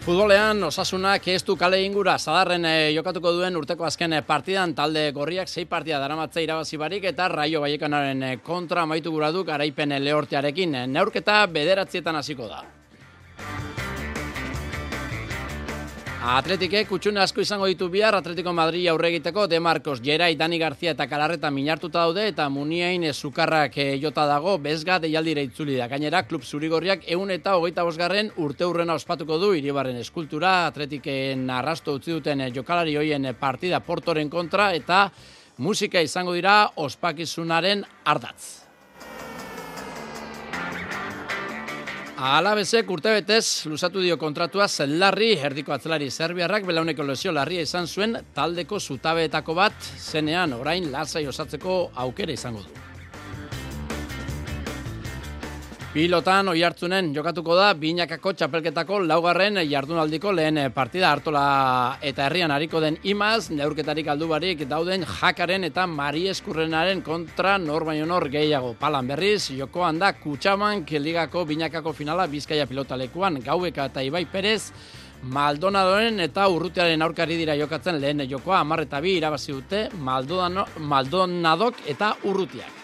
Futbolean 0.08 0.62
osasunak 0.64 1.26
ez 1.28 1.42
du 1.44 1.52
kale 1.60 1.82
ingura 1.84 2.14
zadarren 2.16 2.62
eh, 2.64 2.94
jokatuko 2.96 3.28
duen 3.36 3.58
urteko 3.60 3.84
azken 3.84 4.14
eh, 4.16 4.22
partidan 4.24 4.72
talde 4.72 5.02
gorriak 5.12 5.52
sei 5.52 5.66
partida 5.68 5.98
daramatze 6.00 6.40
irabazi 6.46 6.80
barik 6.80 7.04
eta 7.10 7.26
raio 7.28 7.60
baiekanaren 7.60 8.22
eh, 8.22 8.30
kontra 8.40 8.86
amaitu 8.88 9.12
gura 9.12 9.28
du 9.36 9.44
garaipen 9.44 9.92
lehortearekin. 10.06 10.78
Neurketa 10.94 11.42
bederatzietan 11.52 12.16
hasiko 12.22 12.48
da. 12.48 12.64
Atletike 16.18 16.80
kutsune 16.90 17.20
asko 17.22 17.44
izango 17.44 17.68
ditu 17.70 17.86
bihar 17.88 18.16
Atletico 18.18 18.50
Madrid 18.52 18.88
aurre 18.90 19.12
egiteko 19.12 19.44
De 19.46 19.60
Marcos, 19.62 20.00
Gerai, 20.02 20.34
Dani 20.34 20.58
García 20.58 20.90
eta 20.90 21.06
Kalarreta 21.06 21.50
minartuta 21.54 22.00
daude 22.00 22.26
eta 22.26 22.48
Muniain 22.50 23.06
Zukarrak 23.14 23.78
e, 23.78 23.86
jota 24.02 24.26
dago 24.26 24.56
bezga 24.58 24.98
deialdira 24.98 25.46
itzuli 25.46 25.76
da. 25.78 25.86
Gainera 25.86 26.24
klub 26.26 26.42
zurigorriak 26.42 27.06
ehun 27.06 27.30
eta 27.30 27.54
hogeita 27.54 27.86
bosgarren 27.86 28.32
urte 28.36 28.66
urrena 28.66 28.98
ospatuko 28.98 29.38
du 29.38 29.54
iribarren 29.54 30.02
eskultura 30.02 30.66
Atletiken 30.66 31.48
arrasto 31.54 31.94
utzi 31.94 32.10
duten 32.10 32.40
eh, 32.40 32.52
jokalari 32.52 32.96
hoien 32.98 33.34
partida 33.38 33.78
Portoren 33.78 34.28
kontra 34.28 34.72
eta 34.74 35.12
musika 35.58 36.02
izango 36.02 36.34
dira 36.34 36.64
ospakizunaren 36.74 37.86
ardatz. 38.04 38.57
Alabezek 42.18 42.88
urte 42.90 43.12
betez, 43.14 43.62
luzatu 43.70 44.00
dio 44.02 44.16
kontratua 44.18 44.64
zelarri, 44.66 45.28
erdiko 45.48 45.70
atzelari 45.70 46.08
Serbiarrak, 46.10 46.66
belauneko 46.66 47.06
lesio 47.06 47.30
larria 47.30 47.62
izan 47.62 47.86
zuen 47.86 48.18
taldeko 48.34 48.80
zutabeetako 48.82 49.54
bat, 49.54 49.88
zenean 50.02 50.58
orain 50.58 50.90
lasai 50.90 51.28
osatzeko 51.30 51.78
aukera 51.94 52.34
izango 52.34 52.66
du. 52.66 52.87
Pilotan 55.88 56.50
oi 56.52 56.60
hartzunen 56.60 57.14
jokatuko 57.16 57.54
da 57.56 57.70
binakako 57.72 58.34
txapelketako 58.36 58.98
laugarren 59.08 59.56
jardunaldiko 59.70 60.34
lehen 60.36 60.58
partida 60.76 61.08
hartola 61.14 61.44
eta 62.04 62.26
herrian 62.26 62.52
hariko 62.52 62.82
den 62.84 62.98
imaz, 63.08 63.48
neurketarik 63.48 64.10
aldubarik 64.12 64.66
dauden 64.68 65.06
jakaren 65.08 65.64
eta 65.64 65.86
mari 65.88 66.26
eskurrenaren 66.28 67.00
kontra 67.06 67.56
nor 67.56 67.86
baino 67.88 68.04
nor 68.04 68.28
gehiago. 68.28 68.74
Palan 68.76 69.08
berriz, 69.08 69.48
jokoan 69.56 69.98
da 69.98 70.12
kutsaman 70.12 70.84
keligako 70.84 71.46
binakako 71.48 71.94
finala 71.96 72.26
bizkaia 72.28 72.66
pilotalekuan 72.68 73.40
gaueka 73.40 73.88
eta 73.88 74.04
Ibai 74.04 74.26
Perez, 74.28 74.72
Maldonadoren 75.22 76.20
eta 76.20 76.50
urrutearen 76.52 77.00
aurkari 77.02 77.40
dira 77.40 77.56
jokatzen 77.56 77.96
lehen 77.98 78.28
jokoa, 78.28 78.60
amarreta 78.60 79.00
bi 79.00 79.16
irabazi 79.16 79.56
dute 79.56 79.88
Maldonadok 79.96 81.80
eta 81.88 82.12
urrutiak. 82.28 82.77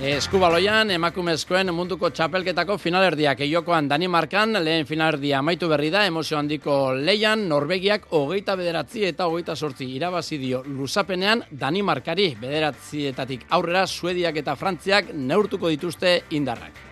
Eskubaloian, 0.00 0.88
emakumezkoen 0.94 1.68
munduko 1.76 2.08
txapelketako 2.08 2.78
finalerdiak 2.80 3.42
eiokoan 3.44 3.84
Danimarkan, 3.90 4.56
lehen 4.64 4.86
finalerdia 4.88 5.42
amaitu 5.44 5.68
berri 5.68 5.90
da, 5.92 6.06
emozio 6.08 6.38
handiko 6.38 6.94
leian, 6.96 7.44
Norvegiak 7.52 8.08
hogeita 8.16 8.56
bederatzi 8.56 9.04
eta 9.10 9.28
hogeita 9.28 9.52
sortzi 9.52 9.92
irabazi 9.98 10.40
dio 10.40 10.64
luzapenean 10.64 11.44
Danimarkari 11.52 12.30
bederatzietatik 12.40 13.50
aurrera 13.50 13.84
Suediak 13.86 14.40
eta 14.40 14.56
Frantziak 14.56 15.12
neurtuko 15.12 15.68
dituzte 15.68 16.22
indarrak. 16.30 16.89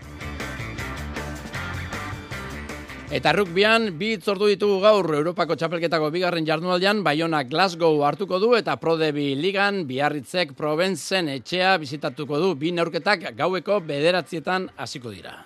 Eta 3.09 3.33
rugbian, 3.33 3.87
bi 3.97 4.11
itzordu 4.19 4.51
ditugu 4.51 4.83
gaur 4.83 5.07
Europako 5.17 5.55
txapelketako 5.57 6.11
bigarren 6.13 6.45
jardunaldian, 6.45 7.01
Bayona 7.07 7.41
Glasgow 7.49 8.03
hartuko 8.05 8.37
du 8.43 8.51
eta 8.59 8.75
Prodebi 8.77 9.31
Ligan, 9.33 9.87
Biarritzek 9.89 10.53
Provenzen 10.59 11.31
etxea 11.39 11.79
bizitatuko 11.81 12.37
du, 12.43 12.53
bi 12.61 12.75
neurketak 12.77 13.31
gaueko 13.39 13.81
bederatzietan 13.81 14.69
hasiko 14.77 15.15
dira. 15.17 15.39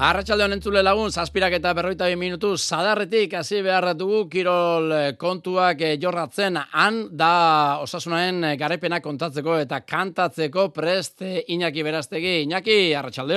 Arratxalde 0.00 0.46
honen 0.46 0.62
zule 0.64 0.80
lagun, 0.80 1.10
zazpirak 1.12 1.52
eta 1.58 1.74
berroita 1.76 2.06
bi 2.08 2.14
minutu, 2.16 2.54
zadarretik 2.56 3.34
hasi 3.36 3.58
behar 3.60 3.90
dugu 3.98 4.22
kirol 4.32 4.94
eh, 4.96 5.10
kontuak 5.20 5.82
eh, 5.84 5.98
jorratzen, 6.00 6.56
han 6.56 7.02
da 7.20 7.76
osasunaren 7.84 8.40
eh, 8.48 8.54
garepena 8.56 9.02
kontatzeko 9.04 9.58
eta 9.60 9.82
kantatzeko 9.84 10.70
prest 10.72 11.20
Iñaki 11.52 11.84
Beraztegi. 11.84 12.38
Iñaki, 12.46 12.78
arratxalde 12.96 13.36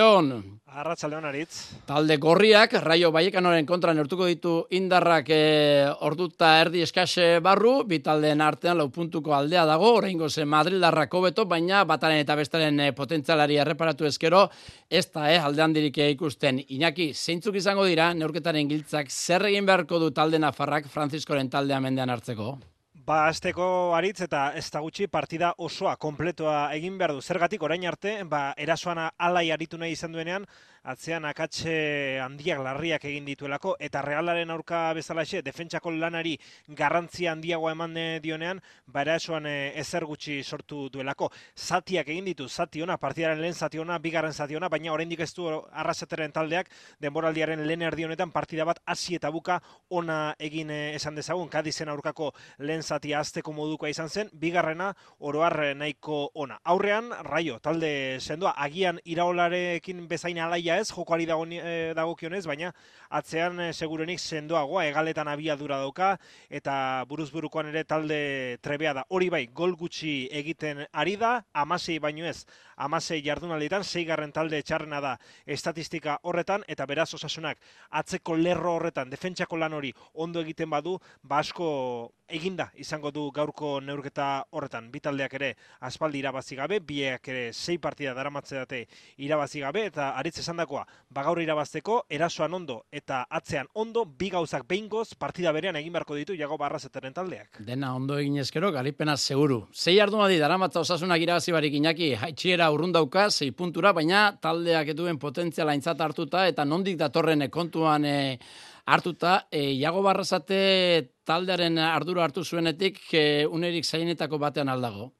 hon! 0.73 0.79
Arratxalde 0.79 1.17
aritz. 1.17 1.55
Talde 1.85 2.17
gorriak, 2.17 2.73
raio 2.83 3.11
baiekanoren 3.13 3.65
kontra 3.65 3.93
neurtuko 3.93 4.25
ditu 4.25 4.53
indarrak 4.71 5.29
e, 5.29 5.85
orduta 6.01 6.59
erdi 6.61 6.81
eskase 6.81 7.39
barru, 7.43 7.83
bitaldeen 7.87 8.41
artean 8.41 8.77
lau 8.77 8.89
puntuko 8.89 9.33
aldea 9.35 9.65
dago, 9.69 9.93
oraingo 9.99 10.29
ze 10.29 10.45
Madrildarrako 10.45 11.21
beto, 11.21 11.45
baina 11.45 11.83
bataren 11.85 12.19
eta 12.23 12.35
bestaren 12.35 12.79
e, 12.79 12.91
potentzialari 12.93 13.57
erreparatu 13.57 14.05
ezkero, 14.05 14.49
ez 14.89 15.05
da, 15.11 15.29
eh, 15.31 15.39
aldean 15.39 15.73
dirik 15.73 15.97
ikusten. 15.97 16.63
Iñaki, 16.67 17.13
zeintzuk 17.13 17.55
izango 17.55 17.85
dira, 17.85 18.13
neurketaren 18.13 18.69
giltzak, 18.69 19.09
zer 19.09 19.45
egin 19.45 19.65
beharko 19.65 19.99
du 19.99 20.11
talde 20.11 20.39
nafarrak 20.39 20.89
Franziskoren 20.89 21.49
taldea 21.49 21.79
mendean 21.79 22.09
hartzeko? 22.09 22.57
Ba, 23.03 23.25
azteko 23.27 23.65
aritz 23.97 24.21
eta 24.23 24.41
ez 24.55 24.69
da 24.71 24.79
gutxi 24.79 25.09
partida 25.11 25.49
osoa, 25.65 25.97
kompletoa 25.99 26.59
egin 26.77 26.95
behar 27.01 27.11
du. 27.11 27.21
Zergatik 27.21 27.63
orain 27.67 27.83
arte, 27.89 28.13
ba, 28.33 28.53
erasoan 28.65 29.01
alai 29.27 29.49
aritu 29.51 29.79
nahi 29.81 29.91
izan 29.97 30.15
duenean, 30.15 30.45
atzean 30.83 31.23
akatxe 31.25 32.19
handiak 32.19 32.59
larriak 32.63 33.05
egin 33.07 33.25
dituelako, 33.25 33.75
eta 33.79 34.01
realaren 34.03 34.51
aurka 34.51 34.81
bezalaxe, 34.93 35.41
defentsako 35.41 35.93
lanari 35.95 36.35
garrantzia 36.67 37.31
handiagoa 37.31 37.71
eman 37.71 37.95
dionean, 38.21 38.59
ba 38.85 39.03
erasoan 39.05 39.47
eh, 39.47 39.71
ezer 39.79 40.03
gutxi 40.05 40.41
sortu 40.43 40.89
duelako. 40.91 41.29
Zatiak 41.55 42.09
egin 42.11 42.27
ditu, 42.27 42.49
zati 42.49 42.83
ona, 42.83 42.97
partidaren 42.97 43.39
lehen 43.41 43.53
zati 43.53 43.79
ona, 43.79 43.97
bigarren 43.99 44.33
zati 44.33 44.57
ona, 44.59 44.69
baina 44.69 44.91
oraindik 44.93 45.23
ez 45.23 45.31
du 45.33 45.47
arraseteren 45.71 46.31
taldeak, 46.35 46.69
denboraldiaren 47.01 47.63
lehen 47.67 47.87
erdi 47.87 48.03
honetan 48.03 48.31
partida 48.31 48.65
bat 48.67 48.81
hasi 48.85 49.15
eta 49.15 49.31
buka 49.31 49.61
ona 49.89 50.35
egin 50.39 50.71
eh, 50.71 50.95
esan 50.97 51.15
dezagun, 51.15 51.47
kadizen 51.49 51.89
aurkako 51.89 52.33
lehen 52.59 52.83
zatia 52.83 53.21
azteko 53.23 53.53
modukoa 53.55 53.89
izan 53.89 54.09
zen, 54.09 54.29
bigarrena 54.33 54.91
oroar 55.19 55.75
nahiko 55.77 56.29
ona. 56.33 56.59
Aurrean, 56.63 57.11
raio, 57.23 57.59
talde 57.63 58.19
sendoa, 58.19 58.53
agian 58.57 58.99
iraolarekin 59.05 60.07
bezain 60.09 60.39
alaia 60.43 60.72
ez, 60.79 60.89
jokoari 60.91 61.27
dago, 61.29 61.45
e, 61.45 61.93
dagokionez, 61.97 62.45
baina 62.49 62.73
atzean 63.13 63.59
e, 63.61 63.69
segurenik 63.73 64.19
sendoagoa, 64.19 64.87
egaletan 64.89 65.29
abiadura 65.29 65.77
dauka, 65.81 66.13
eta 66.49 66.75
buruzburukoan 67.09 67.69
ere 67.71 67.83
talde 67.85 68.19
trebea 68.65 68.93
da. 68.97 69.05
Hori 69.09 69.29
bai, 69.33 69.43
gol 69.53 69.77
gutxi 69.79 70.13
egiten 70.31 70.83
ari 70.91 71.15
da, 71.21 71.35
amasei 71.53 71.99
baino 72.03 72.25
ez, 72.29 72.45
amasei 72.75 73.21
jardunalditan, 73.25 73.83
zeigarren 73.83 74.33
talde 74.33 74.61
txarrena 74.65 75.01
da 75.03 75.13
estatistika 75.45 76.17
horretan, 76.23 76.65
eta 76.67 76.87
beraz 76.89 77.11
osasunak 77.13 77.61
atzeko 78.01 78.35
lerro 78.39 78.77
horretan, 78.79 79.11
defentsako 79.13 79.61
lan 79.61 79.77
hori 79.77 79.93
ondo 80.13 80.41
egiten 80.41 80.69
badu, 80.73 80.97
basko 81.21 81.63
ba 81.63 82.23
eginda 82.33 82.69
izango 82.81 83.11
du 83.11 83.27
gaurko 83.31 83.79
neurketa 83.81 84.45
horretan. 84.55 84.89
Bi 84.91 84.99
taldeak 85.03 85.33
ere 85.37 85.49
aspaldi 85.85 86.21
irabazi 86.23 86.55
gabe, 86.57 86.79
biek 86.79 87.27
ere 87.29 87.43
sei 87.53 87.77
partida 87.77 88.13
daramatze 88.17 88.55
date 88.55 88.79
irabazi 89.17 89.61
gabe, 89.61 89.85
eta 89.91 90.13
aritz 90.17 90.39
esandakoa, 90.41 90.85
ba 91.09 91.23
gaur 91.27 91.41
irabazteko, 91.43 91.99
erasoan 92.09 92.53
ondo 92.53 92.79
eta 92.91 93.02
atzean 93.09 93.67
ondo, 93.73 94.05
bi 94.05 94.29
gauzak 94.29 94.65
behingoz 94.67 95.13
partida 95.19 95.51
berean 95.51 95.75
egin 95.75 95.93
beharko 95.93 96.15
ditu 96.15 96.35
jago 96.39 96.57
barrazetaren 96.57 97.13
taldeak. 97.13 97.59
Dena 97.59 97.93
ondo 97.95 98.17
egin 98.17 98.37
ezkero, 98.37 98.71
garipena 98.71 99.17
seguru. 99.17 99.67
Sei 99.71 99.99
ardunadi 99.99 100.37
daramatza 100.39 100.79
osasunak 100.79 101.21
irabazi 101.21 101.51
barik 101.51 101.73
inaki, 101.73 102.13
haitxiera 102.15 102.69
urrundauka, 102.71 103.29
sei 103.29 103.51
puntura, 103.51 103.93
baina 103.93 104.37
taldeak 104.41 104.93
eduen 104.95 105.19
potentziala 105.19 105.75
intzat 105.75 106.01
hartuta, 106.01 106.47
eta 106.47 106.65
nondik 106.65 106.97
datorren 106.97 107.49
kontuan 107.49 108.05
e, 108.05 108.39
hartuta, 108.85 109.47
e, 109.51 109.71
Iago 109.73 110.03
Barrazate 110.03 111.09
taldearen 111.25 111.77
ardura 111.79 112.23
hartu 112.23 112.43
zuenetik, 112.43 113.01
e, 113.13 113.45
unerik 113.45 113.85
zainetako 113.85 114.39
batean 114.39 114.69
aldago. 114.69 115.11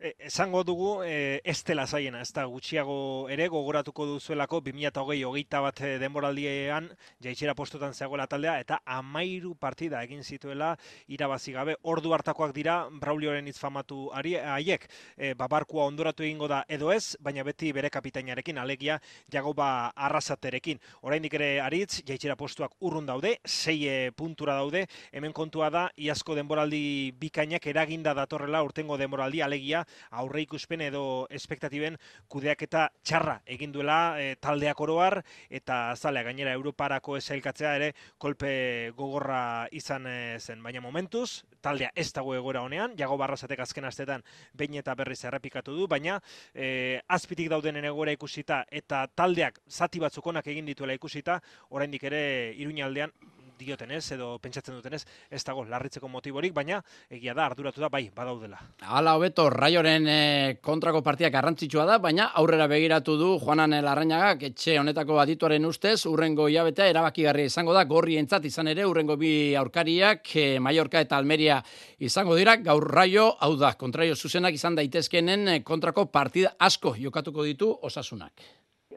E, 0.00 0.16
esango 0.18 0.64
dugu 0.64 1.02
e, 1.04 1.42
ez 1.44 1.60
dela 1.68 1.84
zaiena, 1.84 2.22
ez 2.24 2.32
da 2.32 2.46
gutxiago 2.48 3.28
ere 3.28 3.50
gogoratuko 3.52 4.06
duzuelako 4.08 4.62
2008 4.64 5.26
hogeita 5.28 5.58
bat 5.60 5.82
e, 5.84 5.90
denboraldiean 6.00 6.86
jaitxera 7.20 7.52
postotan 7.54 7.92
zegoela 7.92 8.24
taldea 8.26 8.54
eta 8.62 8.78
amairu 8.88 9.52
partida 9.60 10.00
egin 10.00 10.24
zituela 10.24 10.70
irabazi 11.06 11.52
gabe. 11.52 11.74
Ordu 11.82 12.14
hartakoak 12.16 12.54
dira 12.56 12.86
Braulioren 13.02 13.50
izfamatu 13.52 14.06
ari, 14.16 14.38
haiek. 14.40 14.86
E, 15.18 15.34
babarkua 15.34 15.84
ondoratu 15.92 16.24
egingo 16.24 16.48
da 16.48 16.62
edo 16.66 16.94
ez, 16.96 17.18
baina 17.20 17.44
beti 17.44 17.74
bere 17.76 17.92
kapitainarekin 17.92 18.56
alegia 18.56 18.96
jago 19.28 19.52
ba 19.52 19.92
arrasaterekin. 19.94 20.80
Oraindik 21.02 21.36
ere 21.36 21.50
aritz 21.60 22.00
jaitxera 22.08 22.38
postuak 22.40 22.72
urrun 22.80 23.04
daude, 23.04 23.34
sei 23.44 23.84
e, 23.84 23.98
puntura 24.16 24.56
daude, 24.62 24.86
hemen 25.12 25.36
kontua 25.36 25.68
da 25.68 25.86
iazko 26.00 26.40
denboraldi 26.40 27.12
bikainak 27.20 27.68
eraginda 27.68 28.16
datorrela 28.16 28.64
urtengo 28.64 28.96
denboraldi 28.96 29.44
alegia 29.44 29.84
aurre 30.10 30.42
ikuspene 30.44 30.88
edo 30.90 31.26
espektatiben 31.30 31.96
kudeaketa 32.28 32.88
txarra 33.02 33.40
egin 33.46 33.72
duela 33.72 33.98
e, 34.20 34.34
taldeak 34.40 34.80
oroar 34.80 35.20
eta 35.48 35.80
zalea 35.96 36.24
gainera 36.28 36.54
Europarako 36.58 37.16
esailkatzea 37.18 37.74
ere 37.78 37.92
kolpe 38.18 38.92
gogorra 38.96 39.68
izan 39.72 40.06
e, 40.06 40.38
zen. 40.38 40.62
Baina 40.62 40.80
momentuz, 40.80 41.42
taldea 41.60 41.90
ez 41.94 42.10
dago 42.16 42.34
egoera 42.34 42.62
honean, 42.66 42.96
jago 42.98 43.18
barrazatek 43.20 43.60
azken 43.66 43.88
astetan 43.88 44.24
behin 44.54 44.78
eta 44.80 44.94
berriz 44.94 45.20
errepikatu 45.24 45.74
du, 45.76 45.88
baina 45.90 46.20
e, 46.54 47.00
azpitik 47.08 47.50
daudenen 47.52 47.88
egoera 47.90 48.14
ikusita 48.16 48.64
eta 48.70 49.06
taldeak 49.14 49.60
zati 49.68 50.00
batzukonak 50.02 50.46
egin 50.52 50.68
dituela 50.68 50.96
ikusita, 50.96 51.40
oraindik 51.70 52.04
ere 52.10 52.22
iruñaldean 52.58 53.12
diotenez 53.60 54.02
edo 54.16 54.32
pentsatzen 54.42 54.74
dutenez 54.76 55.02
ez 55.30 55.42
dago 55.44 55.64
larritzeko 55.68 56.08
motiborik, 56.08 56.54
baina 56.56 56.80
egia 57.10 57.34
da 57.36 57.46
arduratu 57.46 57.80
da 57.80 57.90
bai 57.92 58.02
badaudela. 58.14 58.58
Hala 58.80 59.14
hobeto 59.18 59.48
Raioren 59.52 60.08
e, 60.08 60.20
kontrako 60.64 61.02
partiak 61.06 61.32
garrantzitsua 61.34 61.84
da, 61.88 61.98
baina 62.02 62.30
aurrera 62.40 62.66
begiratu 62.70 63.16
du 63.20 63.30
Juanan 63.42 63.76
Larrañagak 63.84 64.46
etxe 64.50 64.78
honetako 64.80 65.20
adituaren 65.22 65.66
ustez 65.68 66.06
urrengo 66.10 66.48
hilabetea 66.48 66.88
erabakigarria 66.92 67.50
izango 67.50 67.74
da 67.76 67.84
gorrientzat 67.84 68.48
izan 68.48 68.72
ere 68.72 68.86
urrengo 68.88 69.16
bi 69.20 69.54
aurkariak 69.60 70.34
e, 70.36 70.46
Mallorca 70.60 71.02
eta 71.04 71.18
Almeria 71.20 71.60
izango 71.98 72.36
dira 72.38 72.56
gaur 72.64 72.88
Raio 72.90 73.30
hau 73.40 73.54
da 73.60 73.74
kontraio 73.78 74.16
zuzenak 74.16 74.56
izan 74.56 74.78
daitezkenen 74.78 75.48
e, 75.48 75.60
kontrako 75.62 76.06
partida 76.12 76.54
asko 76.58 76.94
jokatuko 76.98 77.44
ditu 77.44 77.70
osasunak. 77.82 78.32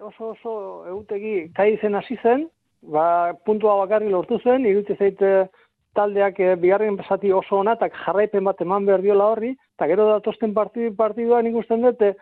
Oso 0.03 0.33
oso 0.33 0.53
eutegi 0.91 1.49
kai 1.55 1.77
zen 1.79 1.95
hasi 1.95 2.17
zen, 2.21 2.47
ba, 2.91 3.33
puntua 3.45 3.75
bakarri 3.83 4.09
lortu 4.11 4.39
zen, 4.43 4.65
irutze 4.65 4.95
zaite 4.99 5.33
taldeak 5.95 6.39
e, 6.39 6.53
bigarren 6.59 6.97
zati 7.07 7.31
oso 7.31 7.59
ona, 7.59 7.75
eta 7.77 7.89
jarraipen 8.03 8.43
bat 8.43 8.61
eman 8.61 8.85
behar 8.85 9.01
diola 9.01 9.29
horri, 9.33 9.53
eta 9.77 9.87
gero 9.87 10.07
datosten 10.09 10.53
partidu, 10.53 10.93
partidua 10.97 11.41
nik 11.41 11.55
usten 11.61 11.85
dut, 11.85 12.01
e, 12.01 12.13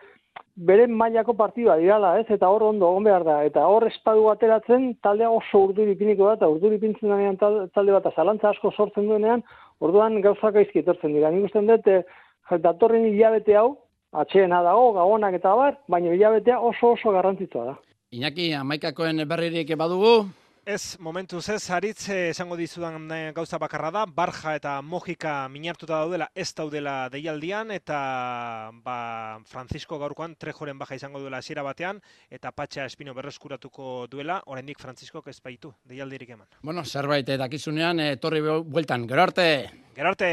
bere 0.56 0.86
mailako 0.86 1.34
partidua 1.36 1.76
dirala, 1.80 2.14
ez? 2.20 2.26
Eta 2.30 2.48
hor 2.48 2.62
ondo 2.68 2.88
egon 2.90 3.04
behar 3.08 3.24
da. 3.24 3.38
Eta 3.48 3.64
hor 3.68 3.86
espadu 3.88 4.28
ateratzen 4.32 4.92
taldea 5.04 5.30
oso 5.30 5.66
urduri 5.68 5.96
piniko 5.96 6.28
da, 6.28 6.36
eta 6.40 6.48
urduri 6.48 6.78
pintzen 6.80 7.12
denean 7.12 7.38
talde 7.40 7.92
bat, 7.92 8.10
zalantza 8.14 8.50
asko 8.52 8.72
sortzen 8.72 9.08
duenean, 9.08 9.44
orduan 9.80 10.20
gauzak 10.24 10.56
aizki 10.60 10.84
etortzen 10.84 11.16
dira. 11.16 11.32
Nik 11.32 11.48
usten 11.48 11.68
dut, 11.68 11.88
e, 11.88 12.58
datorren 12.60 13.08
hilabete 13.08 13.56
hau, 13.56 13.70
atxeena 14.12 14.60
dago, 14.64 14.92
gagonak 14.98 15.38
eta 15.40 15.54
bar, 15.56 15.80
baina 15.88 16.12
hilabetea 16.12 16.60
oso 16.60 16.92
oso 16.98 17.12
garrantzitsua 17.16 17.64
da. 17.70 17.74
Iñaki, 18.12 18.52
amaikakoen 18.52 19.24
berririk 19.28 19.72
badugu? 19.80 20.26
Ez, 20.64 20.96
momentu 21.02 21.40
ez, 21.42 21.70
haritz 21.74 22.08
eh, 22.14 22.28
esango 22.30 22.54
dizudan 22.54 23.10
eh, 23.10 23.32
gauza 23.34 23.58
bakarra 23.58 23.90
da, 23.90 24.04
Barja 24.06 24.52
eta 24.54 24.76
Mojika 24.80 25.48
minartuta 25.50 25.96
daudela, 26.04 26.28
ez 26.38 26.54
daudela 26.54 27.08
deialdian, 27.10 27.72
eta 27.74 28.70
ba, 28.84 29.40
Francisco 29.50 29.98
gaurkoan 29.98 30.36
trejoren 30.38 30.78
baja 30.78 30.94
izango 30.94 31.18
duela 31.18 31.42
hasiera 31.42 31.66
batean, 31.66 31.98
eta 32.30 32.52
Patxa 32.54 32.86
Espino 32.86 33.10
berreskuratuko 33.12 34.06
duela, 34.06 34.38
oraindik 34.46 34.78
Francisco 34.78 35.24
ez 35.26 35.40
baitu 35.42 35.74
deialdirik 35.82 36.30
eman. 36.30 36.46
Bueno, 36.62 36.84
zerbait 36.84 37.26
dakizunean, 37.26 37.98
e, 37.98 38.16
torri 38.22 38.40
bueltan, 38.40 39.08
gero 39.10 39.22
arte! 39.26 39.48
Gero 39.96 40.08
arte! 40.08 40.28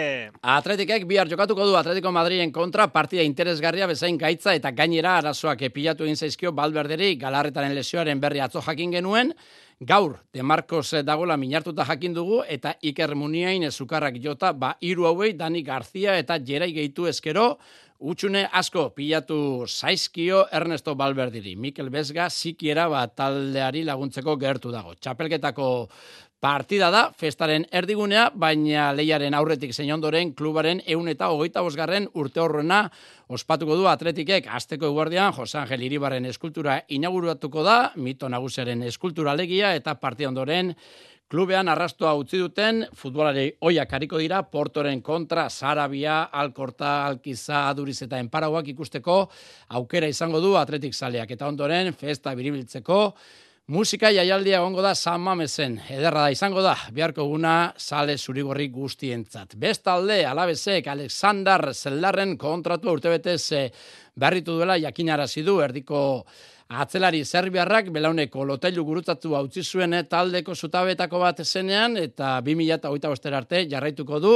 Atletikek 0.46 1.08
bihar 1.10 1.28
jokatuko 1.28 1.66
du 1.68 1.74
Atletico 1.76 2.14
Madriden 2.16 2.54
kontra 2.56 2.86
partida 2.94 3.26
interesgarria 3.26 3.90
bezain 3.90 4.16
gaitza 4.18 4.54
eta 4.56 4.72
gainera 4.72 5.18
arazoak 5.18 5.66
epilatu 5.68 6.06
egin 6.06 6.16
zaizkio 6.16 6.54
Balberderi 6.56 7.16
galarretaren 7.20 7.74
lesioaren 7.76 8.22
berri 8.22 8.40
atzo 8.46 8.62
jakin 8.64 8.94
genuen, 8.94 9.34
Gaur, 9.80 10.18
de 10.34 10.44
Marcos 10.44 10.92
dagoela 11.08 11.38
minartuta 11.40 11.86
jakin 11.88 12.14
dugu, 12.14 12.42
eta 12.52 12.74
Iker 12.84 13.14
Muniain 13.16 13.64
ezukarrak 13.64 14.18
jota, 14.20 14.52
ba, 14.52 14.74
iru 14.84 15.06
hauei, 15.08 15.32
Dani 15.32 15.62
Garzia 15.64 16.18
eta 16.20 16.36
Jerai 16.36 16.74
gehitu 16.76 17.08
eskero, 17.08 17.54
Utxune 18.00 18.46
asko 18.56 18.86
pilatu 18.96 19.66
zaizkio 19.68 20.46
Ernesto 20.56 20.94
Balberdiri. 20.96 21.58
Mikel 21.60 21.90
Bezga 21.92 22.30
sikiera 22.32 22.86
bat 22.88 23.12
taldeari 23.20 23.82
laguntzeko 23.84 24.38
gertu 24.40 24.72
dago. 24.72 24.94
Txapelketako 24.96 25.66
Partida 26.40 26.88
da, 26.88 27.02
festaren 27.20 27.66
erdigunea, 27.76 28.30
baina 28.32 28.94
leiaren 28.96 29.36
aurretik 29.36 29.74
zein 29.76 29.90
ondoren 29.92 30.30
klubaren 30.32 30.80
eun 30.88 31.10
eta 31.12 31.28
hogeita 31.34 31.60
bosgarren 31.66 32.06
urte 32.16 32.40
horrena 32.40 32.78
ospatuko 33.28 33.76
du 33.76 33.90
atletikek. 33.92 34.48
Azteko 34.48 34.88
eguardian 34.88 35.36
Jose 35.36 35.58
Angel 35.60 35.84
Iribarren 35.84 36.30
eskultura 36.30 36.78
inauguratuko 36.96 37.66
da, 37.68 37.76
mito 38.00 38.30
nagusiaren 38.32 38.86
eskultura 38.88 39.34
legia 39.36 39.74
eta 39.76 39.98
partida 40.00 40.32
ondoren 40.32 40.72
klubean 41.30 41.68
arrastua 41.68 42.16
utzi 42.16 42.40
duten 42.40 42.86
futbolari 42.96 43.50
oiak 43.60 43.92
hariko 44.00 44.24
dira 44.24 44.40
Portoren 44.48 45.04
kontra 45.04 45.50
Sarabia, 45.50 46.22
Alkorta, 46.32 47.06
Alkiza, 47.10 47.66
Aduriz 47.68 48.00
eta 48.08 48.18
Enparauak 48.18 48.72
ikusteko 48.72 49.20
aukera 49.76 50.08
izango 50.08 50.40
du 50.40 50.56
atletik 50.56 50.96
saleak 50.96 51.36
eta 51.36 51.52
ondoren 51.52 51.92
festa 52.00 52.32
biribiltzeko 52.34 53.04
Musika 53.70 54.10
jaialdia 54.10 54.58
egongo 54.58 54.82
da 54.82 54.96
San 54.98 55.22
Mamesen, 55.22 55.76
ederra 55.94 56.24
da 56.24 56.32
izango 56.34 56.64
da, 56.66 56.72
biharko 56.90 57.28
guna 57.30 57.52
sale 57.78 58.16
zurigorri 58.18 58.66
guztientzat. 58.74 59.54
Bestalde, 59.62 60.24
alabezek, 60.26 60.88
Alexander 60.90 61.68
Zeldarren 61.76 62.34
kontratu 62.42 62.90
urtebetez 62.90 63.44
eh, 63.54 63.68
berritu 64.18 64.56
duela 64.58 64.80
jakinarazi 64.82 65.46
du 65.46 65.60
erdiko 65.62 66.00
Atzelari 66.70 67.24
Serbiarrak 67.26 67.88
belauneko 67.90 68.44
lotailu 68.46 68.84
gurutzatu 68.86 69.32
utzi 69.34 69.64
zuen 69.64 69.96
eh, 69.98 70.04
taldeko 70.06 70.54
zutabetako 70.54 71.18
bat 71.24 71.42
zenean 71.42 71.98
eta 71.98 72.36
2008 72.46 73.34
arte 73.34 73.64
jarraituko 73.72 74.20
du 74.20 74.36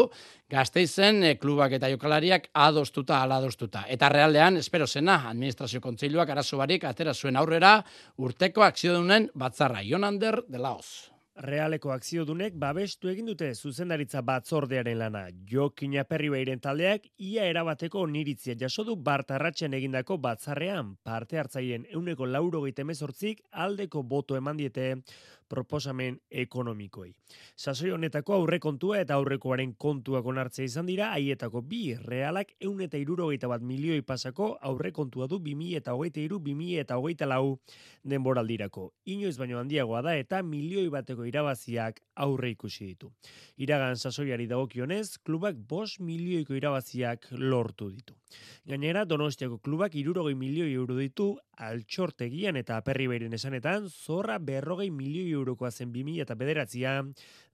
gazteizen 0.49 1.21
e, 1.23 1.35
klubak 1.37 1.77
eta 1.77 1.91
jokalariak 1.93 2.49
adostuta 2.53 3.21
ala 3.21 3.37
adostuta. 3.37 3.85
Eta 3.87 4.09
realdean, 4.09 4.57
espero 4.57 4.87
zena, 4.87 5.21
administrazio 5.29 5.79
kontseiluak 5.79 6.29
arazo 6.29 6.57
barik 6.57 6.89
atera 6.89 7.13
zuen 7.13 7.37
aurrera 7.37 7.83
urteko 8.17 8.65
akziodunen 8.65 9.29
batzarra. 9.35 9.85
Jonander 9.85 10.41
de 10.49 10.57
Laos. 10.57 11.12
Realeko 11.41 11.89
akziodunek 11.89 12.53
babestu 12.61 13.09
egin 13.09 13.25
dute 13.25 13.47
zuzendaritza 13.55 14.21
batzordearen 14.21 14.99
lana. 14.99 15.23
Jokin 15.49 15.95
aperri 15.97 16.29
behiren 16.29 16.59
taldeak 16.61 17.07
ia 17.17 17.47
erabateko 17.49 18.05
niritzia 18.05 18.53
jaso 18.53 18.83
du 18.85 18.95
bartarratxen 18.95 19.73
egindako 19.73 20.19
batzarrean 20.21 20.91
parte 21.03 21.39
hartzaien 21.41 21.87
euneko 21.89 22.27
lauro 22.27 22.61
mezortzik 22.85 23.41
aldeko 23.49 24.03
boto 24.03 24.35
eman 24.35 24.57
diete 24.57 25.01
proposamen 25.49 26.19
ekonomikoi. 26.31 27.13
Sasoi 27.55 27.91
honetako 27.91 28.33
aurrekontua 28.33 28.99
eta 29.03 29.17
aurrekoaren 29.19 29.75
kontuak 29.77 30.25
onartzea 30.25 30.65
izan 30.65 30.89
dira, 30.89 31.11
haietako 31.13 31.61
bi 31.61 31.95
realak 32.05 32.53
eun 32.59 32.81
eta 32.81 32.97
irurogeita 32.97 33.49
bat 33.51 33.61
milioi 33.61 34.01
pasako 34.01 34.53
aurrekontua 34.61 35.27
du 35.27 35.39
2000 35.39 35.81
eta 35.81 35.93
hogeita 35.93 36.21
iru, 36.23 36.39
2000 36.39 36.79
eta 36.85 36.97
hogeita 36.97 37.29
lau 37.29 37.59
denboraldirako. 38.03 38.89
Inoiz 39.05 39.37
baino 39.37 39.59
handiagoa 39.59 40.01
da 40.01 40.15
eta 40.17 40.41
milioi 40.43 40.89
bateko 40.93 41.25
irabaziak 41.29 42.01
aurre 42.15 42.51
ikusi 42.53 42.85
ditu. 42.85 43.11
Iragan 43.57 43.97
sasoiari 43.97 44.47
dagokionez, 44.47 45.19
klubak 45.23 45.55
bos 45.69 45.99
milioiko 45.99 46.57
irabaziak 46.57 47.27
lortu 47.31 47.89
ditu. 47.91 48.17
Gainera, 48.65 49.05
Donostiako 49.05 49.59
klubak 49.61 49.95
irurogei 49.99 50.33
milioi 50.35 50.71
euro 50.73 50.95
ditu 50.97 51.33
altxortegian 51.61 52.57
eta 52.57 52.79
aperri 52.79 53.07
behiren 53.11 53.35
esanetan, 53.37 53.89
zorra 53.89 54.39
berrogei 54.39 54.89
milioi 54.91 55.32
eurokoa 55.39 55.71
zen 55.71 55.91
2000 55.93 56.21
eta 56.23 56.35
bederatzia, 56.39 56.99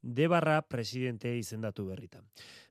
debarra 0.02 0.62
presidente 0.62 1.36
izendatu 1.38 1.86
berritan. 1.86 2.24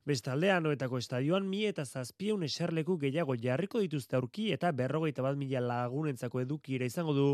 Bestalde, 0.09 0.49
anoetako 0.49 0.97
estadioan 1.03 1.45
mi 1.45 1.67
eta 1.69 1.85
zazpieun 1.85 2.47
eserleku 2.47 2.95
gehiago 3.03 3.35
jarriko 3.37 3.83
dituzte 3.83 4.17
aurki 4.17 4.47
eta 4.55 4.71
berrogeita 4.73 5.21
bat 5.21 5.37
mila 5.37 5.61
lagunentzako 5.61 6.41
edukira 6.41 6.89
izango 6.89 7.13
du 7.13 7.27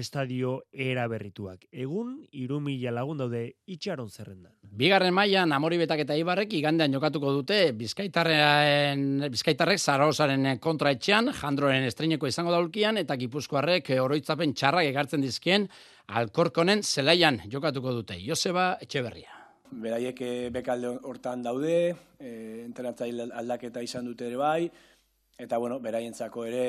estadio 0.00 0.56
eraberrituak. 0.72 1.68
Egun, 1.70 2.16
iru 2.32 2.58
mila 2.64 2.96
lagun 2.96 3.22
daude 3.22 3.44
itxaron 3.70 4.10
zerrendan. 4.10 4.50
Bigarren 4.82 5.14
mailan 5.14 5.54
Amori 5.54 5.78
Betak 5.78 6.02
eta 6.02 6.18
Ibarrek 6.18 6.58
igandean 6.58 6.98
jokatuko 6.98 7.36
dute 7.38 7.60
Bizkaitarren 7.78 9.28
Bizkaitarrek 9.30 9.78
Zaragozaren 9.78 10.58
kontra 10.58 10.90
etxean, 10.98 11.30
Jandroren 11.38 11.86
estreineko 11.86 12.26
izango 12.26 12.50
daulkian 12.56 12.98
eta 12.98 13.14
Gipuzkoarrek 13.14 13.94
oroitzapen 14.02 14.58
txarrak 14.58 14.90
egartzen 14.90 15.22
dizkien 15.22 15.70
Alkorkonen 16.08 16.82
zelaian 16.82 17.44
jokatuko 17.46 17.94
dute. 18.00 18.18
Joseba 18.26 18.72
Etxeberria 18.82 19.37
beraiek 19.70 20.20
eh, 20.22 20.50
bekalde 20.54 20.94
hortan 21.02 21.42
daude, 21.42 21.94
e, 22.18 22.30
entrenatzaile 22.64 23.28
aldaketa 23.34 23.82
izan 23.82 24.06
dute 24.08 24.26
ere 24.26 24.38
bai, 24.40 24.70
eta 25.38 25.58
bueno, 25.58 25.78
beraientzako 25.80 26.44
ere 26.48 26.64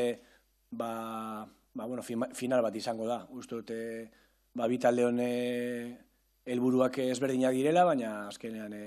ba, 0.71 1.45
ba, 1.73 1.85
bueno, 1.85 2.03
final 2.03 2.61
bat 2.61 2.75
izango 2.75 3.07
da. 3.07 3.23
Uste 3.31 3.55
dute 3.61 3.79
ba, 4.53 4.67
bitalde 4.67 5.05
hone 5.05 5.31
helburuak 6.45 7.01
ezberdinak 7.05 7.55
direla, 7.57 7.85
baina 7.85 8.27
azkenean 8.27 8.73
e, 8.73 8.85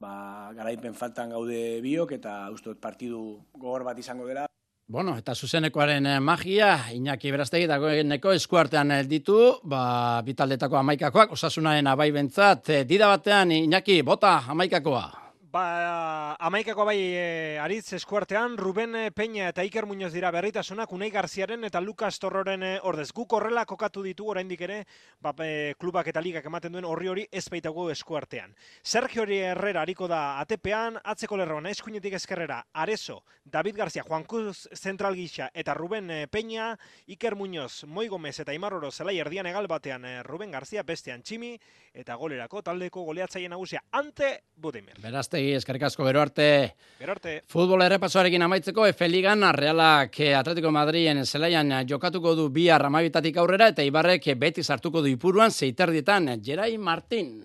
ba, 0.00 0.52
garaipen 0.56 0.94
faltan 0.94 1.34
gaude 1.36 1.80
biok 1.84 2.16
eta 2.18 2.38
uste 2.54 2.72
dut 2.72 2.80
partidu 2.80 3.24
gogor 3.52 3.84
bat 3.84 3.98
izango 3.98 4.26
dela. 4.28 4.48
Bueno, 4.86 5.14
eta 5.16 5.32
zuzenekoaren 5.34 6.06
eh, 6.06 6.18
magia, 6.20 6.74
Iñaki 6.92 7.30
Berastegi 7.32 7.64
dagoeneko 7.70 8.34
eskuartean 8.36 8.92
ditu, 9.08 9.38
ba, 9.64 10.20
bitaldetako 10.26 10.76
amaikakoak, 10.82 11.32
osasunaren 11.32 11.88
abai 11.88 12.10
bentzat, 12.12 12.68
eh, 12.68 12.84
dida 12.84 13.08
batean, 13.08 13.56
Iñaki, 13.64 14.02
bota 14.04 14.42
amaikakoa. 14.52 15.23
Ba, 15.54 16.34
amaikako 16.42 16.82
bai 16.82 16.98
e, 16.98 17.58
aritz 17.62 17.92
eskuartean, 17.94 18.56
Ruben 18.58 18.96
eh, 18.98 19.10
Peña 19.14 19.52
eta 19.52 19.62
Iker 19.62 19.86
Muñoz 19.86 20.10
dira 20.10 20.32
berritasunak, 20.34 20.90
Unai 20.90 21.12
Garziaren 21.14 21.62
eta 21.62 21.78
Lukas 21.80 22.18
Torroren 22.18 22.64
e, 22.66 22.70
ordez. 22.82 23.12
Guk 23.14 23.36
horrela 23.38 23.62
kokatu 23.62 24.02
ditu 24.02 24.26
oraindik 24.26 24.64
ere, 24.66 24.80
ba, 25.22 25.30
klubak 25.78 26.10
eta 26.10 26.18
ligak 26.20 26.48
ematen 26.50 26.74
duen 26.74 26.88
horri 26.90 27.06
hori 27.06 27.26
ez 27.30 27.44
baitago 27.54 27.84
eskuartean. 27.92 28.50
Sergio 28.82 29.22
Herrera 29.22 29.84
hariko 29.86 30.08
da 30.10 30.40
atepean, 30.40 30.98
atzeko 31.04 31.38
lerroan, 31.38 31.70
eskuinetik 31.70 32.18
eskerrera, 32.18 32.58
Areso, 32.72 33.20
David 33.44 33.76
Garzia, 33.76 34.02
Juan 34.02 34.24
Cruz 34.24 34.66
Central 34.72 35.14
Gisa 35.14 35.52
eta 35.54 35.72
Ruben 35.72 36.10
Peña, 36.32 36.76
Iker 37.06 37.36
Muñoz, 37.36 37.84
Moi 37.86 38.08
Gomez 38.08 38.40
eta 38.40 38.52
Imaroro 38.52 38.90
zelai 38.90 39.20
erdian 39.20 39.46
egal 39.46 39.70
batean 39.70 40.02
Ruben 40.24 40.50
Garzia, 40.50 40.82
bestean 40.82 41.22
Tximi, 41.22 41.54
eta 41.94 42.18
golerako 42.18 42.66
taldeko 42.66 43.06
goleatzaile 43.06 43.54
nagusia, 43.54 43.84
ante 43.92 44.40
Budimer. 44.56 44.98
Berazte 44.98 45.43
Arregi, 45.44 45.58
eskerrik 45.60 45.82
asko 45.84 46.04
gero 46.06 46.20
arte. 46.22 46.74
Gero 46.98 47.12
arte. 47.12 47.42
Futbol 47.50 47.82
errepasoarekin 47.84 48.42
amaitzeko 48.42 48.86
Efe 48.88 49.08
Ligan 49.08 49.44
Realak 49.52 50.18
eh, 50.20 50.34
Atletico 50.34 50.70
Madrien 50.72 51.20
zelaian 51.26 51.84
jokatuko 51.86 52.34
du 52.34 52.48
bi 52.48 52.70
arramabitatik 52.70 53.36
aurrera 53.36 53.68
eta 53.68 53.82
Ibarrek 53.84 54.30
beti 54.38 54.62
sartuko 54.62 55.02
du 55.02 55.08
ipuruan 55.08 55.50
zeiterdietan 55.50 56.40
Jerai 56.40 56.78
Martin. 56.78 57.44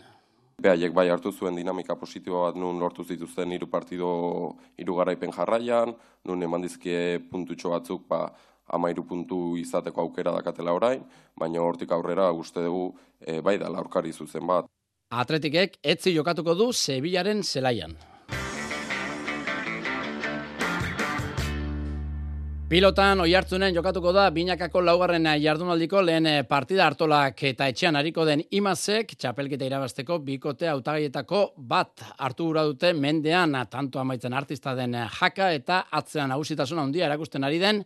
Behaiek 0.62 0.94
bai 0.94 1.10
hartu 1.10 1.32
zuen 1.32 1.56
dinamika 1.56 1.96
positibo 1.96 2.46
bat 2.46 2.56
nun 2.56 2.80
lortu 2.80 3.04
zituzten 3.04 3.52
hiru 3.52 3.68
partido 3.68 4.56
hiru 4.78 4.96
garaipen 4.96 5.32
jarraian, 5.32 5.94
nun 6.26 6.44
eman 6.44 6.62
dizkie 6.62 7.20
puntutxo 7.32 7.70
batzuk 7.72 8.08
ba, 8.08 8.30
amairu 8.68 9.04
puntu 9.04 9.58
izateko 9.58 10.02
aukera 10.02 10.32
dakatela 10.36 10.74
orain, 10.74 11.04
baina 11.36 11.62
hortik 11.62 11.92
aurrera 11.92 12.32
uste 12.32 12.64
dugu 12.64 12.94
e, 13.20 13.42
bai 13.42 13.58
da 13.58 13.70
laurkari 13.70 14.12
zuzen 14.14 14.48
bat. 14.48 14.68
Atletikek 15.10 15.80
etzi 15.82 16.12
jokatuko 16.14 16.54
du 16.54 16.68
Sevillaren 16.70 17.40
zelaian. 17.42 17.96
Pilotan 22.70 23.24
oi 23.24 23.32
hartzunen 23.34 23.74
jokatuko 23.74 24.12
da 24.14 24.28
binakako 24.30 24.84
laugarren 24.86 25.26
jardunaldiko 25.42 26.04
lehen 26.06 26.28
partida 26.46 26.86
hartolak 26.86 27.42
eta 27.50 27.72
etxean 27.74 27.98
hariko 27.98 28.28
den 28.30 28.44
imazek 28.52 29.16
txapelketa 29.18 29.66
irabazteko 29.66 30.20
bikote 30.30 30.70
autagaietako 30.70 31.42
bat 31.58 32.06
hartu 32.20 32.52
gura 32.52 32.68
dute 32.70 32.94
mendean 32.94 33.58
tanto 33.72 33.98
amaitzen 33.98 34.38
artista 34.38 34.76
den 34.78 34.94
jaka 34.94 35.52
eta 35.58 35.88
atzean 35.90 36.38
hausitasuna 36.38 36.86
handia 36.86 37.10
erakusten 37.10 37.50
ari 37.50 37.58
den 37.58 37.84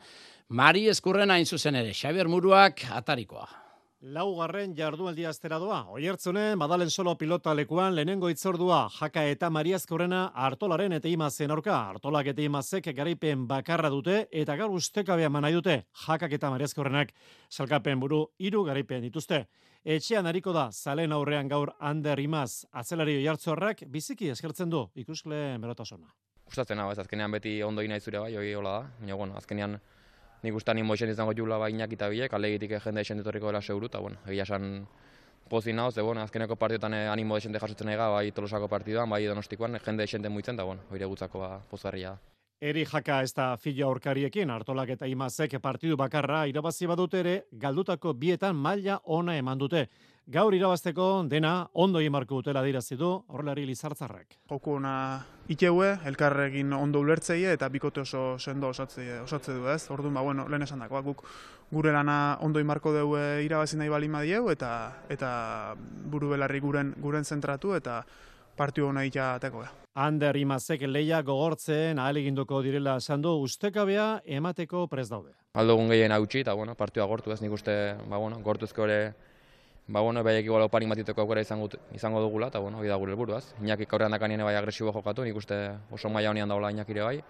Mari 0.49 0.89
Eskurren 0.91 1.32
hain 1.32 1.45
zuzen 1.45 1.80
ere, 1.80 1.95
Xabier 1.95 2.28
Muruak 2.28 2.84
atarikoa. 2.91 3.62
Laugarren 4.04 4.74
jardualdi 4.76 5.24
astera 5.24 5.56
doa. 5.64 5.78
Oiertzunen, 5.95 6.58
badalen 6.60 6.89
solo 6.91 7.14
pilota 7.16 7.54
lekuan 7.56 7.93
lehenengo 7.95 8.28
itzordua, 8.28 8.89
jaka 8.91 9.22
eta 9.32 9.47
mariazkorrena 9.49 10.26
hartolaren 10.45 10.91
eta 10.97 11.08
imazen 11.08 11.54
orka. 11.56 11.78
Hartolak 11.93 12.28
eta 12.34 12.43
imazek 12.43 12.89
garaipen 12.97 13.45
bakarra 13.47 13.88
dute 13.93 14.26
eta 14.41 14.58
gaur 14.60 14.76
ustekabea 14.76 15.30
manai 15.32 15.54
dute. 15.56 15.78
Jakak 16.04 16.36
eta 16.36 16.51
mariazkorrenak 16.51 17.16
salkapen 17.49 18.04
buru 18.04 18.26
iru 18.39 18.66
garaipen 18.68 19.08
dituzte. 19.08 19.45
Etxean 19.86 20.28
hariko 20.28 20.51
da, 20.51 20.68
zalen 20.74 21.16
aurrean 21.16 21.47
gaur 21.47 21.72
Ander 21.80 22.20
Imaz, 22.20 22.66
atzelari 22.74 23.16
oiartzorrak, 23.22 23.86
biziki 23.88 24.28
eskertzen 24.36 24.70
du, 24.70 24.84
ikuskle 24.95 25.58
merotasona. 25.64 26.12
Gustatzen 26.43 26.80
hau, 26.80 26.91
ez 26.91 26.99
azkenean 26.99 27.32
beti 27.32 27.62
ondo 27.64 27.82
inaitzure 27.82 28.20
bai, 28.20 28.36
hori 28.36 28.51
hola 28.54 28.82
da, 28.82 28.95
baina 28.99 29.16
bueno, 29.16 29.39
azkenean 29.39 29.80
nik 30.44 30.56
uste 30.56 30.72
animo 30.72 30.94
esen 30.94 31.10
izango 31.10 31.34
jula 31.34 31.58
ba 31.58 31.70
inak 31.70 31.94
eta 31.94 32.10
biek, 32.10 32.34
alegitik 32.34 32.78
jende 32.84 33.02
esen 33.02 33.18
ditorriko 33.18 33.48
dela 33.48 33.62
seguru, 33.62 33.88
eta 33.88 34.00
bueno, 34.00 34.20
egia 34.28 34.44
esan 34.44 34.86
pozi 35.50 35.74
nao, 35.74 35.91
ze 35.91 36.02
bueno, 36.02 36.22
azkeneko 36.22 36.56
partiotan 36.56 36.94
eh, 36.94 37.08
animo 37.08 37.38
esen 37.38 37.54
jasotzen 37.54 37.89
ega, 37.89 38.10
bai 38.10 38.32
tolosako 38.32 38.68
partiduan, 38.68 39.10
bai 39.10 39.26
donostikoan, 39.26 39.80
jende 39.86 40.04
esen 40.04 40.32
muitzen, 40.32 40.56
eta 40.56 40.64
bueno, 40.64 40.82
hori 40.91 41.06
gutzako 41.06 41.39
ba, 41.39 41.60
pozgarria 41.70 42.12
da. 42.12 42.18
Eri 42.64 42.86
jaka 42.88 43.22
ez 43.24 43.34
da 43.36 43.58
fila 43.60 43.89
aurkariekin, 43.89 44.50
hartolak 44.50 44.94
eta 44.94 45.08
imazek 45.12 45.58
partidu 45.60 45.98
bakarra 46.00 46.46
irabazi 46.48 46.88
badute 46.88 47.20
ere, 47.20 47.34
galdutako 47.52 48.14
bietan 48.14 48.56
maila 48.56 49.02
ona 49.04 49.36
eman 49.36 49.60
dute. 49.60 49.88
Gaur 50.32 50.56
irabazteko 50.56 51.26
dena 51.28 51.68
ondo 51.74 52.00
imarko 52.00 52.39
dutela 52.39 52.64
dirazi 52.64 52.96
du 52.96 53.10
horrelari 53.28 53.66
lizartzarrak. 53.68 54.38
Joku 54.48 54.78
ona 54.78 54.94
iteue, 55.52 55.98
elkarrekin 56.06 56.74
ondo 56.74 57.02
ulertzeie 57.04 57.54
eta 57.54 57.70
bikote 57.70 58.02
oso 58.02 58.38
sendo 58.39 58.70
osatze, 58.70 59.20
osatze 59.22 59.54
du 59.54 59.68
ez. 59.68 59.82
Orduan, 59.91 60.14
ba, 60.14 60.22
bueno, 60.22 60.48
lehen 60.50 60.64
esan 60.64 60.80
dako, 60.80 61.02
guk 61.04 61.24
gure 61.72 61.91
lana 61.91 62.38
ondo 62.41 62.62
imarko 62.62 62.94
dugu 62.94 63.18
irabazi 63.44 63.78
nahi 63.78 63.89
bali 63.89 64.08
madieu 64.08 64.50
eta, 64.52 64.70
eta 65.10 65.76
buru 66.12 66.30
belarri 66.36 66.62
guren, 66.64 66.94
guren 67.02 67.26
zentratu 67.26 67.74
eta 67.76 68.04
partiu 68.58 68.88
hona 68.88 69.04
itateko. 69.06 69.66
Ander 69.94 70.38
imazek 70.38 70.86
leia 70.88 71.22
gogortzen 71.22 72.00
ahaleginduko 72.00 72.62
direla 72.66 72.98
esan 73.02 73.22
du 73.22 73.34
ustekabea 73.44 74.22
emateko 74.26 74.88
prez 74.88 75.10
daude. 75.10 75.34
Aldo 75.54 75.78
gehien 75.89 76.12
hautsi 76.12 76.41
eta 76.41 76.54
bueno, 76.54 76.76
partioa 76.76 77.06
gortu 77.06 77.32
ez 77.32 77.41
nik 77.41 77.52
uste, 77.54 77.96
ba, 78.10 78.18
bueno, 78.18 78.39
gortuzko 78.41 78.86
ere 78.86 79.14
ba 79.88 80.01
bueno, 80.01 80.23
baiek 80.23 80.45
igual 80.45 80.63
opari 80.63 80.88
matiteko 80.88 81.21
aukera 81.21 81.41
izango 81.41 81.69
izango 81.93 82.21
dugula 82.21 82.49
ta 82.49 82.59
bueno, 82.59 82.79
hori 82.79 82.88
da 82.88 82.95
gure 82.95 83.11
helburuaz. 83.11 83.53
Iñaki 83.61 83.88
aurrean 83.91 84.11
dakanien 84.11 84.43
bai 84.43 84.55
agresibo 84.55 84.93
jokatu, 84.93 85.23
nik 85.23 85.36
uste 85.36 85.55
oso 85.91 86.09
maila 86.09 86.29
honean 86.29 86.49
dagoela 86.49 86.71
Iñaki 86.71 86.93
bai. 86.93 87.23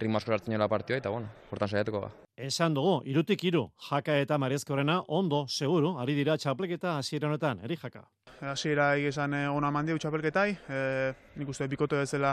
Ritmo 0.00 0.16
asko 0.16 0.32
hartzen 0.32 0.52
dela 0.52 0.68
partioa 0.68 0.98
eta 0.98 1.10
bueno, 1.10 1.28
hortan 1.50 1.68
saiatuko 1.68 2.00
ba. 2.00 2.10
Esan 2.36 2.74
dugu, 2.74 3.02
irutik 3.04 3.44
iru, 3.44 3.66
jaka 3.90 4.16
eta 4.18 4.38
marezkorena 4.38 5.02
ondo, 5.08 5.46
seguru, 5.48 5.98
ari 6.00 6.14
dira 6.16 6.36
txapelketa 6.36 6.96
hasiera 6.98 7.28
honetan, 7.28 7.60
eri 7.62 7.76
jaka. 7.76 8.06
Hasiera 8.40 8.96
esan 8.96 9.34
eh, 9.34 9.48
ona 9.48 9.70
mandiu 9.70 9.98
txapelketai, 9.98 10.48
e, 10.68 10.80
nik 11.36 11.48
uste 11.48 11.68
bikote 11.68 12.00
bezala, 12.00 12.32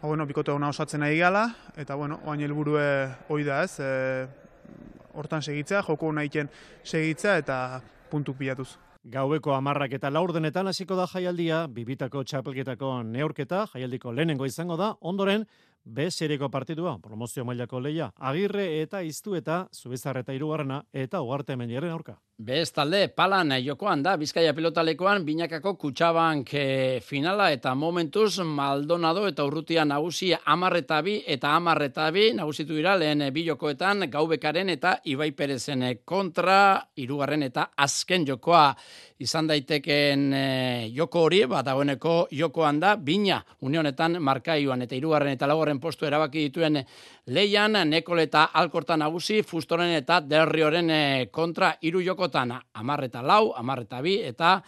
ba, 0.00 0.06
bueno, 0.06 0.24
bikote 0.26 0.54
ona 0.54 0.70
osatzen 0.70 1.02
ari 1.02 1.18
gala, 1.18 1.48
eta 1.76 1.98
bueno, 1.98 2.20
oain 2.24 2.40
helburue 2.46 2.86
hoi 3.28 3.42
da 3.44 3.64
ez, 3.66 3.80
e, 3.80 4.28
hortan 5.12 5.42
segitzea, 5.42 5.82
joko 5.82 6.12
nahiken 6.14 6.48
segitzea 6.84 7.36
eta 7.42 7.58
puntuk 8.08 8.38
pilatuz. 8.38 8.78
Gaueko 9.08 9.54
amarrak 9.56 9.94
eta 9.96 10.10
laurdenetan 10.12 10.68
hasiko 10.68 10.96
da 10.96 11.06
jaialdia, 11.08 11.62
bibitako 11.72 12.20
txapelketako 12.22 12.90
neurketa, 13.08 13.62
jaialdiko 13.72 14.12
lehenengo 14.12 14.44
izango 14.44 14.76
da, 14.76 14.90
ondoren, 15.00 15.46
B 15.84 16.10
seriko 16.10 16.50
partidua, 16.50 16.98
promozio 17.02 17.44
mailako 17.44 17.80
leia, 17.80 18.10
agirre 18.16 18.66
eta 18.82 19.00
iztu 19.02 19.34
eta 19.34 19.62
zubizarreta 19.72 20.34
irugarrena 20.36 20.82
eta 20.92 21.22
ugarte 21.24 21.56
meniaren 21.56 21.90
aurka. 21.90 22.18
Bez 22.40 22.70
talde, 22.72 23.02
palan 23.12 23.52
eh, 23.52 23.60
jokoan 23.64 24.02
da, 24.02 24.14
Bizkaia 24.16 24.54
pilotalekoan, 24.56 25.24
binakako 25.26 25.74
kutsabank 25.80 26.54
eh, 26.56 27.00
finala 27.04 27.50
eta 27.52 27.74
momentuz 27.74 28.38
Maldonado 28.44 29.26
eta 29.28 29.44
Urrutia 29.44 29.84
nagusi 29.84 30.30
amarretabi 30.32 31.18
eta 31.26 31.52
amarretabi 31.56 32.30
nagusitu 32.38 32.76
dira 32.76 32.94
lehen 32.96 33.26
eh, 33.26 33.30
bi 33.30 33.44
jokoetan 33.48 34.08
gaubekaren 34.08 34.72
eta 34.72 34.98
Ibai 35.04 35.32
Perezen 35.36 35.84
kontra, 36.04 36.80
irugarren 36.96 37.44
eta 37.44 37.70
azken 37.76 38.24
jokoa 38.28 38.70
izan 39.20 39.50
daiteken 39.50 40.32
joko 40.96 41.26
hori, 41.26 41.42
bat 41.44 41.66
dagoeneko 41.66 42.28
jokoan 42.32 42.80
da, 42.80 42.94
bina 42.96 43.42
unionetan 43.60 44.16
markaioan 44.22 44.86
eta 44.86 44.96
irugarren 44.96 45.36
eta 45.36 45.48
laugarren 45.50 45.80
postu 45.80 46.08
erabaki 46.08 46.46
dituen 46.48 46.80
leian, 47.26 47.76
nekol 47.88 48.24
eta 48.24 48.48
alkorta 48.56 48.96
nagusi, 48.96 49.42
fustoren 49.42 49.92
eta 49.98 50.22
derrioren 50.24 50.90
kontra 51.30 51.74
iru 51.82 52.00
joko 52.00 52.30
askotan 52.30 52.52
amar 52.74 53.04
eta 53.04 53.22
lau, 53.22 53.52
amar 53.56 53.82
eta 53.82 54.00
bi, 54.02 54.20
eta 54.22 54.60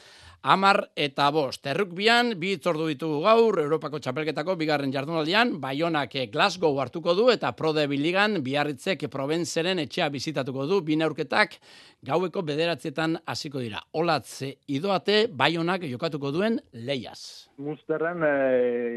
amar 0.42 0.88
eta 0.98 1.28
bost. 1.30 1.66
Errukbian, 1.70 2.34
bi 2.38 2.52
itzordu 2.56 2.88
ditugu 2.90 3.20
gaur, 3.24 3.58
Europako 3.62 4.00
txapelketako 4.02 4.56
bigarren 4.58 4.92
jardunaldian, 4.92 5.54
Baionak 5.62 6.16
Glasgow 6.32 6.78
hartuko 6.82 7.14
du, 7.14 7.28
eta 7.30 7.52
Prode 7.56 7.86
Biligan, 7.90 8.40
biarritzek 8.42 9.06
Provenzeren 9.12 9.78
etxea 9.84 10.08
bizitatuko 10.10 10.66
du, 10.66 10.80
bine 10.82 11.06
aurketak 11.06 11.58
gaueko 12.02 12.42
bederatzietan 12.42 13.20
hasiko 13.26 13.62
dira. 13.62 13.82
Olatze 13.94 14.56
idoate, 14.66 15.28
Baionak 15.30 15.86
jokatuko 15.86 16.32
duen 16.34 16.58
leiaz. 16.72 17.48
Musterren 17.62 18.24
e, 18.26 18.32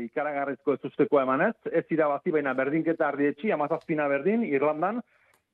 ikaragarrizko 0.08 0.74
ez 0.74 0.82
usteko 0.90 1.22
emanez, 1.22 1.54
ez 1.72 1.86
irabazi 1.94 2.34
baina 2.34 2.56
berdinketa 2.58 3.12
ardietxi, 3.12 3.54
amazazpina 3.54 4.10
berdin, 4.10 4.48
Irlandan, 4.50 5.04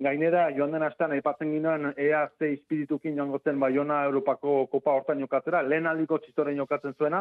Gainera, 0.01 0.47
joan 0.57 0.71
den 0.73 0.81
astean, 0.81 1.11
aipatzen 1.13 1.51
ginoen 1.53 1.91
EAC 1.93 2.41
espiritukin 2.47 3.19
joan 3.19 3.29
gotzen 3.35 3.59
Baiona 3.61 3.99
Europako 4.07 4.65
Kopa 4.71 4.95
hortan 4.97 5.19
jokatzera, 5.21 5.61
lehen 5.61 5.85
aldiko 5.85 6.17
txistoren 6.23 6.57
jokatzen 6.57 6.95
zuena, 6.97 7.19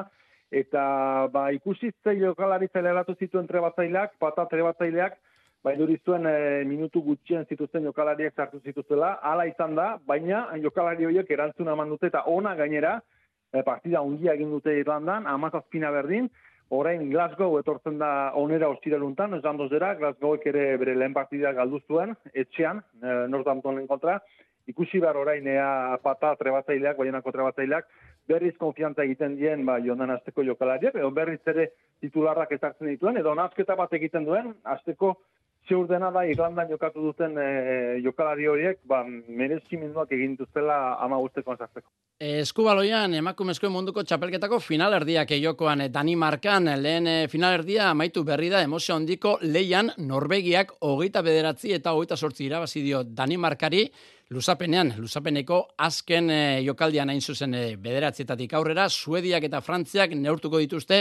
eta 0.50 0.84
ba, 1.34 1.50
ikusi 1.52 1.90
zei 2.04 2.16
jokalari 2.22 2.70
zeleratu 2.72 3.14
zituen 3.20 3.46
trebatzaileak, 3.50 4.16
pata 4.18 4.46
trebatzaileak, 4.48 5.18
bai 5.62 5.76
zuen 5.76 6.26
e, 6.26 6.64
minutu 6.64 7.02
gutxien 7.04 7.44
zituzten 7.44 7.84
jokalariak 7.84 8.34
sartu 8.34 8.60
zituzela, 8.64 9.18
hala 9.22 9.44
izan 9.46 9.74
da, 9.76 9.98
baina 10.06 10.46
jokalari 10.62 11.04
horiek 11.04 11.30
erantzuna 11.30 11.72
eman 11.76 11.88
dute 11.92 12.06
eta 12.06 12.24
ona 12.26 12.54
gainera, 12.56 13.00
e, 13.52 13.62
partida 13.62 14.00
ungia 14.00 14.32
egin 14.32 14.50
dute 14.50 14.72
Irlandan, 14.78 15.26
amazazpina 15.26 15.90
berdin, 15.90 16.30
orain 16.70 17.08
Glasgow 17.10 17.58
etortzen 17.58 17.98
da 17.98 18.32
onera 18.38 18.68
ostireluntan, 18.70 19.34
ez 19.34 19.42
dandoz 19.42 19.70
dira, 19.72 19.94
Glasgowek 19.98 20.46
ere 20.52 20.76
bere 20.78 20.94
lehen 20.98 21.14
partida 21.16 21.52
galdu 21.56 21.80
zuen, 21.88 22.14
etxean, 22.32 22.82
e, 23.02 23.16
Northamptonen 23.32 23.88
kontra, 23.90 24.20
ikusi 24.70 25.00
behar 25.02 25.18
orain 25.18 25.46
ea 25.50 25.98
pata 26.04 26.36
trebatzaileak, 26.38 26.96
baienako 27.00 27.32
trebatzaileak, 27.34 27.90
berriz 28.30 28.54
konfiantza 28.60 29.02
egiten 29.02 29.34
dien 29.40 29.64
ba, 29.66 29.80
jondan 29.82 30.14
azteko 30.14 30.44
jokalariak, 30.46 30.94
edo 30.94 31.10
berriz 31.10 31.40
ere 31.50 31.70
titularrak 32.04 32.52
ezartzen 32.54 32.92
dituen, 32.92 33.18
edo 33.18 33.34
nazketa 33.34 33.74
bat 33.80 33.92
egiten 33.98 34.28
duen, 34.28 34.54
azteko 34.76 35.16
zeur 35.70 35.86
dena 35.88 36.10
da 36.10 36.24
Irlandan 36.26 36.68
jokatu 36.70 37.04
duten 37.04 37.38
e, 37.38 37.48
jokalari 38.04 38.48
horiek, 38.50 38.80
ba, 38.90 39.04
merezimenduak 39.06 40.10
egin 40.16 40.34
duzela 40.38 40.96
ama 41.04 41.20
guzteko 41.22 41.54
anzartzeko. 41.54 41.86
Eskubaloian, 42.20 43.14
emakumezko 43.16 43.70
munduko 43.72 44.02
txapelketako 44.04 44.58
finalerdiak 44.60 45.30
eiokoan 45.38 45.86
Danimarkan 45.94 46.68
lehen 46.82 47.06
eh, 47.08 47.28
finalerdia 47.32 47.86
amaitu 47.94 48.26
berri 48.28 48.50
da 48.52 48.60
emozio 48.66 48.98
handiko 48.98 49.38
leian 49.40 49.88
Norvegiak 50.04 50.74
hogeita 50.84 51.22
bederatzi 51.24 51.72
eta 51.78 51.94
hogeita 51.96 52.18
sortzi 52.18 52.44
irabazi 52.50 52.82
dio 52.84 53.04
Danimarkari 53.04 53.86
Luzapenean, 54.30 54.92
luzapeneko 55.02 55.56
azken 55.82 56.28
e, 56.30 56.42
jokaldian 56.62 57.10
hain 57.10 57.18
zuzen 57.18 57.54
e, 57.58 57.62
bederatzietatik 57.82 58.52
aurrera, 58.54 58.84
Suediak 58.86 59.42
eta 59.48 59.58
Frantziak 59.58 60.12
neurtuko 60.14 60.60
dituzte 60.62 61.00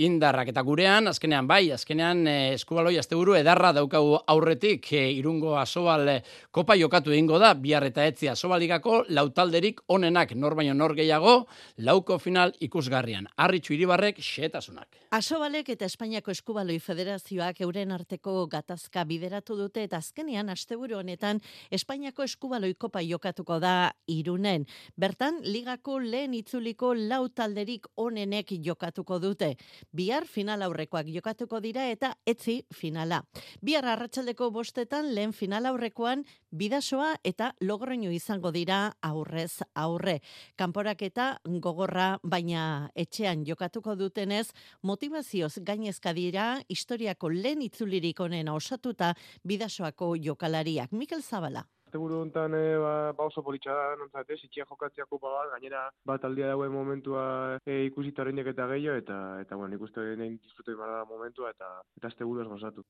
indarrak 0.00 0.48
eta 0.48 0.62
gurean, 0.64 1.10
azkenean 1.10 1.44
bai, 1.50 1.66
azkenean 1.74 2.22
e, 2.24 2.36
eskubaloi 2.54 2.94
asteburu 2.96 3.36
edarra 3.36 3.74
daukagu 3.76 4.14
aurretik 4.32 4.88
e, 4.96 5.02
irungo 5.18 5.52
asobal 5.60 6.08
e, 6.08 6.14
kopa 6.50 6.78
jokatu 6.80 7.12
egingo 7.12 7.36
da, 7.42 7.52
bihar 7.52 7.84
eta 7.90 8.06
etzi 8.08 8.30
asobaligako 8.32 9.02
lautalderik 9.12 9.84
onenak 9.92 10.32
nor 10.32 10.56
baino 10.56 10.72
nor 10.72 10.96
gehiago, 10.96 11.42
lauko 11.76 12.16
final 12.24 12.56
ikusgarrian. 12.64 13.28
Arritxu 13.36 13.76
iribarrek, 13.76 14.24
xetasunak. 14.24 14.96
Asobalek 15.12 15.68
eta 15.76 15.84
Espainiako 15.84 16.32
eskubaloi 16.32 16.78
federazioak 16.80 17.60
euren 17.60 17.92
arteko 17.92 18.46
gatazka 18.48 19.04
bideratu 19.04 19.60
dute 19.60 19.84
eta 19.84 20.00
azkenean 20.00 20.48
asteburu 20.48 21.02
honetan 21.02 21.44
Espainiako 21.68 22.24
eskubaloi 22.24 22.61
kopa 22.78 23.02
jokatuko 23.02 23.58
da 23.60 23.92
irunen. 24.06 24.66
Bertan, 24.96 25.40
ligako 25.44 25.98
lehen 26.00 26.34
itzuliko 26.34 26.94
lautalderik 26.94 27.86
onenek 27.96 28.52
jokatuko 28.64 29.18
dute. 29.18 29.56
Bihar 29.92 30.26
final 30.26 30.62
aurrekoak 30.62 31.06
jokatuko 31.12 31.60
dira 31.60 31.88
eta 31.90 32.14
etzi 32.26 32.62
finala. 32.74 33.22
Bihar 33.62 33.84
arratsaldeko 33.84 34.50
bostetan 34.50 35.12
lehen 35.14 35.32
final 35.32 35.66
aurrekoan 35.66 36.24
bidasoa 36.50 37.16
eta 37.24 37.52
logroño 37.60 38.12
izango 38.12 38.52
dira 38.52 38.94
aurrez 39.02 39.62
aurre. 39.74 40.20
Kanporak 40.56 41.02
eta 41.02 41.28
gogorra 41.44 42.18
baina 42.22 42.90
etxean 42.94 43.44
jokatuko 43.48 43.96
dutenez 43.96 44.48
motivazioz 44.82 45.58
gainezka 45.60 46.12
dira 46.12 46.46
historiako 46.68 47.30
lehen 47.30 47.62
itzulirik 47.62 48.20
onena 48.20 48.54
osatuta 48.54 49.14
bidasoako 49.44 50.14
jokalariak. 50.16 50.92
Mikel 50.92 51.22
Zabala 51.22 51.66
asteburu 51.92 52.22
hontan 52.24 52.54
e, 52.54 52.76
ba, 52.80 53.12
ba 53.12 53.26
oso 53.28 53.42
politxa 53.44 53.74
da, 53.76 53.96
nontzat, 54.00 54.30
ez, 54.32 54.38
itxia 54.46 54.64
jokatzea 54.64 55.04
kupa 55.10 55.28
bat, 55.28 55.50
gainera 55.52 55.82
bat 56.08 56.24
aldia 56.24 56.48
dauen 56.48 56.72
momentua 56.72 57.58
e, 57.68 57.84
ikusita 57.90 58.22
horreinek 58.22 58.48
eta 58.54 58.66
gehiago, 58.70 58.96
eta, 59.02 59.18
eta 59.42 59.58
bueno, 59.60 59.76
ikuste 59.76 60.00
nahi 60.16 60.38
disfrutu 60.38 60.72
da 60.78 61.04
momentua, 61.04 61.50
eta 61.52 61.68
eta 61.98 62.08
asteburu 62.08 62.40
ez 62.40 62.48
gozatu. 62.48 62.84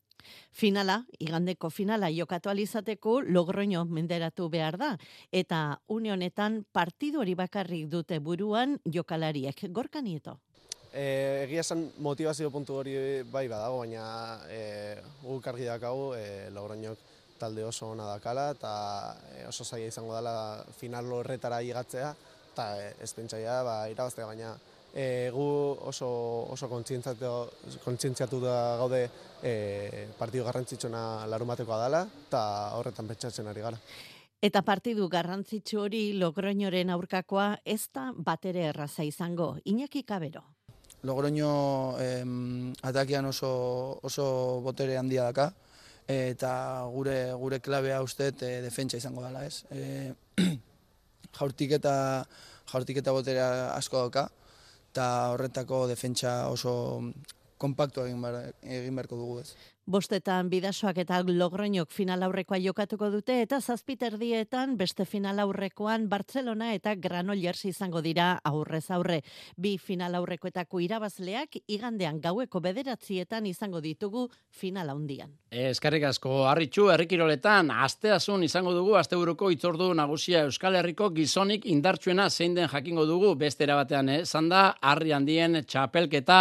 Finala, 0.52 1.00
igandeko 1.18 1.70
finala 1.70 2.12
jokatu 2.14 2.52
alizateko 2.52 3.20
logroño 3.26 3.84
menderatu 3.90 4.48
behar 4.48 4.78
da, 4.78 4.92
eta 5.32 5.80
unionetan 5.88 6.62
partidu 6.70 7.24
hori 7.24 7.34
bakarrik 7.34 7.88
dute 7.90 8.20
buruan 8.20 8.78
jokalariek. 8.86 9.66
Gorka 9.74 10.00
nieto? 10.00 10.38
E, 10.92 11.42
egia 11.48 11.64
esan 11.64 11.88
motivazio 12.04 12.52
puntu 12.52 12.76
hori 12.78 12.94
bai 13.32 13.48
badago, 13.48 13.82
baina 13.82 14.38
e, 14.46 15.00
guk 15.24 15.48
argi 15.48 15.66
dakagu 15.66 16.12
e, 16.14 16.52
logroñok 16.54 17.10
talde 17.42 17.64
oso 17.66 17.90
ona 17.90 18.06
dakala 18.14 18.50
eta 18.54 18.72
e, 19.34 19.46
oso 19.50 19.66
zaila 19.66 19.90
izango 19.90 20.14
dela 20.14 20.34
final 20.78 21.10
horretara 21.18 21.62
igatzea 21.62 22.12
eta 22.52 22.68
e, 22.78 22.92
ez 23.02 23.10
pentsaia 23.16 23.62
ba, 23.66 23.76
irabaztea 23.90 24.28
baina 24.30 24.54
e, 24.94 25.30
gu 25.34 25.46
oso, 25.90 26.08
oso 26.52 26.68
kontzientziatu 26.68 28.40
da 28.44 28.56
gaude 28.78 29.02
e, 29.42 30.08
partidu 30.18 30.44
garrantzitsuna 30.46 31.26
larun 31.26 31.52
batekoa 31.54 31.82
dela 31.84 32.06
eta 32.06 32.42
horretan 32.78 33.08
pentsatzen 33.08 33.48
ari 33.48 33.64
gara. 33.64 33.78
Eta 34.42 34.64
partidu 34.66 35.08
garrantzitsu 35.08 35.78
hori 35.84 36.02
Logroñoren 36.18 36.90
aurkakoa 36.90 37.60
ez 37.64 37.86
da 37.94 38.10
batere 38.12 38.66
erraza 38.72 39.04
izango. 39.06 39.54
Iñaki 39.64 40.02
Kabero. 40.02 40.42
Logroño 41.02 41.98
em, 42.02 42.72
atakian 42.82 43.26
oso, 43.30 43.98
oso 44.02 44.60
botere 44.62 44.98
handia 44.98 45.24
daka 45.30 45.52
eta 46.08 46.52
gure 46.92 47.32
gure 47.38 47.60
klabea 47.60 48.02
uste 48.02 48.32
e, 48.40 48.60
defentsa 48.62 48.96
izango 48.96 49.22
dela, 49.22 49.44
ez? 49.46 49.64
E, 49.72 50.58
jaurtik 51.32 51.70
eta 51.78 51.94
jaurtik 52.72 52.98
eta 53.00 53.12
botera 53.12 53.46
asko 53.74 53.98
dauka 54.04 54.28
eta 54.92 55.06
horretako 55.32 55.86
defentsa 55.88 56.48
oso 56.52 56.72
kompaktu 57.62 58.02
egin, 58.04 58.20
bar, 58.20 58.40
egin 58.62 58.98
beharko 58.98 59.16
dugu, 59.16 59.38
ez? 59.40 59.54
Bostetan 59.92 60.46
bidasoak 60.50 61.00
eta 61.02 61.18
logroinok 61.26 61.90
final 61.90 62.22
aurrekoa 62.26 62.58
jokatuko 62.62 63.08
dute 63.10 63.40
eta 63.42 63.58
zazpiterdietan 63.60 64.76
beste 64.78 65.06
final 65.06 65.42
aurrekoan 65.42 66.06
Barcelona 66.12 66.70
eta 66.76 66.94
Granollers 66.94 67.64
izango 67.70 68.02
dira 68.06 68.28
aurrez 68.52 68.84
aurre. 68.94 69.22
Bi 69.56 69.76
final 69.78 70.14
aurrekoetako 70.20 70.84
irabazleak 70.86 71.58
igandean 71.66 72.22
gaueko 72.22 72.62
bederatzietan 72.62 73.50
izango 73.50 73.82
ditugu 73.82 74.28
final 74.62 74.94
handian. 74.94 75.41
Eskarrik 75.52 76.06
asko 76.08 76.46
harritxu 76.48 76.86
herrikiroletan 76.88 77.68
asteasun 77.84 78.40
izango 78.46 78.70
dugu 78.72 78.94
asteburuko 78.96 79.50
itzordu 79.52 79.90
nagusia 79.92 80.46
Euskal 80.46 80.78
Herriko 80.78 81.10
gizonik 81.12 81.66
indartsuena 81.68 82.30
zein 82.30 82.54
den 82.56 82.70
jakingo 82.72 83.04
dugu 83.04 83.34
beste 83.36 83.66
erabatean 83.66 84.08
eh? 84.08 84.22
zanda 84.24 84.62
harri 84.80 85.12
handien 85.12 85.60
txapelketa 85.66 86.38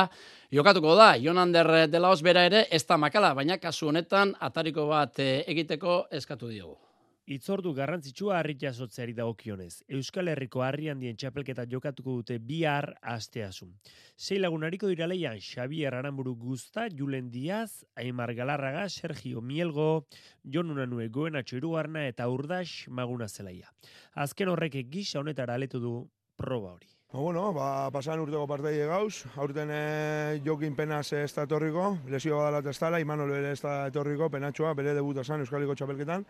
Jokatuko 0.51 0.95
da, 0.95 1.17
Jonander 1.17 1.89
de 1.91 1.99
bera 2.23 2.45
ere, 2.45 2.67
ez 2.71 2.85
da 2.85 2.97
makala, 2.97 3.33
baina 3.33 3.57
kasu 3.57 3.87
honetan 3.87 4.33
atariko 4.39 4.87
bat 4.87 5.19
eh, 5.19 5.43
egiteko 5.47 6.07
eskatu 6.11 6.47
diogu. 6.47 6.90
Itzordu 7.31 7.71
garrantzitsua 7.71 8.39
harri 8.41 8.57
jasotzeari 8.59 9.13
dagokionez. 9.15 9.85
Euskal 9.95 10.27
Herriko 10.33 10.65
harri 10.65 10.89
handien 10.91 11.15
txapelketa 11.15 11.63
jokatuko 11.71 12.17
dute 12.17 12.35
bihar 12.43 12.89
asteasun. 13.07 13.71
Sei 14.17 14.39
lagunariko 14.41 14.89
dira 14.91 15.07
leian 15.07 15.39
Xavier 15.39 15.95
Aramburu 15.95 16.35
Guzta, 16.35 16.89
Julen 16.91 17.29
Diaz, 17.31 17.85
Aimar 17.95 18.33
Galarraga, 18.35 18.83
Sergio 18.89 19.39
Mielgo, 19.39 20.05
Jon 20.43 20.75
Unanue 20.75 21.07
Goenatxo 21.07 21.55
Irugarna 21.55 22.03
eta 22.09 22.27
Urdax 22.27 22.89
Maguna 22.89 23.29
Zelaia. 23.29 23.71
Azken 24.11 24.51
horrek 24.51 24.81
gisa 24.91 25.23
honetara 25.23 25.55
aletu 25.55 25.79
du 25.79 25.95
proba 26.35 26.75
hori. 26.75 26.91
Ba, 27.11 27.19
bueno, 27.19 27.49
ba, 27.55 27.89
pasan 27.91 28.19
urteko 28.23 28.45
partei 28.47 28.77
gauz, 28.87 29.25
aurten 29.39 29.71
e, 29.71 30.39
jokin 30.43 30.75
penaz 30.75 31.13
ez 31.13 31.31
da 31.35 31.43
etorriko, 31.47 31.97
lesio 32.11 32.39
badala 32.39 32.63
ez 32.69 32.79
dala, 32.79 32.99
Imanol 32.99 33.31
bere 33.35 33.51
ez 33.51 33.61
da 33.63 33.85
etorriko, 33.87 34.29
penatxoa, 34.31 34.73
bere 34.75 34.95
debuta 34.95 35.23
zan 35.23 35.43
Euskaliko 35.43 35.75
txapelketan. 35.75 36.27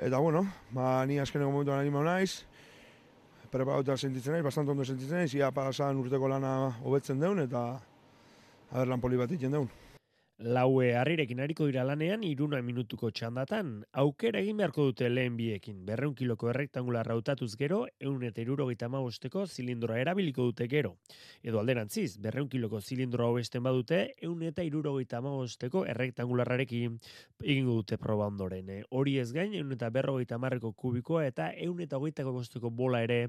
Eta, 0.00 0.16
bueno, 0.16 0.46
ba, 0.72 1.04
ni 1.04 1.18
azkeneko 1.20 1.50
momentuan 1.52 1.82
animau 1.82 2.00
naiz, 2.00 2.46
preparatuta 3.52 3.98
sentitzen 4.00 4.32
naiz, 4.32 4.44
bastante 4.46 4.72
ondo 4.72 4.84
sentitzen 4.88 5.20
naiz, 5.20 5.34
ia 5.36 5.50
pasan 5.52 5.98
urteko 6.00 6.30
lana 6.30 6.54
hobetzen 6.80 7.20
deun, 7.20 7.42
eta 7.44 7.64
haber 8.70 8.88
lan 8.88 9.02
poli 9.02 9.20
bat 9.20 9.34
iten 9.36 9.52
deun. 9.52 9.68
Laue 10.40 10.94
harrirekin 10.96 11.42
hariko 11.44 11.66
dira 11.68 11.82
lanean 11.84 12.22
iruna 12.24 12.62
minutuko 12.64 13.10
txandatan, 13.12 13.72
aukera 14.02 14.40
egin 14.40 14.56
beharko 14.56 14.86
dute 14.88 15.10
lehen 15.10 15.34
biekin. 15.36 15.82
Berreun 15.84 16.14
kiloko 16.16 16.48
errektangular 16.48 17.04
rautatuz 17.04 17.50
gero, 17.60 17.82
eun 18.00 18.24
eta 18.24 18.40
irurogeita 18.40 18.88
maosteko 18.88 19.42
zilindroa 19.44 19.98
erabiliko 20.00 20.46
dute 20.48 20.64
gero. 20.72 20.94
Edo 21.44 21.60
alderantziz, 21.60 22.16
berreun 22.24 22.48
kiloko 22.48 22.80
zilindroa 22.80 23.28
hobesten 23.34 23.68
badute, 23.68 24.00
eun 24.16 24.40
eta 24.48 24.64
irurogeita 24.64 25.20
maosteko 25.20 25.84
errektangularrarekin 25.92 26.96
egingo 27.44 27.76
dute 27.82 28.00
proba 28.00 28.32
ondoren. 28.32 28.72
E, 28.72 28.80
hori 28.96 29.18
ez 29.20 29.28
gain, 29.36 29.52
eun 29.60 29.76
eta 29.76 29.92
berrogeita 29.92 30.40
marreko 30.40 30.72
kubikoa 30.72 31.28
eta 31.28 31.52
eun 31.52 31.84
eta 31.84 32.00
bosteko 32.00 32.72
bola 32.72 33.04
ere 33.04 33.26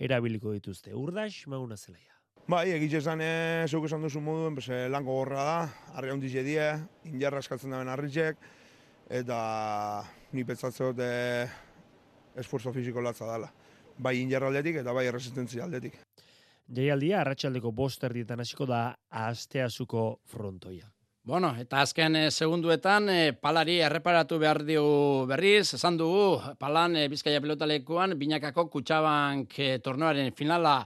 erabiliko 0.00 0.56
dituzte. 0.56 0.96
Urdax, 0.96 1.44
maguna 1.46 1.76
zelaia. 1.76 2.13
Bai, 2.44 2.74
egitxe 2.74 2.98
esan, 3.00 3.22
e, 3.24 3.64
zeuk 3.72 3.86
esan 3.88 4.02
duzu 4.04 4.20
moduen, 4.20 4.52
pues, 4.58 4.66
e, 4.68 4.82
lanko 4.92 5.14
gorra 5.16 5.44
da, 5.46 5.60
harri 5.96 6.10
handiz 6.12 6.32
die, 6.44 6.66
injarra 7.08 7.40
eskatzen 7.40 7.72
daben 7.72 7.88
harritxek, 7.88 8.36
eta 9.08 9.38
ni 10.36 10.44
petzatzot 10.44 11.00
e, 11.00 11.46
esforzo 12.36 12.72
fiziko 12.74 13.00
latza 13.00 13.30
dela. 13.30 13.48
Bai 13.96 14.18
injarra 14.20 14.50
aldetik 14.52 14.76
eta 14.82 14.92
bai 14.92 15.06
resistentzia 15.08 15.64
aldetik. 15.64 15.96
Jaialdia, 16.68 17.22
arratsaldeko 17.22 17.72
bost 17.72 18.04
erdietan 18.04 18.44
hasiko 18.44 18.68
da 18.68 18.82
asteazuko 19.08 20.04
frontoia. 20.28 20.90
Bueno, 21.24 21.54
eta 21.56 21.80
azken 21.80 22.20
e, 22.20 22.26
segunduetan 22.30 23.08
e, 23.08 23.18
palari 23.32 23.78
erreparatu 23.80 24.36
behar 24.42 24.60
diogu 24.68 25.24
berriz, 25.32 25.78
esan 25.78 25.96
dugu, 25.96 26.36
palan 26.60 27.00
e, 27.00 27.08
Bizkaia 27.08 27.40
pelotalekuan, 27.40 28.18
binakako 28.20 28.68
kutsabank 28.68 29.56
e, 29.56 29.72
tornoaren 29.80 30.28
finala 30.36 30.82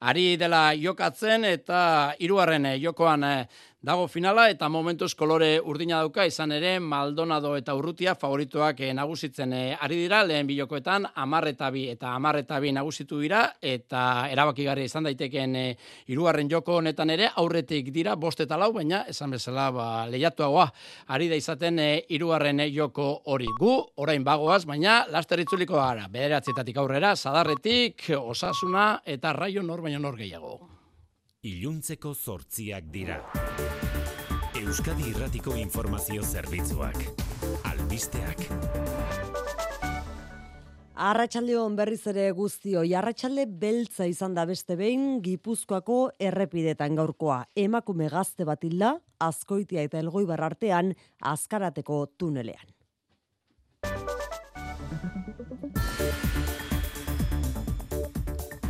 ari 0.00 0.36
dela 0.40 0.72
jokatzen 0.72 1.44
eta 1.44 1.80
hirugarren 2.18 2.66
eh, 2.66 2.78
jokoan 2.80 3.24
eh, 3.24 3.46
dago 3.80 4.08
finala 4.12 4.50
eta 4.52 4.68
momentuz 4.68 5.14
kolore 5.16 5.54
urdina 5.64 6.02
dauka 6.02 6.26
izan 6.28 6.52
ere 6.52 6.74
Maldonado 6.84 7.54
eta 7.56 7.72
Urrutia 7.74 8.12
favorituak 8.14 8.80
eh, 8.84 8.90
nagusitzen 8.92 9.54
ari 9.56 9.96
dira. 10.02 10.20
Lehen 10.24 10.46
bilokoetan 10.46 11.06
10 11.16 11.48
eta 11.48 11.70
2 11.72 11.86
eta 11.94 12.10
10 12.20 12.42
eta 12.42 12.58
2 12.60 12.72
nagusitu 12.76 13.20
dira 13.20 13.46
eta 13.62 14.28
erabakigarria 14.28 14.84
izan 14.84 15.08
daiteken 15.08 15.56
hirugarren 16.12 16.50
joko 16.50 16.76
honetan 16.82 17.10
ere 17.10 17.30
aurretik 17.34 17.88
dira 17.94 18.16
5 18.20 18.44
eta 18.44 18.58
4 18.60 18.76
baina 18.76 19.04
esan 19.08 19.30
bezala 19.30 19.70
ba 19.72 19.86
lehiatuagoa 20.10 20.66
ari 21.08 21.28
da 21.28 21.38
izaten 21.40 21.80
hirugarren 22.08 22.60
joko 22.74 23.22
hori. 23.32 23.48
Gu 23.58 23.72
orain 23.96 24.24
bagoaz 24.24 24.66
baina 24.66 25.06
laster 25.08 25.40
itzuliko 25.40 25.80
gara. 25.80 26.04
Bederatzietatik 26.08 26.76
aurrera 26.76 27.16
sadarretik 27.16 28.10
osasuna 28.18 29.00
eta 29.06 29.32
raio 29.32 29.62
norbe 29.62 29.88
baina 29.88 29.98
nor 29.98 30.20
gehiago. 30.20 30.79
Iluntzeko 31.40 32.10
zortziak 32.12 32.90
dira. 32.92 33.14
Euskadi 34.60 35.06
Irratiko 35.08 35.54
Informazio 35.56 36.20
Zerbitzuak. 36.20 36.98
Albisteak. 37.64 38.42
Arratxaldeon 41.00 41.78
berriz 41.78 42.02
ere 42.12 42.26
guztio, 42.36 42.82
arratsalde 42.98 43.46
beltza 43.62 44.04
izan 44.04 44.34
da 44.36 44.44
beste 44.44 44.76
behin 44.76 45.22
Gipuzkoako 45.24 46.10
errepidetan 46.20 47.00
gaurkoa. 47.00 47.46
Emakume 47.56 48.10
gazte 48.12 48.44
bat 48.44 48.60
hilda, 48.62 48.98
azkoitia 49.18 49.80
eta 49.88 49.96
elgoi 49.98 50.26
artean 50.36 50.92
azkarateko 51.24 52.04
tunelean. 52.18 52.68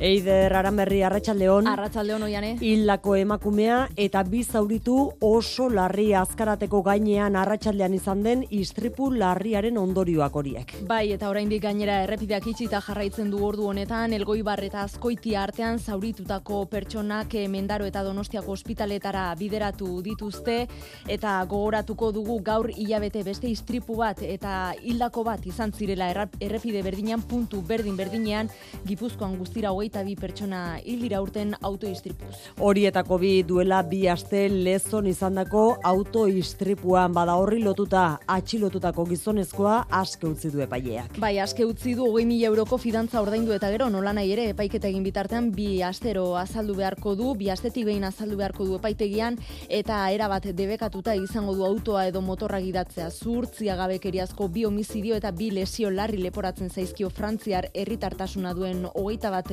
Eider 0.01 0.55
Aranberri 0.57 1.03
Arratsaldeon. 1.05 1.67
Arratsaldeon 1.69 2.23
oiane. 2.25 2.55
Hildako 2.65 3.19
emakumea 3.21 3.83
eta 4.01 4.23
bi 4.25 4.39
zauritu 4.41 4.95
oso 5.21 5.67
larri 5.69 6.07
azkarateko 6.17 6.79
gainean 6.87 7.35
Arratsaldean 7.37 7.93
izan 7.93 8.23
den 8.25 8.47
istripu 8.49 9.11
larriaren 9.13 9.77
ondorioak 9.77 10.39
horiek. 10.41 10.73
Bai, 10.89 11.13
eta 11.13 11.29
oraindik 11.29 11.61
gainera 11.67 11.99
errepideak 12.07 12.49
itxita 12.49 12.81
jarraitzen 12.87 13.29
du 13.29 13.43
ordu 13.45 13.67
honetan 13.69 14.15
Elgoibar 14.17 14.63
eta 14.65 14.87
Azkoitia 14.87 15.43
artean 15.43 15.77
zauritutako 15.79 16.63
pertsonak 16.73 17.37
Mendaro 17.53 17.85
eta 17.85 18.01
Donostiako 18.03 18.57
ospitaletara 18.57 19.27
bideratu 19.37 20.01
dituzte 20.01 20.63
eta 21.09 21.37
gogoratuko 21.45 22.09
dugu 22.17 22.39
gaur 22.41 22.71
hilabete 22.73 23.21
beste 23.23 23.53
istripu 23.53 23.99
bat 24.01 24.25
eta 24.25 24.73
hildako 24.81 25.29
bat 25.29 25.45
izan 25.45 25.77
zirela 25.77 26.09
errepide 26.41 26.81
berdinean 26.89 27.21
puntu 27.21 27.61
berdin 27.61 28.01
berdinean 28.01 28.49
Gipuzkoan 28.89 29.37
guztira 29.37 29.77
hogeita 29.91 30.05
bi 30.07 30.15
pertsona 30.15 30.79
hildira 30.85 31.21
urten 31.21 31.55
autoistripuz. 31.61 32.37
Horietako 32.63 33.19
bi 33.19 33.43
duela 33.43 33.83
bi 33.83 34.07
aste 34.09 34.49
lezon 34.49 35.07
izandako 35.07 35.81
autoistripuan 35.83 37.13
bada 37.13 37.35
horri 37.35 37.63
lotuta 37.63 38.21
atxilotutako 38.27 39.05
gizonezkoa 39.07 39.87
aske 39.91 40.27
utzi 40.29 40.51
du 40.51 40.61
epaileak. 40.63 41.19
Bai, 41.19 41.39
aske 41.41 41.65
utzi 41.67 41.95
du 41.95 42.07
20.000 42.07 42.47
euroko 42.47 42.79
fidantza 42.79 43.21
ordaindu 43.21 43.53
eta 43.53 43.71
gero 43.71 43.89
nola 43.91 44.13
nahi 44.13 44.33
ere 44.33 44.49
epaiketa 44.53 44.89
egin 44.89 45.03
bitartean 45.03 45.51
bi 45.51 45.83
astero 45.83 46.37
azaldu 46.37 46.77
beharko 46.79 47.17
du, 47.17 47.35
bi 47.35 47.51
astetik 47.51 47.87
behin 47.87 48.05
azaldu 48.05 48.37
beharko 48.39 48.67
du 48.67 48.79
epaitegian 48.79 49.39
eta 49.69 50.05
era 50.11 50.29
bat 50.29 50.47
debekatuta 50.47 51.17
izango 51.19 51.57
du 51.57 51.67
autoa 51.67 52.07
edo 52.07 52.21
motorra 52.21 52.61
gidatzea 52.61 53.11
zurtzia 53.11 53.77
gabekeriazko 53.77 54.49
bi 54.49 54.65
homizidio 54.65 55.17
eta 55.17 55.33
bi 55.33 55.51
lesio 55.51 55.91
larri 55.91 56.23
leporatzen 56.23 56.71
zaizkio 56.71 57.11
Frantziar 57.11 57.71
herritartasuna 57.75 58.55
duen 58.55 58.87
hogeita 58.95 59.31
bat 59.35 59.51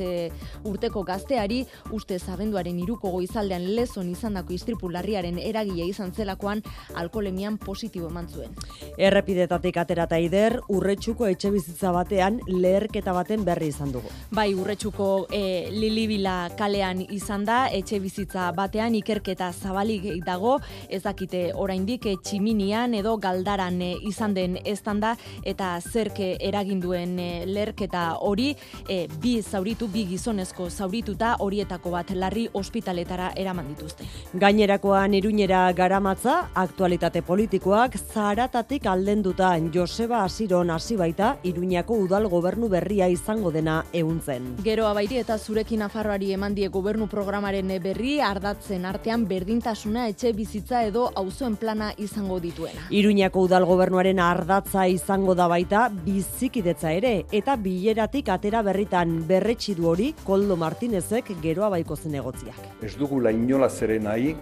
urteko 0.64 1.04
gazteari 1.04 1.64
uste 1.92 2.18
zabenduaren 2.18 2.78
iruko 2.78 3.10
goizaldean 3.14 3.64
lezon 3.76 4.10
izandako 4.10 4.52
istripu 4.56 4.90
larriaren 4.92 5.38
eragia 5.38 5.86
izan 5.88 6.12
zelakoan 6.12 6.62
alkolemian 6.94 7.58
positibo 7.58 8.08
eman 8.08 8.28
zuen. 8.28 8.54
Errepidetatik 8.98 9.76
aterata 9.80 10.18
ider, 10.18 10.58
urretxuko 10.72 11.28
etxe 11.28 11.50
bizitza 11.54 11.92
batean 11.94 12.40
leherketa 12.48 13.12
baten 13.16 13.44
berri 13.46 13.70
izan 13.72 13.92
dugu. 13.94 14.10
Bai, 14.34 14.50
urretxuko 14.54 15.26
e, 15.32 15.42
lilibila 15.74 16.36
kalean 16.58 17.04
izan 17.14 17.44
da, 17.48 17.58
etxe 17.74 18.00
bizitza 18.02 18.50
batean 18.56 18.96
ikerketa 18.98 19.50
zabalik 19.52 20.08
dago, 20.26 20.58
ez 20.88 21.02
dakite 21.04 21.48
oraindik 21.54 22.06
e, 22.06 22.16
tximinian 22.24 22.94
edo 22.98 23.16
galdaran 23.22 23.80
e, 23.82 23.92
izan 24.08 24.34
den 24.34 24.58
estanda 24.64 25.14
eta 25.46 25.76
zerke 25.80 26.34
eraginduen 26.48 27.18
e, 27.18 27.28
leherketa 27.46 28.04
hori, 28.24 28.50
e, 28.88 29.06
bi 29.22 29.38
zauritu, 29.42 29.88
bi 29.92 30.04
gizonezko 30.18 30.66
zaurituta 30.70 31.36
horietako 31.44 31.92
bat 31.94 32.10
larri 32.18 32.48
ospitaletara 32.58 33.30
eraman 33.38 33.68
dituzte. 33.70 34.06
Gainerakoan 34.34 35.14
iruñera 35.14 35.60
garamatza, 35.78 36.48
aktualitate 36.58 37.22
politikoak 37.22 37.94
zaratatik 37.98 38.86
aldenduta 38.90 39.52
Joseba 39.74 40.24
Asiron 40.24 40.70
hasi 40.74 40.96
baita 40.98 41.36
iruñako 41.46 42.00
udal 42.02 42.26
gobernu 42.28 42.68
berria 42.68 43.08
izango 43.08 43.52
dena 43.54 43.84
ehuntzen. 43.92 44.56
Gero 44.64 44.88
abairi 44.88 45.20
eta 45.22 45.38
zurekin 45.38 45.84
afarroari 45.86 46.32
eman 46.34 46.56
die 46.56 46.68
gobernu 46.68 47.06
programaren 47.06 47.70
berri 47.82 48.18
ardatzen 48.20 48.86
artean 48.88 49.26
berdintasuna 49.28 50.08
etxe 50.08 50.32
bizitza 50.32 50.82
edo 50.88 51.06
auzoen 51.14 51.56
plana 51.56 51.92
izango 51.98 52.40
dituena. 52.40 52.88
Iruñako 52.90 53.46
udal 53.46 53.68
gobernuaren 53.68 54.18
ardatza 54.18 54.88
izango 54.88 55.34
da 55.38 55.46
baita 55.48 55.88
bizikidetza 56.04 56.92
ere 56.92 57.14
eta 57.30 57.56
bileratik 57.56 58.28
atera 58.34 58.64
berritan 58.66 59.20
berretsi 59.28 59.76
du 59.78 59.86
hori 59.92 60.07
Koldo 60.24 60.56
Martinezek 60.56 61.32
geroa 61.42 61.68
baiko 61.72 61.96
zen 61.96 62.14
egotziak. 62.20 62.60
Ez 62.82 62.94
dugula 62.98 63.30
inola 63.34 63.68
zeren 63.68 64.04
nahi, 64.08 64.34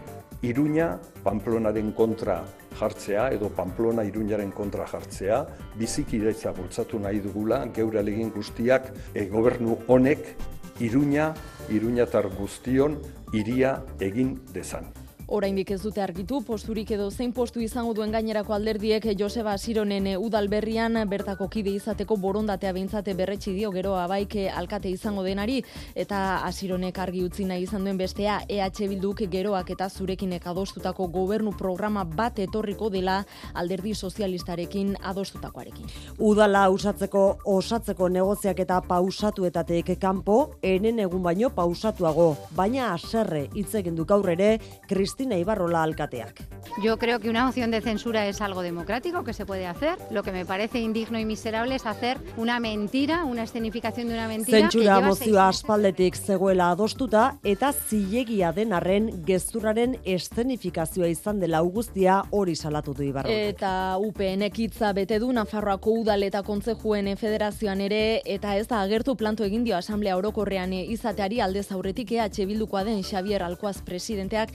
Iruña 0.43 0.99
Pamplonaren 1.25 1.93
kontra 1.97 2.43
jartzea 2.79 3.31
edo 3.33 3.49
Pamplona 3.49 4.05
Iruñaren 4.05 4.53
kontra 4.53 4.87
jartzea, 4.87 5.41
bizikidetza 5.79 6.53
bultzatu 6.53 7.01
nahi 7.01 7.23
dugula, 7.25 7.65
geura 7.75 8.03
legin 8.03 8.31
guztiak 8.35 8.93
e, 9.15 9.27
gobernu 9.33 9.79
honek 9.89 10.37
Iruña, 10.81 11.33
Iruñatar 11.73 12.29
guztion 12.37 13.01
iria 13.33 13.81
egin 13.99 14.37
dezan. 14.53 14.93
Oraindik 15.27 15.73
ez 15.75 15.81
dute 15.83 15.99
argitu 15.99 16.39
posturik 16.47 16.93
edo 16.95 17.09
zein 17.11 17.33
postu 17.35 17.59
izango 17.59 17.91
duen 17.99 18.13
gainerako 18.15 18.55
alderdiek 18.55 19.09
Joseba 19.19 19.57
Asironen 19.59 20.05
udalberrian 20.23 21.01
bertako 21.11 21.49
kide 21.51 21.73
izateko 21.75 22.15
borondatea 22.23 22.71
behintzate 22.73 23.15
berretsi 23.19 23.51
dio 23.57 23.73
gero 23.75 23.97
abaik 23.99 24.37
alkate 24.55 24.89
izango 24.89 25.25
denari 25.27 25.57
eta 25.97 26.21
Asironek 26.47 27.01
argi 27.03 27.25
utzi 27.27 27.45
nahi 27.45 27.65
izan 27.67 27.83
duen 27.83 27.99
bestea 27.99 28.37
EH 28.49 28.87
Bilduk 28.87 29.25
geroak 29.33 29.73
eta 29.75 29.89
zurekinek 29.91 30.47
adostutako 30.47 31.09
gobernu 31.09 31.57
programa 31.59 32.05
bat 32.05 32.39
etorriko 32.39 32.89
dela 32.89 33.25
alderdi 33.55 33.95
sozialistarekin 33.95 34.95
adostutakoarekin. 35.03 35.91
Udala 36.21 36.69
usatzeko 36.71 37.25
osatzeko 37.57 38.09
negoziak 38.09 38.63
eta 38.63 38.79
pausatuetatek 38.87 39.97
kanpo, 39.99 40.39
enen 40.63 41.03
egun 41.03 41.27
baino 41.27 41.51
pausatuago, 41.51 42.37
baina 42.55 42.93
aserre 42.95 43.49
hitz 43.55 43.75
egin 43.83 43.99
du 43.99 44.07
gaur 44.07 44.31
ere 44.31 44.61
Cristina 45.17 45.39
Ibarrola 45.39 45.83
alkateak. 45.83 46.45
Yo 46.83 46.99
creo 46.99 47.21
que 47.21 47.31
una 47.31 47.47
moción 47.47 47.71
de 47.71 47.81
censura 47.81 48.27
es 48.27 48.43
algo 48.43 48.61
democrático 48.61 49.25
que 49.25 49.33
se 49.33 49.47
puede 49.47 49.67
hacer. 49.67 49.97
Lo 50.11 50.23
que 50.23 50.31
me 50.31 50.45
parece 50.45 50.79
indigno 50.79 51.19
y 51.19 51.25
miserable 51.25 51.75
es 51.75 51.87
hacer 51.87 52.19
una 52.37 52.61
mentira, 52.61 53.25
una 53.25 53.45
escenificación 53.45 54.09
de 54.09 54.15
una 54.15 54.29
mentira. 54.29 54.59
Zentsura 54.59 55.01
mozioa 55.01 55.49
aspaldetik 55.49 56.17
zegoela 56.17 56.69
adostuta 56.71 57.39
eta 57.45 57.73
zilegia 57.73 58.53
den 58.53 58.75
arren 58.77 59.09
gezurraren 59.25 59.97
eszenifikazioa 60.05 61.09
izan 61.09 61.41
dela 61.41 61.63
augustia 61.65 62.19
hori 62.31 62.55
salatu 62.55 62.93
du 62.93 63.07
Ibarrola. 63.07 63.35
Eta 63.49 63.97
UPN 63.97 64.45
ekitza 64.51 64.93
bete 64.93 65.19
du 65.19 65.33
Nafarroako 65.33 65.97
udal 66.03 66.29
eta 66.29 66.43
kontzejuen 66.43 67.09
federazioan 67.17 67.81
ere 67.81 68.21
eta 68.27 68.59
ez 68.59 68.69
da 68.69 68.83
agertu 68.83 69.17
planto 69.17 69.49
egin 69.49 69.65
dio 69.65 69.79
asamblea 69.79 70.19
orokorrean 70.21 70.75
izateari 70.77 71.41
aldez 71.41 71.71
aurretik 71.73 72.13
EH 72.13 72.45
Bildukoa 72.45 72.85
den 72.85 73.01
Xavier 73.03 73.43
Alkoaz 73.43 73.81
presidenteak 73.81 74.53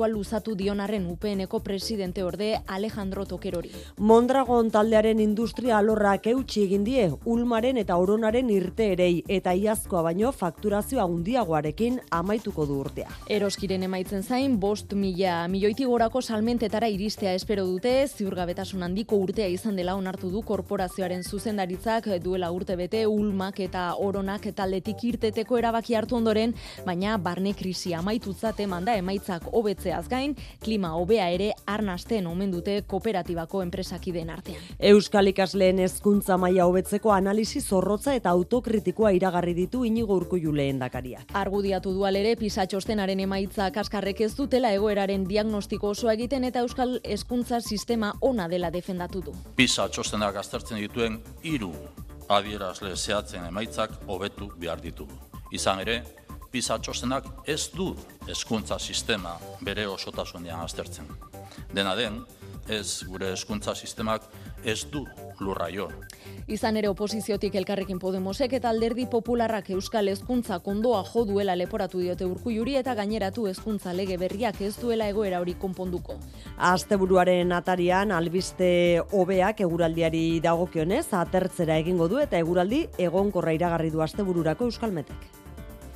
eskual 0.00 0.12
luzatu 0.16 0.54
dionarren 0.56 1.04
UPNeko 1.10 1.60
presidente 1.60 2.22
orde 2.24 2.58
Alejandro 2.66 3.26
Tokerori. 3.26 3.70
Mondragon 3.98 4.70
taldearen 4.72 5.18
industria 5.20 5.76
alorrak 5.76 6.26
eutxi 6.30 6.62
egin 6.64 6.86
die 6.86 7.02
Ulmaren 7.28 7.76
eta 7.76 7.98
Oronaren 8.00 8.48
irteerei 8.48 9.22
eta 9.28 9.52
iazkoa 9.52 10.00
baino 10.06 10.30
fakturazioa 10.32 11.04
handiagoarekin 11.04 11.98
amaituko 12.16 12.64
du 12.64 12.78
urtea. 12.80 13.10
Eroskiren 13.28 13.84
emaitzen 13.84 14.22
zain, 14.22 14.54
bost 14.60 14.94
mila 14.96 15.42
milioiti 15.52 15.84
gorako 15.84 16.22
salmentetara 16.22 16.88
iristea 16.88 17.34
espero 17.34 17.66
dute, 17.68 17.92
ziurgabetasun 18.08 18.82
handiko 18.82 19.20
urtea 19.20 19.50
izan 19.52 19.76
dela 19.76 19.98
onartu 20.00 20.30
du 20.32 20.40
korporazioaren 20.40 21.22
zuzendaritzak 21.24 22.08
duela 22.24 22.50
urte 22.56 22.78
bete 22.80 23.04
ulmak 23.06 23.60
eta 23.60 23.90
oronak 23.98 24.48
taldetik 24.56 25.04
irteteko 25.12 25.60
erabaki 25.60 25.94
hartu 25.94 26.16
ondoren, 26.16 26.56
baina 26.88 27.18
barne 27.18 27.52
krisi 27.52 27.92
amaitutzat 27.92 28.64
eman 28.64 28.88
da 28.88 28.96
emaitzak 28.96 29.52
hobetzeaz 29.90 30.08
gain, 30.08 30.36
klima 30.62 30.94
hobea 30.94 31.28
ere 31.30 31.52
arnasten 31.66 32.26
omen 32.26 32.50
dute 32.52 32.82
kooperatibako 32.86 33.62
enpresakideen 33.62 34.30
artean. 34.30 34.60
Euskal 34.78 35.26
ikasleen 35.26 35.78
hezkuntza 35.78 36.36
maila 36.38 36.66
hobetzeko 36.66 37.12
analisi 37.12 37.60
zorrotza 37.60 38.14
eta 38.14 38.30
autokritikoa 38.30 39.10
iragarri 39.10 39.54
ditu 39.54 39.84
inigo 39.84 40.16
urkullu 40.16 40.54
lehendakariak. 40.54 41.34
Argudiatu 41.34 41.92
dual 41.94 42.16
ere 42.16 42.36
PISA 42.36 42.66
txostenaren 42.66 43.20
emaitza 43.20 43.70
kaskarrek 43.70 44.20
ez 44.20 44.34
dutela 44.36 44.72
egoeraren 44.72 45.26
diagnostiko 45.28 45.90
osoa 45.90 46.14
egiten 46.14 46.44
eta 46.44 46.60
Euskal 46.60 47.00
hezkuntza 47.04 47.60
sistema 47.60 48.12
ona 48.20 48.48
dela 48.48 48.70
defendatu 48.70 49.22
du. 49.24 49.34
PISA 49.56 49.88
txostenak 49.88 50.36
aztertzen 50.36 50.78
dituen 50.78 51.20
hiru 51.42 51.72
adierazle 52.30 52.94
zehatzen 52.96 53.44
emaitzak 53.48 53.96
hobetu 54.06 54.52
behar 54.58 54.80
ditugu. 54.80 55.16
Izan 55.50 55.80
ere, 55.82 56.04
PISA 56.50 56.78
txostenak 56.82 57.26
ez 57.46 57.70
du 57.74 57.92
hezkuntza 58.26 58.78
sistema 58.78 59.36
bere 59.62 59.86
osotasunean 59.86 60.64
aztertzen. 60.64 61.06
Dena 61.74 61.94
den, 61.94 62.24
ez 62.68 63.04
gure 63.06 63.32
hezkuntza 63.32 63.74
sistemak 63.74 64.26
ez 64.64 64.84
du 64.92 65.04
lurra 65.40 65.70
jo. 65.72 65.88
Izan 66.50 66.76
ere 66.76 66.90
oposiziotik 66.90 67.54
elkarrekin 67.56 67.98
Podemosek 68.02 68.52
eta 68.58 68.68
alderdi 68.70 69.06
popularrak 69.10 69.70
euskal 69.76 70.10
hezkuntza 70.10 70.58
kondoa 70.64 71.00
jo 71.08 71.24
duela 71.24 71.54
leporatu 71.56 72.02
diote 72.02 72.26
urkulluri 72.26 72.76
eta 72.80 72.94
gaineratu 72.98 73.46
hezkuntza 73.48 73.94
lege 73.96 74.18
berriak 74.20 74.60
ez 74.60 74.74
duela 74.80 75.08
egoera 75.08 75.40
hori 75.40 75.54
konponduko. 75.54 76.18
Asteburuaren 76.70 77.52
atarian 77.56 78.12
albiste 78.12 79.00
hobeak 79.10 79.62
eguraldiari 79.66 80.40
dagokionez 80.44 81.06
atertzera 81.12 81.78
egingo 81.78 82.08
du 82.08 82.18
eta 82.18 82.38
eguraldi 82.38 82.86
egonkorra 82.98 83.56
iragarri 83.56 83.90
du 83.90 84.02
astebururako 84.02 84.68
euskalmetek. 84.68 85.39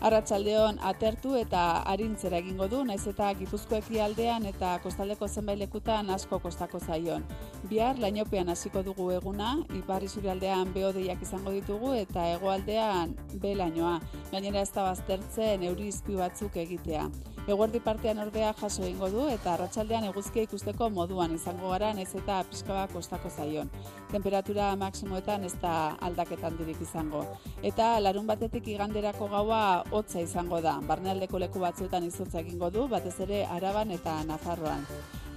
Arratsaldeon 0.04 0.82
atertu 0.84 1.30
eta 1.40 1.60
arintzera 1.88 2.36
egingo 2.42 2.66
du, 2.68 2.82
naiz 2.84 3.06
eta 3.08 3.30
Gipuzko 3.38 3.78
ekialdean 3.78 4.44
eta 4.50 4.74
kostaldeko 4.84 5.28
zenbait 5.28 5.56
lekutan 5.62 6.12
asko 6.12 6.42
kostako 6.44 6.76
zaion. 6.76 7.24
Bihar 7.70 7.96
lainopean 8.02 8.52
hasiko 8.52 8.82
dugu 8.84 9.08
eguna, 9.16 9.54
ipar 9.80 10.04
isurialdean 10.04 10.74
beodeiak 10.76 11.24
izango 11.24 11.56
ditugu 11.56 11.94
eta 12.02 12.26
hegoaldean 12.34 13.16
be 13.40 13.54
lainoa. 13.56 14.00
Gainera 14.30 14.60
ez 14.60 14.74
da 14.76 14.90
baztertzen 14.90 15.64
euri 15.70 15.88
batzuk 16.18 16.60
egitea. 16.66 17.08
Eguerdi 17.44 17.80
partean 17.84 18.20
ordea 18.22 18.54
jaso 18.56 18.84
egingo 18.86 19.10
du 19.12 19.26
eta 19.28 19.50
arratsaldean 19.52 20.06
eguzkia 20.08 20.46
ikusteko 20.46 20.86
moduan 20.88 21.34
izango 21.34 21.68
gara 21.72 21.90
nez 21.92 22.08
eta 22.16 22.38
pizkaba 22.48 22.86
kostako 22.92 23.28
zaion. 23.28 23.68
Temperatura 24.12 24.70
maksimoetan 24.80 25.44
ez 25.44 25.52
da 25.60 25.74
aldaketan 26.00 26.56
dirik 26.56 26.80
izango. 26.80 27.26
Eta 27.62 27.98
larun 28.00 28.26
batetik 28.26 28.68
iganderako 28.72 29.28
gaua 29.28 29.60
hotza 29.94 30.20
izango 30.20 30.58
da. 30.60 30.78
Barnealdeko 30.88 31.38
leku 31.38 31.60
batzuetan 31.62 32.04
izotza 32.06 32.40
egingo 32.40 32.70
du, 32.74 32.88
batez 32.90 33.14
ere 33.22 33.44
Araban 33.46 33.92
eta 33.94 34.16
Nafarroan. 34.26 34.82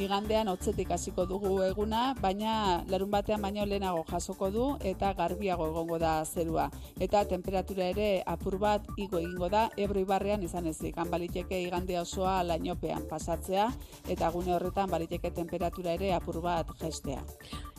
Igandean 0.02 0.50
hotzetik 0.52 0.92
hasiko 0.94 1.26
dugu 1.30 1.52
eguna, 1.66 2.02
baina 2.22 2.84
larun 2.90 3.10
batean 3.14 3.42
baino 3.42 3.66
lehenago 3.66 4.04
jasoko 4.10 4.50
du 4.54 4.66
eta 4.92 5.14
garbiago 5.18 5.70
egongo 5.72 5.98
da 6.02 6.14
zerua. 6.26 6.68
Eta 7.00 7.24
temperatura 7.30 7.90
ere 7.94 8.10
apur 8.26 8.60
bat 8.62 8.86
igo 8.98 9.22
egingo 9.22 9.50
da 9.54 9.68
Ebro 9.78 10.02
ibarrean 10.02 10.44
izan 10.44 10.70
ezik. 10.74 10.98
Han 10.98 11.10
baliteke 11.14 11.62
igande 11.64 11.98
osoa 12.02 12.44
lainopean 12.44 13.10
pasatzea 13.10 13.72
eta 14.08 14.30
gune 14.34 14.54
horretan 14.58 14.90
baliteke 14.90 15.34
temperatura 15.42 15.98
ere 15.98 16.14
apur 16.14 16.42
bat 16.42 16.78
gestea. 16.82 17.22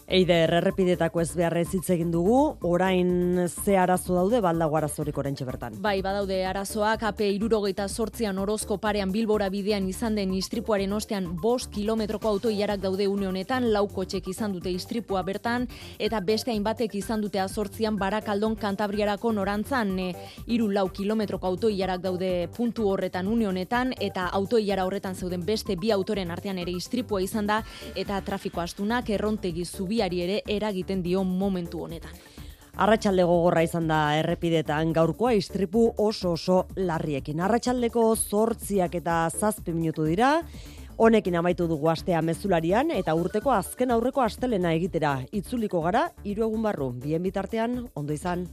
Eider 0.09 0.55
errepidetako 0.57 1.21
ez 1.21 1.35
beharrez 1.37 1.67
hitz 1.77 1.91
egin 1.93 2.09
dugu, 2.09 2.55
orain 2.65 3.43
ze 3.45 3.75
arazo 3.77 4.15
daude 4.17 4.39
baldago 4.41 4.79
arazorik 4.79 5.19
oraintxe 5.21 5.45
bertan. 5.45 5.75
Bai, 5.85 5.99
badaude 6.01 6.39
arazoak 6.49 7.03
AP 7.11 7.21
irurogeita 7.27 7.85
sortzian 7.89 8.39
orozko 8.41 8.79
parean 8.81 9.13
bilbora 9.13 9.51
bidean 9.53 9.85
izan 9.85 10.17
den 10.17 10.33
istripuaren 10.33 10.95
ostean 10.97 11.27
bost 11.43 11.69
kilometroko 11.75 12.31
auto 12.31 12.49
iarak 12.49 12.81
daude 12.81 13.05
une 13.07 13.29
honetan, 13.29 13.67
lauko 13.75 14.07
txek 14.09 14.31
izan 14.33 14.55
dute 14.57 14.73
istripua 14.73 15.21
bertan, 15.27 15.67
eta 15.99 16.23
beste 16.25 16.55
hainbatek 16.55 16.97
izan 16.97 17.21
dute 17.21 17.45
azortzian 17.45 18.01
barakaldon 18.01 18.57
kantabriarako 18.57 19.35
norantzan, 19.37 19.93
e, 19.99 20.09
iru 20.47 20.71
lau 20.73 20.87
kilometroko 20.89 21.53
auto 21.53 21.69
iarak 21.69 22.01
daude 22.01 22.49
puntu 22.57 22.89
horretan 22.89 23.29
une 23.29 23.47
honetan, 23.47 23.93
eta 24.01 24.31
auto 24.33 24.57
iara 24.57 24.89
horretan 24.89 25.15
zeuden 25.15 25.45
beste 25.45 25.77
bi 25.77 25.93
autoren 25.93 26.31
artean 26.31 26.65
ere 26.65 26.73
istripua 26.73 27.21
izan 27.21 27.47
da, 27.47 27.61
eta 27.95 28.25
trafiko 28.25 28.65
astunak 28.65 29.11
errontegi 29.11 29.69
zubi 29.69 29.98
biari 29.99 30.21
ere 30.23 30.43
eragiten 30.47 31.03
dio 31.03 31.25
momentu 31.27 31.83
honetan. 31.89 32.15
Arratxalde 32.79 33.25
gogorra 33.27 33.65
izan 33.67 33.89
da 33.91 34.15
errepidetan 34.21 34.93
gaurkoa 34.95 35.33
istripu 35.35 35.89
oso 35.99 36.37
oso 36.37 36.61
larriekin. 36.79 37.41
Arratxaldeko 37.43 38.05
zortziak 38.15 38.95
eta 39.01 39.25
zazpi 39.35 39.75
minutu 39.75 40.07
dira, 40.07 40.37
honekin 40.97 41.41
amaitu 41.41 41.67
dugu 41.67 41.91
astea 41.91 42.23
mezularian 42.23 42.95
eta 42.95 43.17
urteko 43.19 43.51
azken 43.57 43.91
aurreko 43.91 44.23
astelena 44.23 44.77
egitera. 44.79 45.17
Itzuliko 45.33 45.83
gara, 45.83 46.13
hiru 46.23 46.47
egun 46.47 46.63
barru, 46.71 46.93
bien 47.03 47.27
bitartean, 47.27 47.81
ondo 47.99 48.15
izan. 48.15 48.47